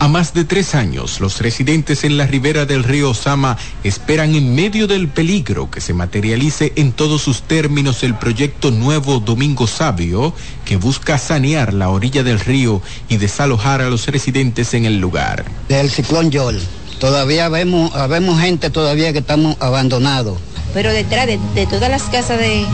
A 0.00 0.06
más 0.06 0.34
de 0.34 0.44
tres 0.44 0.74
años, 0.74 1.18
los 1.20 1.40
residentes 1.40 2.04
en 2.04 2.18
la 2.18 2.26
ribera 2.26 2.66
del 2.66 2.84
río 2.84 3.14
Sama 3.14 3.56
esperan 3.84 4.34
en 4.34 4.54
medio 4.54 4.86
del 4.86 5.08
peligro 5.08 5.70
que 5.70 5.80
se 5.80 5.94
materialice 5.94 6.74
en 6.76 6.92
todos 6.92 7.22
sus 7.22 7.40
términos 7.40 8.02
el 8.02 8.16
proyecto 8.16 8.70
Nuevo 8.70 9.18
Domingo 9.18 9.66
Sabio, 9.66 10.34
que 10.66 10.76
busca 10.76 11.16
sanear 11.16 11.72
la 11.72 11.88
orilla 11.88 12.22
del 12.22 12.38
río 12.38 12.82
y 13.08 13.16
desalojar 13.16 13.80
a 13.80 13.88
los 13.88 14.08
residentes 14.08 14.74
en 14.74 14.84
el 14.84 14.98
lugar. 14.98 15.46
Del 15.70 15.90
ciclón 15.90 16.30
Yol, 16.30 16.60
todavía 17.02 17.48
vemos, 17.48 17.90
vemos 18.08 18.40
gente 18.40 18.70
todavía 18.70 19.12
que 19.12 19.18
estamos 19.18 19.56
abandonados. 19.58 20.38
Pero 20.72 20.92
detrás 20.92 21.26
de, 21.26 21.66
todas 21.66 21.90
las 21.90 22.04
casas 22.04 22.38
de, 22.38 22.64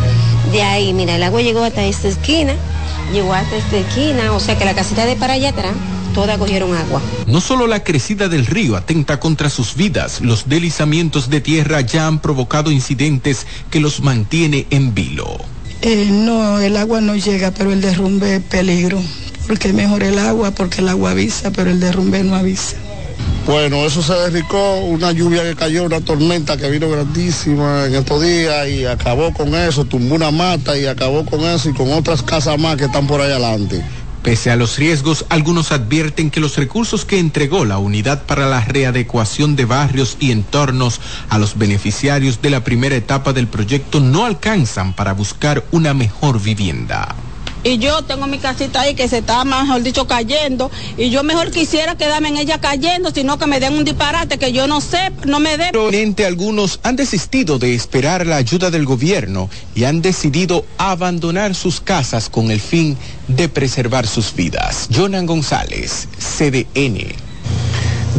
de 0.53 0.63
ahí, 0.63 0.93
mira, 0.93 1.17
el 1.17 1.23
agua 1.23 1.41
llegó 1.41 1.65
hasta 1.65 1.83
esta 1.83 2.09
esquina 2.09 2.53
llegó 3.11 3.33
hasta 3.33 3.57
esta 3.57 3.79
esquina, 3.79 4.33
o 4.33 4.41
sea 4.41 4.59
que 4.59 4.67
la 4.67 4.75
casita 4.75 5.07
de 5.07 5.17
para 5.17 5.33
allá 5.35 5.49
atrás, 5.49 5.73
todas 6.15 6.37
cogieron 6.39 6.75
agua. 6.75 7.01
No 7.27 7.41
solo 7.41 7.67
la 7.67 7.83
crecida 7.83 8.29
del 8.29 8.45
río 8.45 8.77
atenta 8.77 9.19
contra 9.19 9.51
sus 9.51 9.77
vidas, 9.77 10.21
los 10.21 10.47
deslizamientos 10.47 11.31
de 11.31 11.41
tierra 11.41 11.81
ya 11.81 12.07
han 12.07 12.21
provocado 12.21 12.71
incidentes 12.71 13.47
que 13.71 13.81
los 13.81 14.01
mantiene 14.01 14.67
en 14.69 14.95
vilo. 14.95 15.39
Eh, 15.81 16.09
no, 16.11 16.61
el 16.61 16.77
agua 16.77 17.01
no 17.01 17.17
llega, 17.17 17.51
pero 17.53 17.73
el 17.73 17.81
derrumbe 17.81 18.37
es 18.37 18.43
peligro, 18.43 19.01
porque 19.47 19.73
mejor 19.73 20.03
el 20.03 20.19
agua, 20.19 20.51
porque 20.51 20.83
el 20.83 20.89
agua 20.89 21.13
avisa, 21.13 21.51
pero 21.51 21.71
el 21.71 21.81
derrumbe 21.81 22.23
no 22.25 22.35
avisa. 22.35 22.77
Bueno, 23.49 23.87
eso 23.87 24.03
se 24.03 24.13
derricó, 24.13 24.75
una 24.81 25.11
lluvia 25.11 25.43
que 25.43 25.57
cayó, 25.57 25.85
una 25.85 26.03
tormenta 26.03 26.59
que 26.59 26.69
vino 26.69 26.91
grandísima 26.91 27.87
en 27.87 27.95
estos 27.95 28.21
días 28.21 28.69
y 28.69 28.85
acabó 28.85 29.33
con 29.33 29.55
eso, 29.55 29.87
tumbó 29.87 30.17
una 30.17 30.31
mata 30.31 30.77
y 30.77 30.85
acabó 30.85 31.25
con 31.25 31.41
eso 31.41 31.71
y 31.71 31.73
con 31.73 31.91
otras 31.91 32.23
casas 32.23 32.59
más 32.59 32.77
que 32.77 32.85
están 32.85 33.07
por 33.07 33.23
ahí 33.23 33.31
adelante. 33.31 33.83
Pese 34.23 34.51
a 34.51 34.57
los 34.57 34.77
riesgos, 34.77 35.25
algunos 35.31 35.73
advierten 35.73 36.31
que 36.31 36.41
los 36.41 36.57
recursos 36.57 37.07
que 37.07 37.19
entregó 37.19 37.65
la 37.65 37.79
Unidad 37.79 38.27
para 38.27 38.47
la 38.47 38.61
Readecuación 38.61 39.57
de 39.57 39.65
Barrios 39.65 40.19
y 40.21 40.31
Entornos 40.31 41.01
a 41.31 41.39
los 41.39 41.57
beneficiarios 41.57 42.43
de 42.43 42.51
la 42.51 42.65
primera 42.65 42.97
etapa 42.97 43.33
del 43.33 43.47
proyecto 43.47 44.01
no 44.01 44.27
alcanzan 44.27 44.93
para 44.93 45.15
buscar 45.15 45.65
una 45.71 45.95
mejor 45.95 46.39
vivienda 46.39 47.17
y 47.65 47.79
yo 47.79 48.03
tengo 48.03 48.27
mi 48.27 48.39
casita 48.39 48.81
ahí 48.83 48.95
que 48.95 49.09
se 49.09 49.19
está, 49.19 49.45
mejor 49.45 49.83
dicho, 49.83 50.07
cayendo, 50.07 50.71
y 50.97 51.11
yo 51.11 51.23
mejor 51.23 51.51
quisiera 51.51 51.97
quedarme 51.97 52.29
en 52.29 52.37
ella 52.39 52.59
cayendo, 52.61 53.11
sino 53.11 53.39
que 53.39 53.47
me 53.47 53.61
den 53.61 53.75
un 53.75 53.85
disparate 53.85 54.39
que 54.39 54.53
yo 54.53 54.67
no 54.67 54.81
sé, 54.81 55.13
no 55.25 55.41
me 55.41 55.57
den. 55.57 55.75
Algunos 56.27 56.81
han 56.83 56.97
desistido 56.97 57.59
de 57.59 57.75
esperar 57.75 58.27
la 58.27 58.37
ayuda 58.37 58.71
del 58.71 58.85
gobierno 58.85 59.49
y 59.75 59.85
han 59.85 60.03
decidido 60.03 60.65
abandonar 60.77 61.55
sus 61.55 61.81
casas 61.81 62.29
con 62.29 62.51
el 62.51 62.61
fin 62.61 62.97
de 63.29 63.49
preservar 63.49 64.07
sus 64.07 64.35
vidas. 64.35 64.89
Jonan 64.95 65.27
González, 65.27 66.09
CDN. 66.19 67.28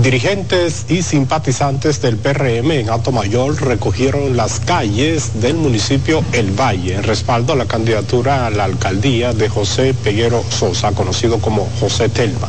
Dirigentes 0.01 0.85
y 0.87 1.01
simpatizantes 1.01 2.01
del 2.01 2.15
PRM 2.15 2.71
en 2.71 2.89
Alto 2.89 3.11
Mayor 3.11 3.61
recogieron 3.61 4.37
las 4.37 4.61
calles 4.61 5.41
del 5.41 5.55
municipio 5.55 6.23
El 6.31 6.51
Valle 6.51 6.95
en 6.95 7.03
respaldo 7.03 7.51
a 7.51 7.57
la 7.57 7.65
candidatura 7.65 8.47
a 8.47 8.49
la 8.49 8.63
alcaldía 8.63 9.33
de 9.33 9.49
José 9.49 9.93
Peguero 9.93 10.41
Sosa, 10.49 10.93
conocido 10.93 11.39
como 11.39 11.67
José 11.81 12.07
Telma. 12.07 12.47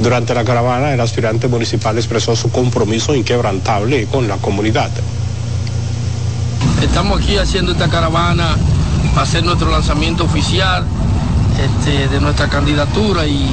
Durante 0.00 0.32
la 0.32 0.44
caravana, 0.44 0.94
el 0.94 1.00
aspirante 1.00 1.48
municipal 1.48 1.98
expresó 1.98 2.36
su 2.36 2.52
compromiso 2.52 3.16
inquebrantable 3.16 4.06
con 4.06 4.28
la 4.28 4.36
comunidad. 4.36 4.90
Estamos 6.80 7.20
aquí 7.20 7.36
haciendo 7.36 7.72
esta 7.72 7.88
caravana 7.88 8.56
para 9.12 9.22
hacer 9.22 9.44
nuestro 9.44 9.72
lanzamiento 9.72 10.22
oficial 10.22 10.84
este, 11.58 12.06
de 12.06 12.20
nuestra 12.20 12.48
candidatura 12.48 13.26
y 13.26 13.50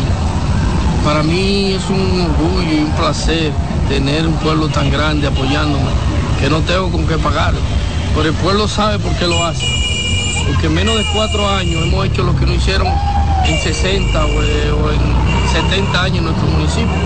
para 1.07 1.23
mí 1.23 1.71
es 1.71 1.89
un 1.89 2.19
orgullo 2.19 2.69
y 2.69 2.83
un 2.83 2.91
placer 2.91 3.53
tener 3.87 4.27
un 4.27 4.33
pueblo 4.39 4.67
tan 4.67 4.91
grande 4.91 5.25
apoyándome, 5.27 5.89
que 6.37 6.49
no 6.49 6.59
tengo 6.63 6.91
con 6.91 7.07
qué 7.07 7.17
pagar. 7.17 7.53
Pero 8.13 8.27
el 8.27 8.35
pueblo 8.35 8.67
sabe 8.67 8.99
por 8.99 9.13
qué 9.13 9.25
lo 9.25 9.41
hace. 9.45 9.65
Porque 10.45 10.67
en 10.67 10.73
menos 10.73 10.97
de 10.97 11.05
cuatro 11.13 11.49
años 11.49 11.81
hemos 11.81 12.05
hecho 12.07 12.23
lo 12.23 12.35
que 12.35 12.45
no 12.45 12.53
hicieron 12.53 12.87
en 13.45 13.57
60 13.57 14.25
o, 14.25 14.91
en 14.91 14.99
70 15.53 16.03
años 16.03 16.17
en 16.17 16.25
nuestro 16.25 16.45
municipio. 16.47 16.97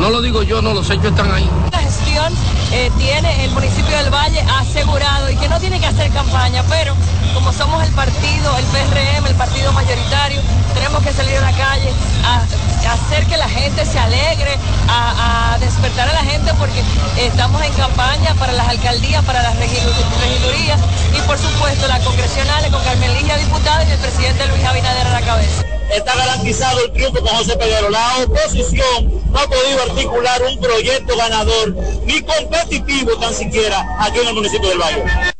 No 0.00 0.10
lo 0.10 0.20
digo 0.20 0.42
yo, 0.42 0.60
no, 0.60 0.74
los 0.74 0.90
hechos 0.90 1.12
están 1.12 1.30
ahí. 1.30 1.48
La 1.70 1.78
gestión 1.78 2.32
eh, 2.72 2.90
tiene 2.98 3.44
el 3.44 3.52
municipio 3.52 3.96
del 3.98 4.10
Valle 4.12 4.44
asegurado 4.58 5.30
y 5.30 5.36
que 5.36 5.48
no 5.48 5.60
tiene 5.60 5.78
que 5.78 5.86
hacer 5.86 6.10
campaña, 6.10 6.64
pero 6.68 6.92
como 7.32 7.52
somos 7.52 7.84
el 7.84 7.92
partido, 7.92 8.58
el 8.58 8.64
PRM, 8.64 9.26
el 9.28 9.36
partido 9.36 9.72
mayoritario, 9.72 10.40
tenemos 10.74 11.00
que 11.04 11.12
salir 11.12 11.36
a 11.36 11.52
la 11.52 11.52
calle 11.52 11.92
a, 12.24 12.42
hacer 12.86 13.26
que 13.26 13.36
la 13.36 13.48
gente 13.48 13.84
se 13.84 13.98
alegre, 13.98 14.58
a, 14.88 15.56
despertar 15.60 16.08
a 16.08 16.12
la 16.12 16.24
gente 16.24 16.52
porque 16.58 16.82
estamos 17.16 17.62
en 17.62 17.72
campaña 17.74 18.34
para 18.34 18.52
las 18.52 18.68
alcaldías, 18.68 19.24
para 19.24 19.42
las 19.42 19.56
regidurías 19.56 20.80
y 21.16 21.20
por 21.22 21.38
supuesto 21.38 21.86
las 21.88 22.00
congresionales 22.04 22.70
con 22.70 22.82
Carmen 22.82 23.14
Ligia 23.14 23.36
diputada 23.36 23.84
y 23.84 23.90
el 23.92 23.98
presidente 23.98 24.46
Luis 24.48 24.64
Abinader 24.64 25.06
a 25.06 25.20
la 25.20 25.20
cabeza 25.22 25.64
está 25.94 26.14
garantizado 26.16 26.84
el 26.84 26.92
triunfo 26.92 27.20
con 27.20 27.36
José 27.36 27.56
Peguero. 27.56 27.90
La 27.90 28.16
oposición 28.24 29.22
no 29.30 29.38
ha 29.38 29.46
podido 29.46 29.82
articular 29.82 30.42
un 30.42 30.60
proyecto 30.60 31.16
ganador 31.16 31.76
ni 32.04 32.20
competitivo 32.22 33.16
tan 33.18 33.34
siquiera 33.34 33.86
aquí 34.00 34.18
en 34.18 34.28
el 34.28 34.34
municipio 34.34 34.68
del 34.68 34.78
Valle. 34.78 35.33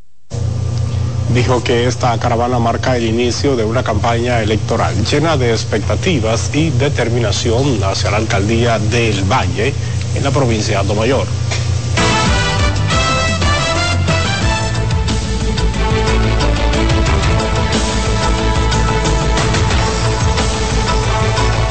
Dijo 1.34 1.64
que 1.64 1.88
esta 1.88 2.16
caravana 2.20 2.60
marca 2.60 2.96
el 2.96 3.06
inicio 3.06 3.56
de 3.56 3.64
una 3.64 3.82
campaña 3.82 4.40
electoral 4.40 4.94
llena 5.04 5.36
de 5.36 5.50
expectativas 5.50 6.54
y 6.54 6.70
determinación 6.70 7.82
hacia 7.82 8.12
la 8.12 8.18
alcaldía 8.18 8.78
del 8.78 9.24
Valle 9.24 9.74
en 10.14 10.22
la 10.22 10.30
provincia 10.30 10.84
de 10.84 10.94
Mayor. 10.94 11.26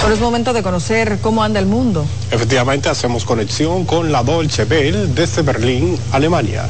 Ahora 0.02 0.14
es 0.14 0.20
momento 0.20 0.52
de 0.52 0.62
conocer 0.62 1.20
cómo 1.22 1.42
anda 1.42 1.62
el 1.62 1.68
mundo. 1.68 2.06
Efectivamente, 2.32 2.90
hacemos 2.90 3.24
conexión 3.24 3.86
con 3.86 4.12
la 4.12 4.24
Dolce 4.24 4.66
Welle 4.66 5.08
desde 5.08 5.42
Berlín, 5.42 5.98
Alemania. 6.12 6.66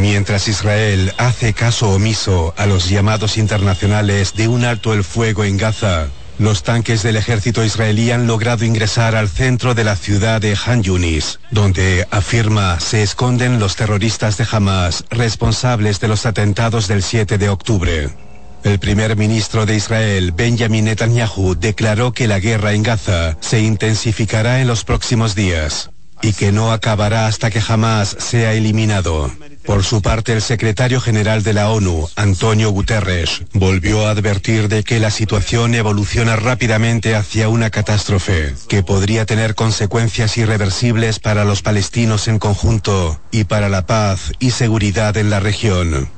Mientras 0.00 0.48
Israel 0.48 1.12
hace 1.18 1.52
caso 1.52 1.90
omiso 1.90 2.54
a 2.56 2.64
los 2.64 2.88
llamados 2.88 3.36
internacionales 3.36 4.32
de 4.34 4.48
un 4.48 4.64
alto 4.64 4.94
el 4.94 5.04
fuego 5.04 5.44
en 5.44 5.58
Gaza, 5.58 6.06
los 6.38 6.62
tanques 6.62 7.02
del 7.02 7.16
ejército 7.16 7.62
israelí 7.62 8.10
han 8.10 8.26
logrado 8.26 8.64
ingresar 8.64 9.14
al 9.14 9.28
centro 9.28 9.74
de 9.74 9.84
la 9.84 9.96
ciudad 9.96 10.40
de 10.40 10.56
Han 10.64 10.82
Yunis, 10.82 11.38
donde, 11.50 12.08
afirma, 12.10 12.80
se 12.80 13.02
esconden 13.02 13.58
los 13.58 13.76
terroristas 13.76 14.38
de 14.38 14.46
Hamas 14.50 15.04
responsables 15.10 16.00
de 16.00 16.08
los 16.08 16.24
atentados 16.24 16.88
del 16.88 17.02
7 17.02 17.36
de 17.36 17.50
octubre. 17.50 18.08
El 18.64 18.78
primer 18.78 19.16
ministro 19.16 19.66
de 19.66 19.76
Israel, 19.76 20.32
Benjamin 20.32 20.86
Netanyahu, 20.86 21.56
declaró 21.56 22.12
que 22.12 22.26
la 22.26 22.40
guerra 22.40 22.72
en 22.72 22.84
Gaza 22.84 23.36
se 23.40 23.60
intensificará 23.60 24.62
en 24.62 24.66
los 24.66 24.82
próximos 24.82 25.34
días 25.34 25.90
y 26.22 26.32
que 26.32 26.52
no 26.52 26.72
acabará 26.72 27.26
hasta 27.26 27.50
que 27.50 27.60
jamás 27.60 28.16
sea 28.18 28.54
eliminado. 28.54 29.30
Por 29.64 29.84
su 29.84 30.02
parte, 30.02 30.32
el 30.32 30.42
secretario 30.42 31.00
general 31.00 31.42
de 31.42 31.52
la 31.52 31.70
ONU, 31.70 32.08
Antonio 32.16 32.70
Guterres, 32.70 33.42
volvió 33.52 34.06
a 34.06 34.10
advertir 34.10 34.68
de 34.68 34.82
que 34.82 34.98
la 34.98 35.10
situación 35.10 35.74
evoluciona 35.74 36.36
rápidamente 36.36 37.14
hacia 37.14 37.48
una 37.48 37.70
catástrofe 37.70 38.54
que 38.68 38.82
podría 38.82 39.26
tener 39.26 39.54
consecuencias 39.54 40.36
irreversibles 40.38 41.18
para 41.18 41.44
los 41.44 41.62
palestinos 41.62 42.26
en 42.28 42.38
conjunto 42.38 43.20
y 43.30 43.44
para 43.44 43.68
la 43.68 43.86
paz 43.86 44.32
y 44.38 44.50
seguridad 44.50 45.16
en 45.16 45.30
la 45.30 45.40
región. 45.40 46.08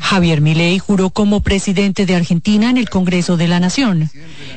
Javier 0.00 0.40
Milei 0.40 0.78
juró 0.78 1.10
como 1.10 1.40
presidente 1.40 2.06
de 2.06 2.16
Argentina 2.16 2.70
en 2.70 2.78
el 2.78 2.88
Congreso 2.88 3.36
de 3.36 3.48
la 3.48 3.60
Nación. 3.60 4.10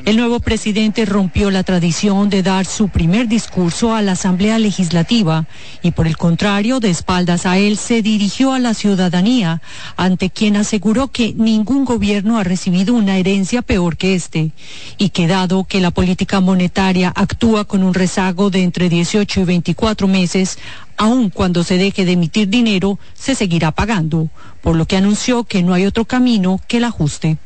El 0.04 0.16
nuevo 0.16 0.40
presidente 0.40 1.04
rompió 1.04 1.50
la 1.50 1.62
tradición 1.62 2.30
de 2.30 2.42
dar 2.42 2.66
su 2.66 2.88
primer 2.88 3.28
discurso 3.28 3.94
a 3.94 4.02
la 4.02 4.12
Asamblea 4.12 4.58
Legislativa 4.58 5.46
y 5.82 5.92
por 5.92 6.06
el 6.06 6.16
contrario, 6.16 6.80
de 6.80 6.90
espaldas 6.90 7.46
a 7.46 7.58
él, 7.58 7.76
se 7.76 8.02
dirigió 8.02 8.52
a 8.52 8.58
la 8.58 8.74
ciudadanía, 8.74 9.62
ante 9.96 10.30
quien 10.30 10.56
aseguró 10.56 11.08
que 11.08 11.34
ningún 11.34 11.84
gobierno 11.84 12.38
ha 12.38 12.44
recibido 12.44 12.94
una 12.94 13.16
herencia 13.16 13.62
peor 13.62 13.96
que 13.96 14.14
este 14.14 14.52
y 14.98 15.10
que 15.10 15.26
dado 15.26 15.64
que 15.64 15.80
la 15.80 15.90
política 15.90 16.40
monetaria 16.40 17.12
actúa 17.14 17.64
con 17.64 17.82
un 17.82 17.94
rezago 17.94 18.50
de 18.50 18.62
entre 18.62 18.88
18 18.88 19.40
y 19.40 19.44
24 19.44 20.08
meses, 20.08 20.58
aun 20.96 21.30
cuando 21.30 21.64
se 21.64 21.78
deje 21.78 22.04
de 22.04 22.12
emitir 22.12 22.48
dinero, 22.48 22.98
se 23.14 23.34
seguirá 23.34 23.72
pagando, 23.72 24.30
por 24.60 24.76
lo 24.76 24.86
que 24.86 24.96
anunció 24.96 25.44
que 25.44 25.62
no 25.62 25.74
hay 25.74 25.86
otro 25.86 26.04
camino 26.04 26.60
que 26.68 26.78
el 26.78 26.84
ajuste. 26.84 27.38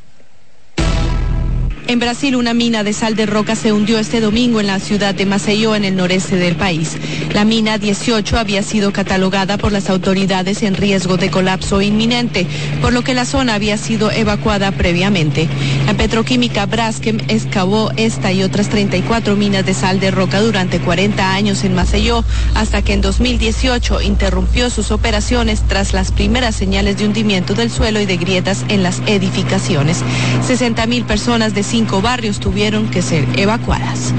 En 1.88 2.00
Brasil, 2.00 2.34
una 2.34 2.52
mina 2.52 2.82
de 2.82 2.92
sal 2.92 3.14
de 3.14 3.26
roca 3.26 3.54
se 3.54 3.72
hundió 3.72 4.00
este 4.00 4.20
domingo 4.20 4.58
en 4.58 4.66
la 4.66 4.80
ciudad 4.80 5.14
de 5.14 5.24
Maceió, 5.24 5.76
en 5.76 5.84
el 5.84 5.94
noreste 5.94 6.34
del 6.34 6.56
país. 6.56 6.96
La 7.32 7.44
mina 7.44 7.78
18 7.78 8.38
había 8.38 8.64
sido 8.64 8.92
catalogada 8.92 9.56
por 9.56 9.70
las 9.70 9.88
autoridades 9.88 10.64
en 10.64 10.74
riesgo 10.74 11.16
de 11.16 11.30
colapso 11.30 11.80
inminente, 11.80 12.44
por 12.82 12.92
lo 12.92 13.02
que 13.02 13.14
la 13.14 13.24
zona 13.24 13.54
había 13.54 13.78
sido 13.78 14.10
evacuada 14.10 14.72
previamente. 14.72 15.48
La 15.86 15.94
petroquímica 15.94 16.66
Braskem 16.66 17.18
excavó 17.28 17.92
esta 17.96 18.32
y 18.32 18.42
otras 18.42 18.68
34 18.68 19.36
minas 19.36 19.64
de 19.64 19.74
sal 19.74 20.00
de 20.00 20.10
roca 20.10 20.40
durante 20.40 20.80
40 20.80 21.34
años 21.34 21.62
en 21.62 21.76
Maceió, 21.76 22.24
hasta 22.54 22.82
que 22.82 22.94
en 22.94 23.00
2018 23.00 24.02
interrumpió 24.02 24.70
sus 24.70 24.90
operaciones 24.90 25.62
tras 25.68 25.92
las 25.92 26.10
primeras 26.10 26.56
señales 26.56 26.98
de 26.98 27.06
hundimiento 27.06 27.54
del 27.54 27.70
suelo 27.70 28.00
y 28.00 28.06
de 28.06 28.16
grietas 28.16 28.64
en 28.68 28.82
las 28.82 29.02
edificaciones. 29.06 30.02
60 30.44 30.84
mil 30.86 31.04
personas 31.04 31.54
cinco 31.76 32.00
barrios 32.00 32.40
tuvieron 32.40 32.88
que 32.88 33.02
ser 33.02 33.22
evacuadas. 33.38 34.14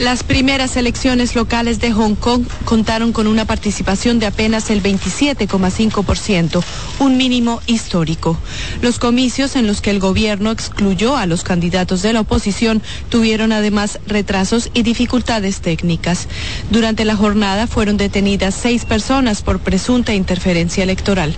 Las 0.00 0.22
primeras 0.22 0.78
elecciones 0.78 1.34
locales 1.34 1.78
de 1.78 1.92
Hong 1.92 2.14
Kong 2.14 2.46
contaron 2.64 3.12
con 3.12 3.26
una 3.26 3.44
participación 3.44 4.18
de 4.18 4.24
apenas 4.24 4.70
el 4.70 4.82
27,5%, 4.82 6.64
un 7.00 7.18
mínimo 7.18 7.60
histórico. 7.66 8.38
Los 8.80 8.98
comicios 8.98 9.56
en 9.56 9.66
los 9.66 9.82
que 9.82 9.90
el 9.90 10.00
gobierno 10.00 10.52
excluyó 10.52 11.18
a 11.18 11.26
los 11.26 11.44
candidatos 11.44 12.00
de 12.00 12.14
la 12.14 12.20
oposición 12.20 12.80
tuvieron 13.10 13.52
además 13.52 13.98
retrasos 14.06 14.70
y 14.72 14.84
dificultades 14.84 15.60
técnicas. 15.60 16.28
Durante 16.70 17.04
la 17.04 17.14
jornada 17.14 17.66
fueron 17.66 17.98
detenidas 17.98 18.54
seis 18.54 18.86
personas 18.86 19.42
por 19.42 19.58
presunta 19.58 20.14
interferencia 20.14 20.82
electoral. 20.82 21.36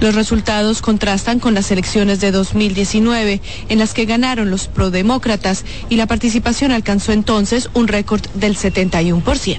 Los 0.00 0.14
resultados 0.14 0.82
contrastan 0.82 1.40
con 1.40 1.54
las 1.54 1.72
elecciones 1.72 2.20
de 2.20 2.30
2019, 2.30 3.42
en 3.70 3.78
las 3.80 3.92
que 3.92 4.04
ganaron 4.04 4.50
los 4.52 4.68
prodemócratas 4.68 5.64
y 5.88 5.96
la 5.96 6.06
participación 6.06 6.70
alcanzó 6.70 7.10
entonces 7.10 7.68
un 7.74 7.88
récord 7.88 8.03
del 8.34 8.56
71%. 8.56 9.58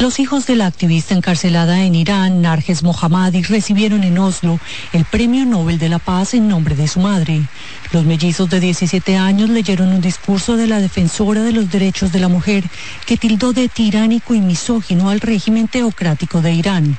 Los 0.00 0.18
hijos 0.18 0.46
de 0.46 0.56
la 0.56 0.66
activista 0.66 1.14
encarcelada 1.14 1.82
en 1.82 1.94
Irán, 1.94 2.42
Narges 2.42 2.82
Mohammadi, 2.82 3.42
recibieron 3.42 4.04
en 4.04 4.18
Oslo 4.18 4.58
el 4.92 5.04
Premio 5.04 5.46
Nobel 5.46 5.78
de 5.78 5.88
la 5.88 5.98
Paz 5.98 6.34
en 6.34 6.46
nombre 6.46 6.74
de 6.74 6.88
su 6.88 7.00
madre. 7.00 7.40
Los 7.90 8.04
mellizos 8.04 8.50
de 8.50 8.60
17 8.60 9.16
años 9.16 9.48
leyeron 9.48 9.88
un 9.88 10.02
discurso 10.02 10.56
de 10.56 10.66
la 10.66 10.80
defensora 10.80 11.42
de 11.42 11.52
los 11.52 11.70
derechos 11.70 12.12
de 12.12 12.20
la 12.20 12.28
mujer 12.28 12.64
que 13.06 13.16
tildó 13.16 13.52
de 13.54 13.68
tiránico 13.68 14.34
y 14.34 14.40
misógino 14.40 15.08
al 15.08 15.20
régimen 15.20 15.68
teocrático 15.68 16.42
de 16.42 16.52
Irán. 16.52 16.98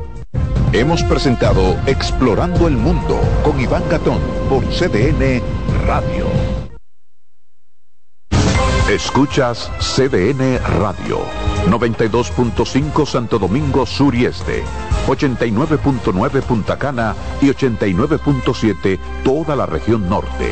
Hemos 0.73 1.03
presentado 1.03 1.77
Explorando 1.85 2.65
el 2.65 2.77
Mundo 2.77 3.19
con 3.43 3.59
Iván 3.59 3.83
Gatón 3.89 4.21
por 4.49 4.63
CDN 4.69 5.41
Radio. 5.85 6.27
Escuchas 8.89 9.69
CDN 9.79 10.59
Radio, 10.79 11.19
92.5 11.67 13.05
Santo 13.05 13.37
Domingo 13.37 13.85
Sur 13.85 14.15
y 14.15 14.25
Este, 14.25 14.63
89.9 15.07 16.41
Punta 16.41 16.77
Cana 16.77 17.15
y 17.41 17.49
89.7 17.49 18.97
toda 19.25 19.57
la 19.57 19.65
región 19.65 20.07
norte. 20.07 20.51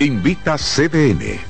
Invita 0.00 0.58
CDN. 0.58 1.47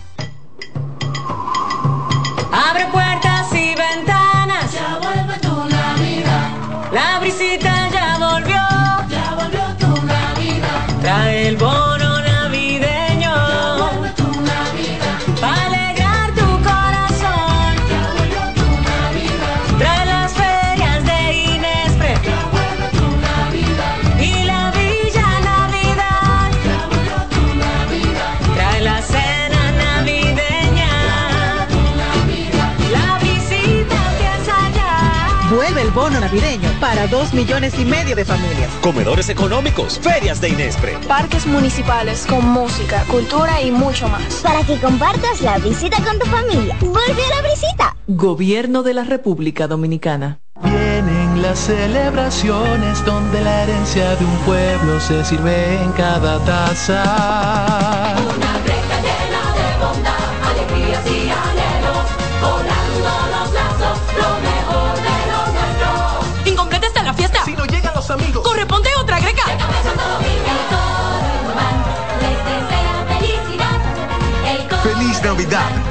El 35.89 35.95
bono 35.95 36.20
navideño 36.20 36.68
para 36.80 37.07
dos 37.07 37.32
millones 37.32 37.78
y 37.78 37.84
medio 37.84 38.14
de 38.14 38.24
familias. 38.24 38.70
Comedores 38.82 39.28
económicos, 39.30 39.99
ferias 39.99 40.41
de 40.41 40.51
Inespre. 40.51 40.99
Parques 41.09 41.47
municipales 41.47 42.26
con 42.28 42.45
música, 42.47 43.05
cultura 43.05 43.62
y 43.62 43.70
mucho 43.70 44.09
más. 44.09 44.34
Para 44.43 44.62
que 44.64 44.78
compartas 44.78 45.41
la 45.41 45.59
visita 45.59 45.97
con 46.05 46.18
tu 46.18 46.26
familia. 46.26 46.76
Vuelve 46.80 47.24
a 47.24 47.43
la 47.43 47.49
visita. 47.49 47.97
Gobierno 48.07 48.82
de 48.82 48.95
la 48.95 49.05
República 49.05 49.66
Dominicana. 49.66 50.41
Vienen 50.62 51.41
las 51.41 51.59
celebraciones 51.59 53.05
donde 53.05 53.41
la 53.41 53.62
herencia 53.62 54.14
de 54.16 54.24
un 54.24 54.36
pueblo 54.39 55.01
se 55.01 55.24
sirve 55.24 55.82
en 55.82 55.93
cada 55.93 56.39
taza. 56.45 58.07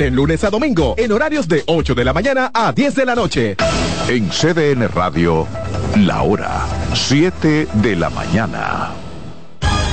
de 0.00 0.10
lunes 0.10 0.42
a 0.44 0.48
domingo, 0.48 0.94
en 0.96 1.12
horarios 1.12 1.46
de 1.46 1.62
8 1.66 1.94
de 1.94 2.04
la 2.06 2.14
mañana 2.14 2.50
a 2.54 2.72
10 2.72 2.94
de 2.94 3.04
la 3.04 3.14
noche. 3.14 3.56
En 4.08 4.30
CDN 4.30 4.88
Radio, 4.88 5.46
la 5.94 6.22
hora 6.22 6.66
7 6.94 7.68
de 7.70 7.96
la 7.96 8.08
mañana. 8.08 9.09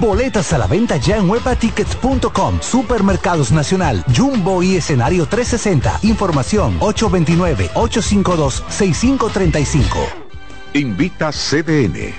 Boletas 0.00 0.52
a 0.52 0.58
la 0.58 0.66
venta 0.66 0.98
ya 0.98 1.16
en 1.16 1.30
webatickets.com, 1.30 2.60
Supermercados 2.60 3.52
Nacional, 3.52 4.04
Jumbo 4.14 4.62
y 4.62 4.76
Escenario 4.76 5.24
360. 5.24 6.00
Información 6.02 6.78
829-852-6535. 6.80 9.80
Invita 10.74 11.30
CDN. 11.32 12.12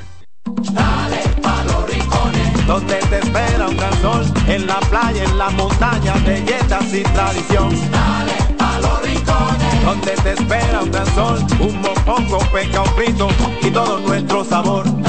Dale 0.74 1.22
pa 1.44 1.64
los 1.64 1.88
rincones, 1.88 2.66
donde 2.66 2.96
te 2.96 3.20
espera 3.20 3.68
un 3.68 3.78
gran 3.78 4.02
sol, 4.02 4.26
en 4.48 4.66
la 4.66 4.80
playa, 4.80 5.24
en 5.24 5.38
la 5.38 5.52
montaña, 5.52 6.16
belletas 6.26 6.92
y 6.92 7.04
tradición. 7.04 7.70
Dale 7.92 8.34
pa 8.58 8.80
los 8.80 9.00
rincones, 9.04 9.86
donde 9.86 10.14
te 10.24 10.34
espera 10.34 10.82
un 10.82 10.92
gran 10.92 11.06
sol, 11.14 11.38
un 11.60 11.82
mopongo, 11.82 12.40
peca, 12.52 12.82
un 12.82 12.90
frito 12.96 13.28
y 13.62 13.70
todo 13.70 14.00
nuestro 14.00 14.44
sabor. 14.44 15.01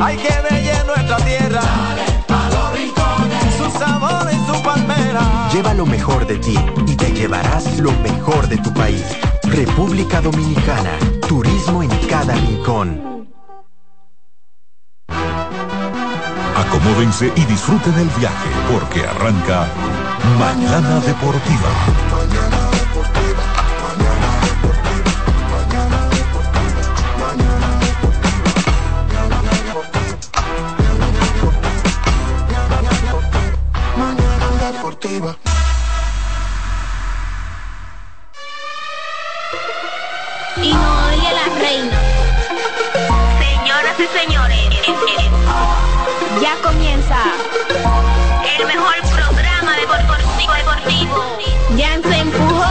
Hay 0.00 0.16
que 0.16 0.34
bella 0.50 0.84
nuestra 0.84 1.16
tierra. 1.18 1.60
Dale 1.60 2.24
pa 2.26 2.48
los 2.48 2.72
rincones, 2.72 3.54
su 3.56 3.78
sabor 3.78 4.28
y 4.32 4.36
su 4.46 4.62
palmera. 4.62 5.48
Lleva 5.52 5.74
lo 5.74 5.86
mejor 5.86 6.26
de 6.26 6.38
ti 6.38 6.58
y 6.86 6.96
te 6.96 7.12
llevarás 7.12 7.78
lo 7.78 7.92
mejor 8.02 8.48
de 8.48 8.56
tu 8.58 8.72
país. 8.72 9.04
República 9.44 10.20
Dominicana. 10.20 10.98
Turismo 11.28 11.82
en 11.82 11.90
cada 12.08 12.34
rincón. 12.34 13.28
Acomódense 16.56 17.32
y 17.34 17.44
disfruten 17.46 17.94
el 17.94 18.08
viaje 18.18 18.48
porque 18.70 19.06
arranca 19.06 19.66
Mañana 20.38 21.00
Deportiva. 21.00 22.59
Y 35.10 35.16
Noelia 40.72 41.32
la 41.32 41.46
reina. 41.58 41.98
Señoras 43.40 43.96
y 43.98 44.06
señores, 44.16 44.70
ya 46.40 46.54
comienza 46.62 47.16
el 48.56 48.66
mejor 48.68 48.94
programa 49.10 49.74
deportivo 49.74 50.52
deportivo. 50.52 51.38
Ya 51.76 52.00
se 52.08 52.16
empujó, 52.20 52.64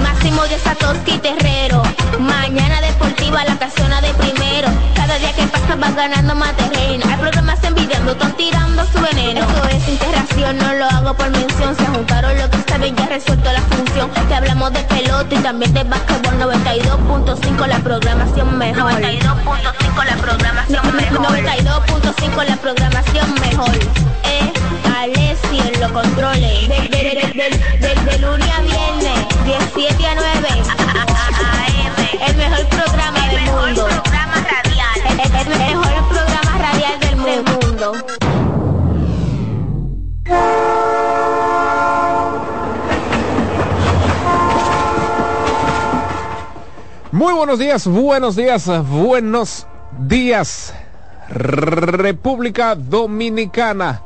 Máximo 0.00 0.42
de 0.44 0.58
Satoshi 0.60 1.18
Terrero. 1.18 1.82
Mañana 2.18 2.80
deportiva, 2.80 3.44
la 3.44 3.58
casona 3.58 4.00
de 4.00 4.14
primero. 4.14 4.70
Cada 4.94 5.18
día 5.18 5.34
que 5.34 5.46
pasa 5.48 5.76
vas 5.76 5.94
ganando 5.94 6.34
más 6.34 6.56
terreno. 6.56 7.04
Hay 7.06 7.18
programas 7.18 7.62
envidiando, 7.64 8.12
están 8.12 8.32
tirando 8.32 8.71
su 8.86 9.00
veneno. 9.00 9.40
Esto 9.40 9.68
es 9.68 9.88
interacción, 9.88 10.58
no 10.58 10.74
lo 10.74 10.84
hago 10.86 11.14
por 11.14 11.30
mención. 11.30 11.76
Se 11.76 11.86
juntaron 11.86 12.36
lo 12.36 12.50
que 12.50 12.58
saben, 12.68 12.96
ya 12.96 13.06
resuelto 13.06 13.52
la 13.52 13.60
función. 13.60 14.10
Te 14.28 14.34
hablamos 14.34 14.72
de 14.72 14.80
pelota 14.84 15.34
y 15.34 15.38
también 15.38 15.74
de 15.74 15.84
básquetbol 15.84 16.38
92.5 16.40 17.66
la 17.66 17.78
programación 17.78 18.58
mejor. 18.58 18.92
92.5 18.92 20.01
buenos 47.42 47.58
días, 47.58 47.88
buenos 47.88 48.36
días, 48.36 48.88
buenos 48.88 49.66
días, 49.98 50.72
República 51.28 52.76
Dominicana. 52.76 54.00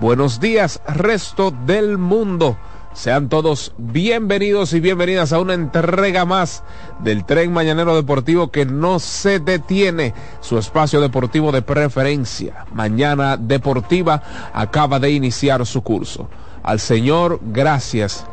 Buenos 0.00 0.38
días, 0.38 0.80
resto 0.86 1.50
del 1.50 1.98
mundo. 1.98 2.56
Sean 2.92 3.28
todos 3.28 3.74
bienvenidos 3.76 4.72
y 4.72 4.78
bienvenidas 4.78 5.32
a 5.32 5.40
una 5.40 5.54
entrega 5.54 6.24
más 6.26 6.62
del 7.00 7.24
tren 7.24 7.52
mañanero 7.52 7.96
deportivo 7.96 8.52
que 8.52 8.66
no 8.66 9.00
se 9.00 9.40
detiene. 9.40 10.14
Su 10.40 10.56
espacio 10.56 11.00
deportivo 11.00 11.50
de 11.50 11.62
preferencia. 11.62 12.66
Mañana 12.72 13.36
Deportiva 13.36 14.22
acaba 14.54 15.00
de 15.00 15.10
iniciar 15.10 15.66
su 15.66 15.82
curso. 15.82 16.28
Al 16.62 16.78
Señor, 16.78 17.40
gracias 17.42 18.24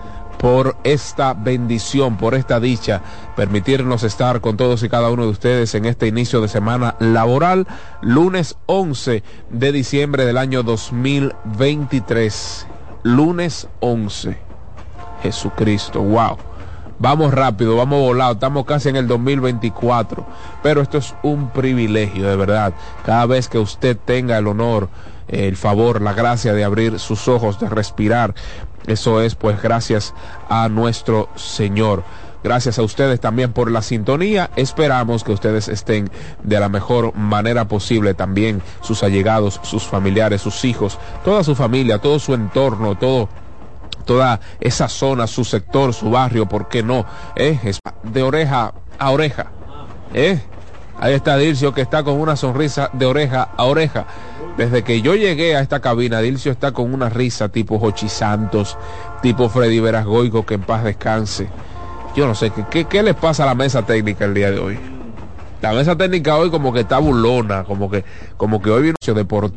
por 0.43 0.75
esta 0.83 1.33
bendición, 1.33 2.17
por 2.17 2.35
esta 2.35 2.59
dicha, 2.59 3.01
permitirnos 3.33 4.03
estar 4.03 4.41
con 4.41 4.57
todos 4.57 4.83
y 4.83 4.89
cada 4.89 5.09
uno 5.09 5.23
de 5.23 5.29
ustedes 5.29 5.73
en 5.73 5.85
este 5.85 6.05
inicio 6.05 6.41
de 6.41 6.49
semana 6.49 6.97
laboral, 6.99 7.65
lunes 8.01 8.57
11 8.65 9.23
de 9.49 9.71
diciembre 9.71 10.25
del 10.25 10.37
año 10.37 10.61
2023. 10.63 12.67
Lunes 13.03 13.69
11. 13.79 14.37
Jesucristo, 15.21 16.01
wow. 16.01 16.35
Vamos 16.99 17.33
rápido, 17.33 17.77
vamos 17.77 18.01
volado, 18.01 18.33
estamos 18.33 18.65
casi 18.65 18.89
en 18.89 18.97
el 18.97 19.07
2024, 19.07 20.25
pero 20.61 20.81
esto 20.81 20.97
es 20.97 21.15
un 21.23 21.51
privilegio, 21.51 22.27
de 22.27 22.35
verdad. 22.35 22.73
Cada 23.05 23.25
vez 23.27 23.47
que 23.47 23.59
usted 23.59 23.97
tenga 23.97 24.37
el 24.37 24.47
honor, 24.47 24.89
el 25.29 25.55
favor, 25.55 26.01
la 26.01 26.11
gracia 26.11 26.53
de 26.53 26.65
abrir 26.65 26.99
sus 26.99 27.29
ojos, 27.29 27.59
de 27.59 27.69
respirar 27.69 28.35
Eso 28.87 29.21
es 29.21 29.35
pues 29.35 29.61
gracias 29.61 30.13
a 30.49 30.69
nuestro 30.69 31.29
Señor. 31.35 32.03
Gracias 32.43 32.77
a 32.77 32.83
ustedes 32.83 33.21
también 33.21 33.53
por 33.53 33.71
la 33.71 33.81
sintonía. 33.81 34.49
Esperamos 34.57 35.23
que 35.23 35.31
ustedes 35.31 35.69
estén 35.69 36.11
de 36.43 36.59
la 36.59 36.67
mejor 36.67 37.15
manera 37.15 37.69
posible 37.69 38.13
también, 38.13 38.61
sus 38.81 39.01
allegados, 39.01 39.61
sus 39.63 39.83
familiares, 39.83 40.41
sus 40.41 40.65
hijos, 40.65 40.99
toda 41.23 41.43
su 41.45 41.55
familia, 41.55 41.99
todo 41.99 42.19
su 42.19 42.33
entorno, 42.33 42.97
todo 42.97 43.29
toda 44.03 44.41
esa 44.59 44.89
zona, 44.89 45.27
su 45.27 45.45
sector, 45.45 45.93
su 45.93 46.09
barrio, 46.09 46.45
¿por 46.45 46.67
qué 46.67 46.83
no? 46.83 47.05
¿Eh? 47.37 47.57
De 48.03 48.21
oreja 48.21 48.73
a 48.99 49.11
oreja. 49.11 49.51
¿Eh? 50.13 50.41
Ahí 50.99 51.13
está 51.13 51.37
Dilcio 51.37 51.73
que 51.73 51.81
está 51.81 52.03
con 52.03 52.19
una 52.19 52.35
sonrisa 52.35 52.89
de 52.93 53.05
oreja 53.05 53.49
a 53.57 53.63
oreja. 53.65 54.05
Desde 54.57 54.83
que 54.83 55.01
yo 55.01 55.15
llegué 55.15 55.55
a 55.55 55.61
esta 55.61 55.79
cabina, 55.79 56.19
Dilcio 56.21 56.51
está 56.51 56.71
con 56.71 56.93
una 56.93 57.09
risa 57.09 57.49
tipo 57.49 57.79
Jochi 57.79 58.07
Santos, 58.07 58.77
tipo 59.21 59.49
Freddy 59.49 59.79
Verasgoico, 59.79 60.45
que 60.45 60.53
en 60.55 60.61
paz 60.61 60.83
descanse. 60.83 61.49
Yo 62.15 62.27
no 62.27 62.35
sé, 62.35 62.51
¿qué, 62.69 62.85
¿qué 62.85 63.01
les 63.01 63.15
pasa 63.15 63.43
a 63.43 63.47
la 63.47 63.55
mesa 63.55 63.83
técnica 63.83 64.25
el 64.25 64.35
día 64.35 64.51
de 64.51 64.59
hoy? 64.59 64.77
La 65.63 65.71
mesa 65.71 65.95
técnica 65.95 66.37
hoy 66.37 66.51
como 66.51 66.73
que 66.73 66.81
está 66.81 66.99
burlona, 66.99 67.63
como 67.63 67.89
que, 67.89 68.03
como 68.35 68.61
que 68.61 68.69
hoy 68.69 68.81
vino 68.83 68.95
deportivo. 69.15 69.51